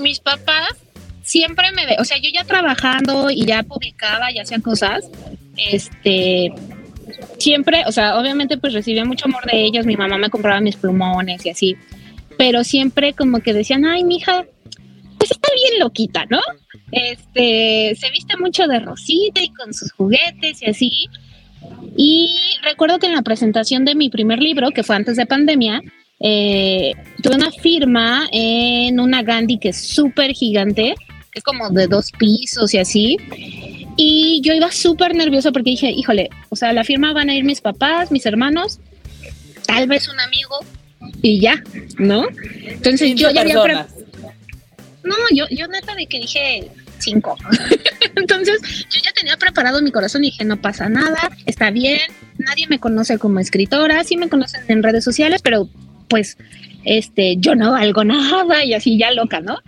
Mis 0.00 0.20
papás 0.20 0.76
siempre 1.22 1.72
me, 1.72 1.96
o 1.98 2.04
sea, 2.04 2.18
yo 2.18 2.28
ya 2.32 2.44
trabajando 2.44 3.30
y 3.30 3.46
ya 3.46 3.62
publicaba 3.62 4.30
y 4.30 4.38
hacía 4.38 4.60
cosas, 4.60 5.08
este, 5.56 6.52
siempre, 7.38 7.84
o 7.86 7.92
sea, 7.92 8.18
obviamente 8.18 8.58
pues 8.58 8.74
recibía 8.74 9.04
mucho 9.06 9.26
amor 9.26 9.44
de 9.50 9.62
ellos, 9.62 9.86
mi 9.86 9.96
mamá 9.96 10.18
me 10.18 10.28
compraba 10.28 10.60
mis 10.60 10.76
plumones 10.76 11.44
y 11.46 11.50
así, 11.50 11.76
pero 12.36 12.64
siempre 12.64 13.14
como 13.14 13.40
que 13.40 13.54
decían, 13.54 13.86
ay, 13.86 14.04
mija, 14.04 14.44
pues 15.16 15.30
está 15.30 15.48
bien 15.54 15.80
loquita, 15.80 16.26
¿no? 16.26 16.40
Este, 16.92 17.96
se 17.98 18.10
viste 18.10 18.36
mucho 18.36 18.66
de 18.66 18.80
rosita 18.80 19.42
y 19.42 19.48
con 19.54 19.72
sus 19.72 19.90
juguetes 19.92 20.62
y 20.62 20.66
así. 20.66 21.08
Y 21.96 22.36
recuerdo 22.62 22.98
que 22.98 23.06
en 23.06 23.14
la 23.14 23.22
presentación 23.22 23.84
de 23.84 23.94
mi 23.94 24.08
primer 24.10 24.40
libro, 24.40 24.70
que 24.70 24.82
fue 24.82 24.96
antes 24.96 25.16
de 25.16 25.26
pandemia, 25.26 25.82
eh, 26.20 26.92
tuve 27.22 27.36
una 27.36 27.50
firma 27.50 28.28
en 28.32 29.00
una 29.00 29.22
Gandhi 29.22 29.58
que 29.58 29.70
es 29.70 29.80
súper 29.80 30.32
gigante, 30.32 30.94
que 31.30 31.38
es 31.38 31.44
como 31.44 31.70
de 31.70 31.86
dos 31.86 32.12
pisos 32.12 32.74
y 32.74 32.78
así. 32.78 33.16
Y 33.96 34.40
yo 34.42 34.54
iba 34.54 34.70
súper 34.70 35.14
nerviosa 35.14 35.50
porque 35.50 35.70
dije, 35.70 35.90
híjole, 35.90 36.30
o 36.50 36.56
sea, 36.56 36.72
la 36.72 36.84
firma 36.84 37.12
van 37.12 37.30
a 37.30 37.34
ir 37.34 37.44
mis 37.44 37.60
papás, 37.60 38.12
mis 38.12 38.26
hermanos, 38.26 38.78
tal 39.66 39.86
vez 39.88 40.08
un 40.08 40.20
amigo 40.20 40.58
y 41.22 41.40
ya, 41.40 41.62
¿no? 41.98 42.26
Entonces 42.64 43.10
yo 43.14 43.28
15 43.28 43.34
ya 43.34 43.40
había 43.40 43.86
no, 45.04 45.14
yo, 45.34 45.46
yo 45.50 45.66
neta 45.68 45.94
de 45.94 46.06
que 46.06 46.18
dije 46.18 46.70
cinco. 47.00 47.36
Entonces, 48.16 48.60
yo 48.90 49.00
ya 49.02 49.12
tenía 49.12 49.36
preparado 49.36 49.80
mi 49.82 49.90
corazón 49.90 50.24
y 50.24 50.30
dije, 50.30 50.44
no 50.44 50.60
pasa 50.60 50.88
nada, 50.88 51.30
está 51.46 51.70
bien, 51.70 52.00
nadie 52.38 52.66
me 52.68 52.78
conoce 52.78 53.18
como 53.18 53.40
escritora, 53.40 54.04
sí 54.04 54.16
me 54.16 54.28
conocen 54.28 54.62
en 54.68 54.82
redes 54.82 55.04
sociales, 55.04 55.40
pero 55.42 55.68
pues, 56.08 56.36
este, 56.84 57.36
yo 57.36 57.54
no 57.54 57.72
valgo 57.72 58.04
nada 58.04 58.64
y 58.64 58.74
así 58.74 58.98
ya 58.98 59.12
loca, 59.12 59.40
¿no? 59.40 59.58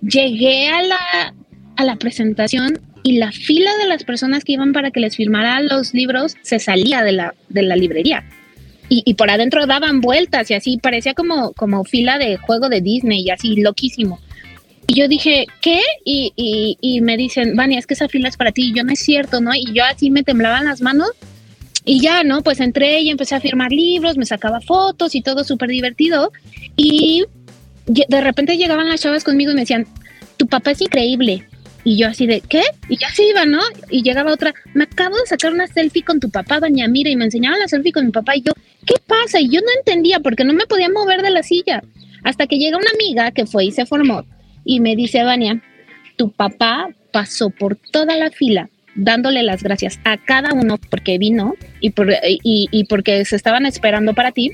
Llegué 0.00 0.68
a 0.68 0.82
la, 0.82 1.34
a 1.76 1.84
la 1.84 1.96
presentación 1.96 2.80
y 3.02 3.18
la 3.18 3.32
fila 3.32 3.70
de 3.78 3.86
las 3.86 4.04
personas 4.04 4.44
que 4.44 4.52
iban 4.52 4.72
para 4.72 4.90
que 4.90 5.00
les 5.00 5.16
firmara 5.16 5.60
los 5.60 5.94
libros 5.94 6.36
se 6.42 6.58
salía 6.58 7.02
de 7.02 7.12
la, 7.12 7.34
de 7.48 7.62
la 7.62 7.76
librería. 7.76 8.24
Y, 8.88 9.02
y 9.04 9.14
por 9.14 9.30
adentro 9.30 9.66
daban 9.66 10.00
vueltas 10.00 10.50
y 10.50 10.54
así, 10.54 10.78
parecía 10.78 11.14
como, 11.14 11.52
como 11.52 11.84
fila 11.84 12.18
de 12.18 12.36
juego 12.36 12.68
de 12.68 12.80
Disney 12.80 13.22
y 13.22 13.30
así, 13.30 13.56
loquísimo. 13.56 14.18
Y 14.86 14.94
yo 14.94 15.08
dije, 15.08 15.46
¿qué? 15.60 15.80
Y, 16.04 16.32
y, 16.34 16.76
y 16.80 17.00
me 17.00 17.16
dicen, 17.16 17.54
Vania, 17.54 17.78
es 17.78 17.86
que 17.86 17.94
esa 17.94 18.08
fila 18.08 18.28
es 18.28 18.36
para 18.36 18.52
ti. 18.52 18.70
Y 18.70 18.74
yo, 18.74 18.82
no 18.82 18.92
es 18.92 19.00
cierto, 19.00 19.40
¿no? 19.40 19.54
Y 19.54 19.72
yo 19.72 19.84
así 19.84 20.10
me 20.10 20.22
temblaban 20.22 20.64
las 20.64 20.80
manos. 20.80 21.10
Y 21.84 22.00
ya, 22.00 22.24
¿no? 22.24 22.42
Pues 22.42 22.60
entré 22.60 23.00
y 23.00 23.10
empecé 23.10 23.34
a 23.34 23.40
firmar 23.40 23.70
libros, 23.70 24.16
me 24.16 24.26
sacaba 24.26 24.60
fotos 24.60 25.14
y 25.14 25.22
todo 25.22 25.44
súper 25.44 25.70
divertido. 25.70 26.32
Y 26.76 27.24
de 27.86 28.20
repente 28.20 28.56
llegaban 28.56 28.88
las 28.88 29.00
chavas 29.00 29.24
conmigo 29.24 29.52
y 29.52 29.54
me 29.54 29.62
decían, 29.62 29.86
tu 30.36 30.46
papá 30.46 30.72
es 30.72 30.80
increíble. 30.80 31.46
Y 31.82 31.96
yo 31.96 32.08
así 32.08 32.26
de, 32.26 32.42
¿qué? 32.42 32.62
Y 32.88 32.98
ya 32.98 33.08
se 33.10 33.24
iba, 33.24 33.46
¿no? 33.46 33.60
Y 33.90 34.02
llegaba 34.02 34.32
otra, 34.32 34.54
me 34.74 34.84
acabo 34.84 35.16
de 35.16 35.26
sacar 35.26 35.52
una 35.52 35.66
selfie 35.66 36.04
con 36.04 36.20
tu 36.20 36.30
papá, 36.30 36.60
doña 36.60 36.88
Mira, 36.88 37.10
y 37.10 37.16
me 37.16 37.24
enseñaba 37.24 37.56
la 37.56 37.68
selfie 37.68 37.92
con 37.92 38.06
mi 38.06 38.12
papá. 38.12 38.36
Y 38.36 38.42
yo, 38.42 38.52
¿qué 38.86 38.94
pasa? 39.06 39.40
Y 39.40 39.48
yo 39.48 39.60
no 39.60 39.68
entendía 39.78 40.20
porque 40.20 40.44
no 40.44 40.52
me 40.52 40.66
podía 40.66 40.90
mover 40.90 41.22
de 41.22 41.30
la 41.30 41.42
silla. 41.42 41.82
Hasta 42.22 42.46
que 42.46 42.58
llega 42.58 42.76
una 42.76 42.90
amiga 42.92 43.30
que 43.30 43.46
fue 43.46 43.64
y 43.64 43.72
se 43.72 43.86
formó 43.86 44.24
y 44.64 44.80
me 44.80 44.96
dice, 44.96 45.22
Vania, 45.22 45.62
tu 46.16 46.30
papá 46.30 46.88
pasó 47.12 47.50
por 47.50 47.76
toda 47.76 48.16
la 48.16 48.30
fila 48.30 48.68
dándole 48.94 49.42
las 49.42 49.62
gracias 49.62 49.98
a 50.04 50.16
cada 50.18 50.52
uno 50.52 50.78
porque 50.90 51.18
vino 51.18 51.54
y, 51.80 51.90
por, 51.90 52.10
y, 52.10 52.68
y 52.70 52.84
porque 52.84 53.24
se 53.24 53.36
estaban 53.36 53.66
esperando 53.66 54.14
para 54.14 54.32
ti. 54.32 54.50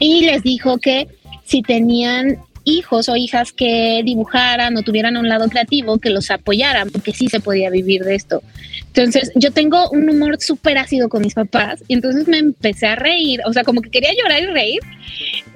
Y 0.00 0.24
les 0.24 0.42
dijo 0.42 0.78
que 0.78 1.08
si 1.44 1.62
tenían 1.62 2.38
hijos 2.64 3.08
o 3.08 3.16
hijas 3.16 3.52
que 3.52 4.02
dibujaran 4.04 4.76
o 4.76 4.82
tuvieran 4.82 5.16
un 5.16 5.28
lado 5.28 5.48
creativo, 5.48 5.98
que 5.98 6.10
los 6.10 6.30
apoyaran, 6.30 6.90
porque 6.90 7.12
sí 7.12 7.28
se 7.28 7.40
podía 7.40 7.70
vivir 7.70 8.04
de 8.04 8.14
esto. 8.14 8.42
Entonces, 8.86 9.32
yo 9.34 9.50
tengo 9.50 9.90
un 9.90 10.08
humor 10.08 10.40
súper 10.40 10.78
ácido 10.78 11.08
con 11.08 11.22
mis 11.22 11.34
papás 11.34 11.82
y 11.88 11.94
entonces 11.94 12.28
me 12.28 12.38
empecé 12.38 12.86
a 12.86 12.94
reír, 12.94 13.40
o 13.46 13.52
sea, 13.52 13.64
como 13.64 13.80
que 13.80 13.90
quería 13.90 14.10
llorar 14.14 14.42
y 14.42 14.46
reír. 14.46 14.80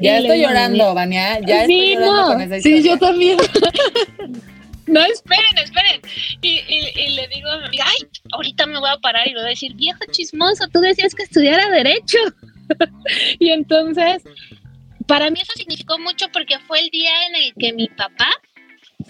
Ya 0.00 0.18
Y 0.20 0.22
estoy 0.24 0.40
llorando, 0.42 0.94
Vania. 0.94 1.40
Ya 1.40 1.64
Sí, 1.66 1.92
estoy 1.92 1.94
llorando 2.04 2.22
no. 2.22 2.26
con 2.28 2.42
esa 2.42 2.60
Sí, 2.60 2.82
yo 2.82 2.98
también. 2.98 3.38
No, 4.88 5.04
esperen, 5.04 5.58
esperen. 5.64 6.00
Y, 6.42 6.60
y- 6.68 6.92
y 6.94 7.08
le 7.16 7.26
digo 7.26 7.50
a 7.50 7.58
mi 7.58 7.64
amiga, 7.66 7.84
ay, 7.88 8.06
ahorita 8.30 8.66
me 8.66 8.78
voy 8.78 8.88
a 8.88 8.96
parar 8.98 9.26
y 9.26 9.30
le 9.30 9.36
voy 9.38 9.46
a 9.46 9.48
decir, 9.48 9.74
viejo 9.74 9.98
chismoso, 10.12 10.68
tú 10.72 10.78
decías 10.78 11.12
que 11.12 11.24
estudiara 11.24 11.68
Derecho. 11.70 12.18
y 13.40 13.50
entonces, 13.50 14.22
para 15.08 15.28
mí 15.30 15.40
eso 15.40 15.52
significó 15.56 15.98
mucho 15.98 16.26
porque 16.32 16.60
fue 16.68 16.78
el 16.78 16.90
día 16.90 17.10
en 17.28 17.34
el 17.42 17.52
que 17.58 17.72
mi 17.72 17.88
papá 17.88 18.28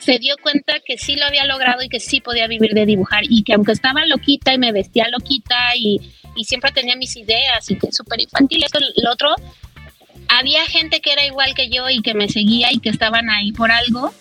se 0.01 0.19
dio 0.19 0.37
cuenta 0.43 0.81
que 0.83 0.97
sí 0.97 1.17
lo 1.17 1.27
había 1.27 1.45
logrado 1.45 1.83
y 1.83 1.91
que 1.91 2.01
sí 2.01 2.23
podía 2.23 2.47
vivir 2.47 2.73
de 2.73 2.87
dibujar 2.87 3.25
y 3.29 3.45
que 3.45 3.53
aunque 3.53 3.73
estaba 3.73 4.07
loquita 4.07 4.55
y 4.55 4.59
me 4.59 4.73
vestía 4.73 5.09
loquita 5.11 5.77
y, 5.77 6.01
y 6.37 6.45
siempre 6.45 6.71
tenía 6.73 6.97
mis 6.97 7.17
ideas 7.17 7.71
y 7.71 7.77
que 7.79 7.93
súper 7.93 8.21
infantil, 8.23 8.63
esto, 8.65 8.79
lo 9.03 9.13
otro, 9.13 9.35
había 10.29 10.65
gente 10.67 11.01
que 11.01 11.13
era 11.13 11.25
igual 11.25 11.55
que 11.55 11.69
yo 11.69 11.89
y 11.91 12.03
que 12.03 12.15
me 12.15 12.29
seguía 12.29 12.73
y 12.73 12.79
que 12.79 12.89
estaban 12.91 13.31
ahí 13.31 13.53
por 13.53 13.71
algo 13.71 14.13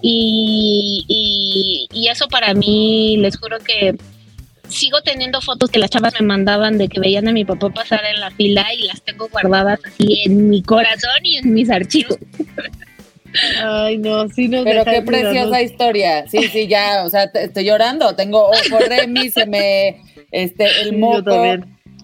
y, 0.00 1.04
y, 1.08 1.88
y 1.92 2.08
eso 2.08 2.28
para 2.28 2.54
mí, 2.54 3.16
les 3.18 3.36
juro 3.38 3.58
que 3.58 3.94
sigo 4.68 5.00
teniendo 5.02 5.40
fotos 5.40 5.70
que 5.70 5.78
las 5.78 5.90
chavas 5.90 6.14
me 6.18 6.26
mandaban 6.26 6.78
de 6.78 6.88
que 6.88 6.98
veían 6.98 7.28
a 7.28 7.32
mi 7.32 7.44
papá 7.44 7.70
pasar 7.70 8.04
en 8.12 8.20
la 8.20 8.30
fila 8.30 8.72
y 8.74 8.82
las 8.84 9.02
tengo 9.02 9.28
guardadas 9.28 9.78
así 9.84 10.22
en 10.24 10.48
mi 10.48 10.62
corazón 10.62 11.20
y 11.22 11.36
en 11.36 11.52
mis 11.54 11.70
archivos. 11.70 12.18
Ay, 13.62 13.98
no, 13.98 14.28
sí 14.28 14.48
nos 14.48 14.64
Pero 14.64 14.84
qué 14.84 15.02
preciosa 15.02 15.62
historia. 15.62 16.26
Sí, 16.28 16.48
sí, 16.48 16.66
ya, 16.66 17.02
o 17.04 17.10
sea, 17.10 17.30
te- 17.30 17.44
estoy 17.44 17.64
llorando. 17.64 18.14
Tengo 18.14 18.48
ojo 18.48 18.78
Remy, 18.78 19.30
se 19.30 19.46
me, 19.46 20.02
este, 20.30 20.82
el 20.82 20.98
moco. 20.98 21.42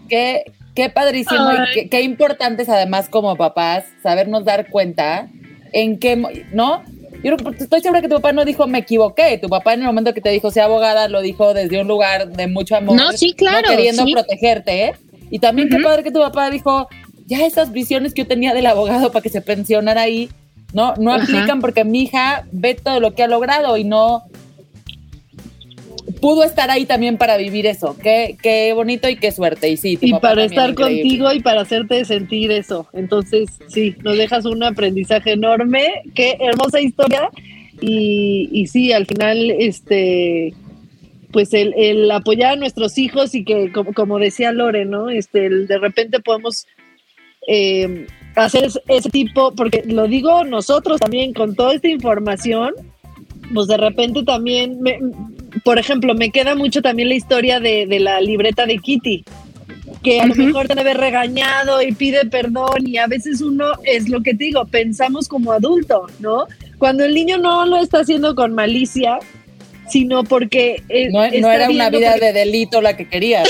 Qué, 0.09 0.45
qué 0.79 0.91
padrísimo 0.91 1.49
Ay. 1.49 1.59
y 1.59 1.75
qué, 1.75 1.89
qué 1.89 2.03
importante 2.03 2.63
es 2.63 2.69
además 2.69 3.09
como 3.09 3.35
papás 3.35 3.85
sabernos 4.01 4.45
dar 4.45 4.71
cuenta 4.71 5.29
en 5.73 5.99
qué, 5.99 6.15
¿no? 6.53 6.85
Yo 7.25 7.35
estoy 7.59 7.81
segura 7.81 8.01
que 8.01 8.07
tu 8.07 8.15
papá 8.15 8.33
no 8.33 8.45
dijo 8.45 8.69
me 8.69 8.79
equivoqué. 8.79 9.39
Tu 9.39 9.49
papá 9.49 9.75
en 9.75 9.81
el 9.81 9.87
momento 9.87 10.15
que 10.15 10.21
te 10.21 10.31
dijo 10.31 10.53
sea 10.53 10.67
abogada 10.67 11.09
lo 11.09 11.21
dijo 11.21 11.53
desde 11.53 11.81
un 11.81 11.89
lugar 11.89 12.29
de 12.29 12.47
mucho 12.47 12.77
amor. 12.77 12.95
No, 12.95 13.11
sí, 13.11 13.35
claro, 13.35 13.63
no 13.69 13.77
queriendo 13.77 14.05
sí. 14.05 14.13
protegerte, 14.13 14.85
¿eh? 14.85 14.93
Y 15.33 15.41
también 15.41 15.69
qué 15.69 15.81
padre 15.81 16.05
que 16.05 16.13
tu 16.13 16.21
papá 16.21 16.49
dijo 16.49 16.89
ya 17.27 17.45
esas 17.45 17.73
visiones 17.73 18.15
que 18.15 18.23
yo 18.23 18.29
tenía 18.29 18.55
del 18.55 18.67
abogado 18.67 19.11
para 19.11 19.21
que 19.21 19.31
se 19.31 19.41
pensionara 19.41 20.03
ahí, 20.03 20.31
no, 20.73 20.95
no 20.95 21.13
aplican 21.13 21.61
porque 21.61 21.83
mi 21.83 22.03
hija 22.03 22.47
ve 22.53 22.75
todo 22.75 23.01
lo 23.01 23.17
que 23.17 23.25
ha 23.25 23.27
logrado 23.27 23.77
y 23.77 23.83
no, 23.83 24.23
pudo 26.21 26.43
estar 26.45 26.71
ahí 26.71 26.85
también 26.87 27.17
para 27.19 27.37
vivir 27.37 27.67
eso. 27.67 27.97
Qué, 28.03 28.37
qué 28.43 28.73
bonito 28.73 29.09
y 29.09 29.17
qué 29.17 29.33
suerte. 29.33 29.69
Y 29.69 29.77
sí, 29.77 29.97
tu 29.97 30.07
Y 30.07 30.11
papá 30.13 30.31
para 30.31 30.45
estar 30.45 30.71
increíble. 30.71 31.03
contigo 31.03 31.33
y 31.33 31.41
para 31.41 31.61
hacerte 31.63 32.05
sentir 32.05 32.51
eso. 32.51 32.89
Entonces, 32.93 33.49
sí, 33.69 33.95
nos 34.03 34.17
dejas 34.17 34.45
un 34.45 34.63
aprendizaje 34.63 35.33
enorme. 35.33 35.87
Qué 36.15 36.37
hermosa 36.41 36.81
historia. 36.81 37.31
Y, 37.81 38.49
y 38.53 38.67
sí, 38.67 38.93
al 38.93 39.07
final, 39.07 39.51
este, 39.53 40.53
pues 41.31 41.53
el, 41.55 41.75
el 41.77 42.11
apoyar 42.11 42.53
a 42.55 42.57
nuestros 42.57 42.99
hijos 42.99 43.35
y 43.35 43.45
que, 43.45 43.71
como, 43.73 43.93
como 43.93 44.19
decía 44.19 44.51
Lore, 44.53 44.85
¿no? 44.85 45.11
Este, 45.11 45.47
el- 45.47 45.67
de 45.69 45.79
repente 45.79 46.19
podemos 46.21 46.67
eh, 47.47 48.07
hacer 48.35 48.65
es- 48.65 48.81
ese 48.89 49.11
tipo, 49.11 49.55
porque 49.55 49.83
lo 49.87 50.07
digo 50.09 50.45
nosotros 50.45 51.01
también 51.01 51.33
con 51.33 51.55
toda 51.55 51.75
esta 51.75 51.89
información, 51.89 52.73
pues 53.55 53.67
de 53.67 53.77
repente 53.77 54.23
también, 54.25 54.81
me- 54.81 54.99
por 55.65 55.79
ejemplo, 55.79 56.15
me 56.15 56.31
queda 56.31 56.55
mucho 56.55 56.83
también 56.83 57.09
la 57.09 57.15
historia 57.15 57.61
de, 57.61 57.87
de 57.87 58.01
la 58.01 58.21
libreta 58.21 58.67
de 58.67 58.79
Kitty, 58.79 59.25
que 60.03 60.21
a 60.21 60.27
lo 60.27 60.35
mejor 60.35 60.69
te 60.69 60.75
debe 60.75 60.95
regañado 60.95 61.83
y 61.83 61.93
pide 61.93 62.25
perdón 62.27 62.87
y 62.87 62.99
a 62.99 63.07
veces 63.07 63.41
uno, 63.41 63.67
es 63.85 64.09
lo 64.09 64.23
que 64.23 64.33
te 64.35 64.45
digo, 64.45 64.65
pensamos 64.67 65.27
como 65.29 65.53
adulto, 65.53 66.07
¿no? 66.21 66.47
Cuando 66.79 67.05
el 67.05 67.15
niño 67.15 67.39
no 67.39 67.65
lo 67.67 67.79
está 67.79 68.01
haciendo 68.01 68.35
con 68.37 68.55
malicia, 68.55 69.19
sino 69.89 70.23
porque... 70.23 70.83
eh, 70.91 71.09
No, 71.11 71.25
era 71.25 71.69
una 71.71 71.91
vida 71.91 72.15
de 72.17 72.33
delito 72.33 72.81
la 72.83 72.97
que 72.97 73.09
querías, 73.09 73.49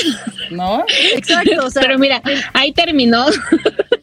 ¿no? 0.51 0.85
Exacto, 1.15 1.67
o 1.67 1.71
sea, 1.71 1.83
Pero 1.83 1.99
mira, 1.99 2.23
ahí 2.55 2.73
terminó. 2.73 3.27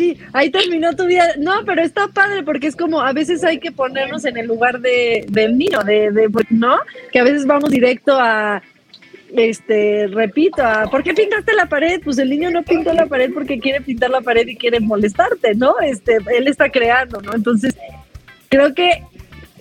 Sí, 0.00 0.16
ahí 0.32 0.48
terminó 0.48 0.96
tu 0.96 1.04
vida. 1.04 1.34
No, 1.36 1.52
pero 1.66 1.82
está 1.82 2.08
padre 2.08 2.42
porque 2.42 2.68
es 2.68 2.74
como 2.74 3.02
a 3.02 3.12
veces 3.12 3.44
hay 3.44 3.58
que 3.58 3.70
ponernos 3.70 4.24
en 4.24 4.38
el 4.38 4.46
lugar 4.46 4.80
de, 4.80 5.26
del 5.28 5.58
niño, 5.58 5.80
de, 5.84 6.10
de, 6.10 6.30
¿no? 6.48 6.78
Que 7.12 7.18
a 7.18 7.22
veces 7.22 7.44
vamos 7.44 7.68
directo 7.68 8.18
a, 8.18 8.62
este, 9.36 10.06
repito, 10.06 10.64
a, 10.64 10.84
¿por 10.90 11.02
qué 11.02 11.12
pintaste 11.12 11.52
la 11.52 11.66
pared? 11.66 12.00
Pues 12.02 12.16
el 12.16 12.30
niño 12.30 12.50
no 12.50 12.62
pintó 12.62 12.94
la 12.94 13.04
pared 13.04 13.30
porque 13.34 13.58
quiere 13.58 13.82
pintar 13.82 14.08
la 14.08 14.22
pared 14.22 14.46
y 14.46 14.56
quiere 14.56 14.80
molestarte, 14.80 15.54
¿no? 15.54 15.78
Este, 15.80 16.16
él 16.34 16.48
está 16.48 16.70
creando, 16.70 17.20
¿no? 17.20 17.34
Entonces, 17.34 17.76
creo 18.48 18.72
que 18.72 19.04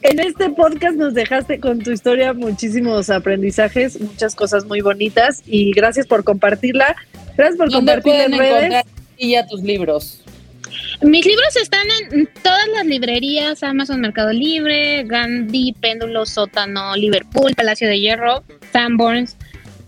en 0.04 0.20
este 0.22 0.52
podcast 0.52 0.96
nos 0.96 1.16
dejaste 1.16 1.60
con 1.60 1.80
tu 1.80 1.92
historia 1.92 2.32
muchísimos 2.32 3.10
aprendizajes, 3.10 4.00
muchas 4.00 4.36
cosas 4.36 4.64
muy 4.64 4.80
bonitas 4.80 5.44
y 5.46 5.74
gracias 5.74 6.08
por 6.08 6.24
compartirla. 6.24 6.96
Gracias 7.36 7.58
por 7.58 7.70
¿Dónde 7.70 7.96
compartir 7.96 8.22
en 8.22 8.40
redes. 8.40 8.86
y 9.18 9.32
ya 9.32 9.46
tus 9.46 9.62
libros? 9.62 10.19
Mis 11.02 11.26
libros 11.26 11.56
están 11.56 11.88
en 12.12 12.28
todas 12.44 12.68
las 12.76 12.86
librerías, 12.86 13.64
Amazon 13.64 14.02
Mercado 14.02 14.32
Libre, 14.32 15.04
Gandhi, 15.04 15.74
Péndulo, 15.74 16.26
Sótano, 16.26 16.96
Liverpool, 16.96 17.54
Palacio 17.56 17.88
de 17.88 18.00
Hierro, 18.00 18.44
Sanborns, 18.72 19.38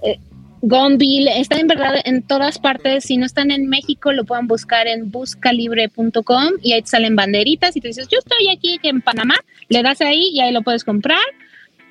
eh, 0.04 0.20
Gonville, 0.62 1.40
están 1.40 1.62
en 1.62 1.68
verdad 1.68 1.96
en 2.06 2.22
todas 2.22 2.60
partes. 2.60 3.06
Si 3.06 3.18
no 3.18 3.26
están 3.26 3.52
en 3.52 3.68
México, 3.68 4.12
lo 4.14 4.26
pueden 4.26 4.48
buscar 4.48 4.88
en 4.88 5.10
buscalibre.com 5.12 6.54
y 6.62 6.74
ahí 6.74 6.82
te 6.82 6.88
salen 6.88 7.16
banderitas 7.16 7.76
y 7.76 7.82
te 7.82 7.88
dices, 7.88 8.08
yo 8.10 8.20
estoy 8.20 8.50
aquí 8.50 8.80
en 8.84 9.02
Panamá, 9.02 9.36
le 9.70 9.82
das 9.82 10.02
ahí 10.02 10.30
y 10.32 10.40
ahí 10.40 10.52
lo 10.52 10.62
puedes 10.62 10.84
comprar. 10.84 11.20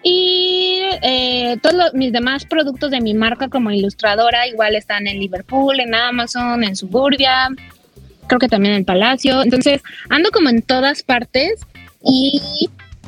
Y 0.03 0.81
eh, 1.03 1.59
todos 1.63 1.93
mis 1.93 2.13
demás 2.13 2.47
productos 2.47 2.91
de 2.91 3.01
mi 3.01 3.13
marca 3.13 3.49
como 3.49 3.71
ilustradora 3.71 4.47
igual 4.47 4.75
están 4.75 5.07
en 5.07 5.19
Liverpool, 5.19 5.79
en 5.79 5.95
Amazon, 5.95 6.65
en 6.65 6.75
Suburbia, 6.75 7.49
creo 8.31 8.39
que 8.39 8.49
también 8.49 8.75
en 8.75 8.85
Palacio. 8.85 9.43
Entonces, 9.43 9.83
ando 10.09 10.31
como 10.31 10.49
en 10.49 10.63
todas 10.63 11.03
partes 11.03 11.61
y 12.03 12.41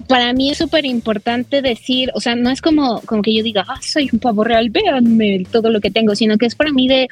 para 0.09 0.33
mí 0.33 0.51
es 0.51 0.59
súper 0.59 0.85
importante 0.85 1.63
decir, 1.63 2.11
o 2.15 2.21
sea, 2.21 2.35
no 2.35 2.51
es 2.51 2.61
como, 2.61 3.01
como 3.03 3.23
que 3.23 3.33
yo 3.33 3.43
diga, 3.45 3.65
ah, 3.69 3.79
soy 3.81 4.11
un 4.13 4.19
pavo 4.19 4.43
real, 4.43 4.69
véanme 4.71 5.45
todo 5.51 5.71
lo 5.71 5.81
que 5.81 5.91
tengo, 5.91 6.17
sino 6.17 6.37
que 6.39 6.47
es 6.47 6.57
para 6.57 6.73
mí 6.73 6.89
de, 6.89 7.09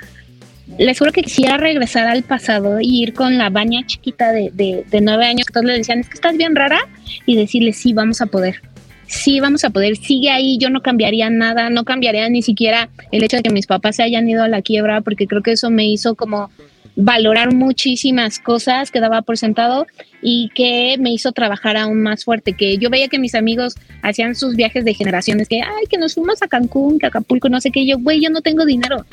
les 0.76 0.98
juro 0.98 1.12
que 1.12 1.22
quisiera 1.22 1.56
regresar 1.56 2.08
al 2.08 2.24
pasado 2.24 2.80
y 2.80 3.02
ir 3.02 3.14
con 3.14 3.38
la 3.38 3.48
baña 3.48 3.86
chiquita 3.86 4.32
de, 4.32 4.50
de, 4.52 5.00
nueve 5.00 5.26
años 5.26 5.46
que 5.46 5.52
todos 5.52 5.66
le 5.66 5.78
decían, 5.78 6.00
es 6.00 6.08
que 6.08 6.14
estás 6.14 6.36
bien 6.36 6.56
rara, 6.56 6.80
y 7.26 7.36
decirle, 7.36 7.72
sí, 7.72 7.92
vamos 7.92 8.20
a 8.20 8.26
poder. 8.26 8.60
Sí, 9.06 9.40
vamos 9.40 9.64
a 9.64 9.70
poder, 9.70 9.96
sigue 9.96 10.30
ahí, 10.30 10.58
yo 10.58 10.68
no 10.70 10.82
cambiaría 10.82 11.30
nada, 11.30 11.70
no 11.70 11.84
cambiaría 11.84 12.28
ni 12.28 12.42
siquiera 12.42 12.88
el 13.10 13.24
hecho 13.24 13.36
de 13.36 13.42
que 13.42 13.50
mis 13.50 13.66
papás 13.66 13.96
se 13.96 14.02
hayan 14.02 14.28
ido 14.28 14.42
a 14.42 14.48
la 14.48 14.62
quiebra, 14.62 15.00
porque 15.00 15.26
creo 15.26 15.42
que 15.42 15.52
eso 15.52 15.70
me 15.70 15.86
hizo 15.86 16.14
como 16.14 16.50
valorar 16.96 17.54
muchísimas 17.54 18.38
cosas 18.38 18.90
que 18.90 19.00
daba 19.00 19.22
por 19.22 19.38
sentado 19.38 19.86
y 20.22 20.50
que 20.54 20.96
me 20.98 21.12
hizo 21.12 21.32
trabajar 21.32 21.76
aún 21.76 22.02
más 22.02 22.24
fuerte, 22.24 22.52
que 22.52 22.78
yo 22.78 22.90
veía 22.90 23.08
que 23.08 23.18
mis 23.18 23.34
amigos 23.34 23.74
hacían 24.02 24.34
sus 24.34 24.56
viajes 24.56 24.84
de 24.84 24.94
generaciones, 24.94 25.48
que, 25.48 25.62
ay, 25.62 25.86
que 25.88 25.98
nos 25.98 26.14
fuimos 26.14 26.42
a 26.42 26.48
Cancún, 26.48 26.98
que 26.98 27.06
Acapulco, 27.06 27.48
no 27.48 27.60
sé 27.60 27.70
qué, 27.70 27.86
yo, 27.86 27.98
güey, 27.98 28.20
yo 28.20 28.30
no 28.30 28.40
tengo 28.42 28.64
dinero. 28.64 29.04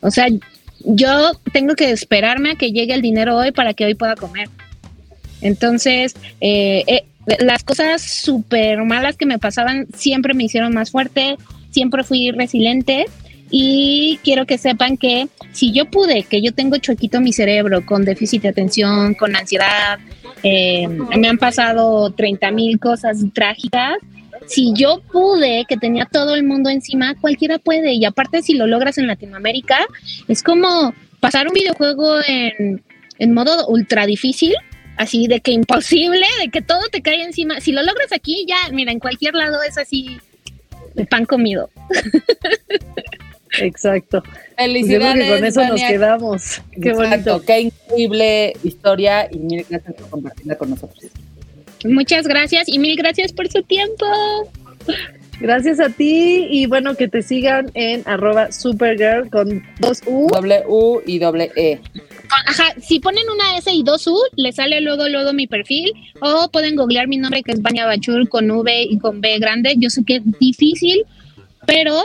O 0.00 0.10
sea, 0.10 0.28
yo 0.84 1.32
tengo 1.52 1.74
que 1.74 1.90
esperarme 1.90 2.52
a 2.52 2.54
que 2.54 2.72
llegue 2.72 2.94
el 2.94 3.02
dinero 3.02 3.36
hoy 3.36 3.50
para 3.50 3.74
que 3.74 3.86
hoy 3.86 3.94
pueda 3.94 4.14
comer. 4.14 4.48
Entonces, 5.40 6.14
eh, 6.40 6.84
eh, 6.86 7.04
las 7.40 7.64
cosas 7.64 8.02
súper 8.02 8.82
malas 8.84 9.16
que 9.16 9.26
me 9.26 9.38
pasaban 9.38 9.86
siempre 9.94 10.34
me 10.34 10.44
hicieron 10.44 10.72
más 10.72 10.90
fuerte, 10.90 11.36
siempre 11.70 12.04
fui 12.04 12.30
resiliente 12.30 13.06
y 13.50 14.18
quiero 14.24 14.46
que 14.46 14.58
sepan 14.58 14.96
que 14.96 15.28
si 15.52 15.72
yo 15.72 15.86
pude, 15.86 16.24
que 16.24 16.42
yo 16.42 16.52
tengo 16.52 16.76
chuequito 16.78 17.20
mi 17.20 17.32
cerebro 17.32 17.84
con 17.86 18.04
déficit 18.04 18.42
de 18.42 18.48
atención, 18.48 19.14
con 19.14 19.36
ansiedad, 19.36 19.98
eh, 20.42 20.88
me 20.88 21.28
han 21.28 21.38
pasado 21.38 22.10
30 22.12 22.50
mil 22.50 22.78
cosas 22.78 23.18
trágicas. 23.32 23.94
Si 24.46 24.72
yo 24.74 25.00
pude, 25.12 25.64
que 25.68 25.76
tenía 25.76 26.06
todo 26.06 26.34
el 26.34 26.44
mundo 26.44 26.70
encima, 26.70 27.14
cualquiera 27.20 27.58
puede. 27.58 27.92
Y 27.94 28.04
aparte, 28.04 28.42
si 28.42 28.54
lo 28.54 28.66
logras 28.66 28.98
en 28.98 29.06
Latinoamérica, 29.06 29.78
es 30.28 30.42
como 30.42 30.94
pasar 31.20 31.48
un 31.48 31.54
videojuego 31.54 32.18
en, 32.26 32.82
en 33.18 33.34
modo 33.34 33.66
ultra 33.68 34.06
difícil, 34.06 34.54
así 34.96 35.26
de 35.26 35.40
que 35.40 35.52
imposible, 35.52 36.26
de 36.40 36.50
que 36.50 36.62
todo 36.62 36.82
te 36.90 37.02
cae 37.02 37.22
encima. 37.22 37.60
Si 37.60 37.72
lo 37.72 37.82
logras 37.82 38.12
aquí, 38.12 38.44
ya, 38.46 38.56
mira, 38.72 38.92
en 38.92 39.00
cualquier 39.00 39.34
lado 39.34 39.62
es 39.62 39.78
así, 39.78 40.18
de 40.94 41.06
pan 41.06 41.24
comido. 41.24 41.70
Exacto. 43.60 44.22
Pues 44.22 44.32
yo 44.88 44.98
creo 44.98 45.12
Felicidades, 45.12 45.24
que 45.24 45.34
con 45.34 45.44
eso 45.44 45.68
nos 45.68 45.80
quedamos. 45.82 46.62
Qué 46.80 46.88
Exacto, 46.90 47.32
bonito. 47.32 47.42
qué 47.46 47.60
increíble 47.60 48.52
historia 48.62 49.28
y 49.30 49.38
mil 49.38 49.66
gracias 49.68 49.94
por 49.94 50.10
compartirla 50.10 50.56
con 50.56 50.70
nosotros. 50.70 51.04
Muchas 51.84 52.26
gracias 52.26 52.68
y 52.68 52.78
mil 52.78 52.96
gracias 52.96 53.32
por 53.32 53.48
su 53.48 53.62
tiempo. 53.62 54.06
Gracias 55.40 55.80
a 55.80 55.90
ti 55.90 56.46
y 56.50 56.66
bueno, 56.66 56.94
que 56.94 57.08
te 57.08 57.22
sigan 57.22 57.70
en 57.74 58.02
arroba 58.06 58.52
supergirl 58.52 59.28
con 59.28 59.62
dos 59.80 60.02
U. 60.06 60.28
Doble 60.32 60.62
U 60.66 61.00
y 61.06 61.18
doble 61.18 61.50
E. 61.56 61.78
Ajá, 62.46 62.74
si 62.80 63.00
ponen 63.00 63.24
una 63.28 63.58
S 63.58 63.70
y 63.70 63.82
dos 63.82 64.06
U, 64.06 64.18
le 64.36 64.52
sale 64.52 64.80
luego, 64.80 65.08
luego 65.08 65.32
mi 65.32 65.46
perfil. 65.46 65.92
O 66.20 66.48
pueden 66.50 66.74
googlear 66.74 67.06
mi 67.06 67.18
nombre 67.18 67.42
que 67.42 67.52
es 67.52 67.60
Bania 67.60 67.84
Bachur 67.86 68.28
con 68.28 68.50
V 68.50 68.82
y 68.82 68.98
con 68.98 69.20
B 69.20 69.38
grande. 69.38 69.74
Yo 69.76 69.90
sé 69.90 70.04
que 70.04 70.16
es 70.16 70.22
difícil, 70.40 71.04
pero 71.66 72.02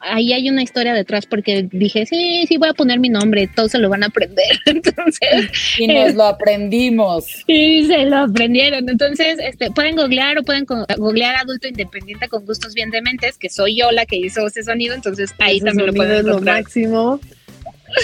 ahí 0.00 0.32
hay 0.32 0.48
una 0.48 0.62
historia 0.62 0.94
detrás 0.94 1.26
porque 1.26 1.68
dije, 1.72 2.06
sí, 2.06 2.44
sí, 2.48 2.56
voy 2.58 2.68
a 2.68 2.74
poner 2.74 3.00
mi 3.00 3.08
nombre, 3.08 3.48
todos 3.54 3.72
se 3.72 3.78
lo 3.78 3.88
van 3.88 4.02
a 4.02 4.06
aprender. 4.06 4.46
Entonces, 4.66 5.50
Y 5.78 5.88
nos 5.88 6.14
lo 6.14 6.24
aprendimos. 6.24 7.26
y 7.46 7.84
se 7.86 8.04
lo 8.06 8.16
aprendieron. 8.18 8.88
Entonces, 8.88 9.38
este, 9.40 9.70
pueden 9.70 9.96
googlear 9.96 10.38
o 10.38 10.42
pueden 10.42 10.64
googlear 10.98 11.36
adulto 11.36 11.68
independiente 11.68 12.28
con 12.28 12.44
gustos 12.44 12.74
bien 12.74 12.90
dementes, 12.90 13.38
que 13.38 13.48
soy 13.48 13.76
yo 13.78 13.90
la 13.92 14.06
que 14.06 14.16
hizo 14.16 14.46
ese 14.46 14.62
sonido. 14.62 14.94
Entonces, 14.94 15.34
ahí 15.38 15.56
Ese 15.58 15.66
también 15.66 15.86
lo 15.88 15.92
pueden 15.94 16.18
es 16.18 16.24
lo 16.24 16.30
encontrar. 16.32 16.56
máximo. 16.62 17.20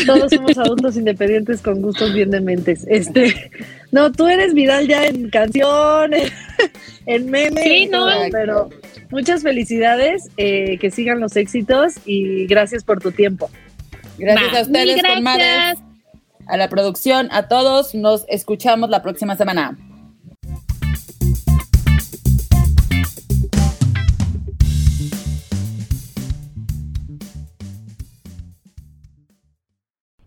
Todos 0.07 0.31
somos 0.33 0.57
adultos 0.59 0.97
independientes 0.97 1.61
con 1.61 1.83
gustos 1.83 2.13
bien 2.15 2.31
dementes. 2.31 2.85
Este, 2.89 3.51
no, 3.91 4.11
tú 4.13 4.27
eres 4.27 4.55
viral 4.55 4.89
ya 4.89 5.07
en 5.07 5.29
canciones, 5.31 6.33
en 7.07 7.31
memes, 7.31 7.65
Sí, 7.65 7.87
no. 7.87 8.07
todo, 8.07 8.23
pero 8.31 8.71
muchas 9.11 9.43
felicidades, 9.43 10.31
eh, 10.37 10.79
que 10.79 10.91
sigan 10.91 11.21
los 11.21 11.37
éxitos 11.37 11.95
y 12.07 12.47
gracias 12.47 12.85
por 12.85 13.01
tu 13.01 13.13
tiempo. 13.13 13.51
Gracias 14.19 14.53
Va, 14.55 14.59
a 14.59 14.63
ustedes, 14.63 14.97
gracias. 14.97 15.15
comadres, 15.17 15.79
a 16.47 16.57
la 16.57 16.69
producción, 16.69 17.29
a 17.31 17.49
todos. 17.49 17.95
Nos 17.95 18.25
escuchamos 18.29 18.91
la 18.91 19.03
próxima 19.03 19.37
semana. 19.37 19.77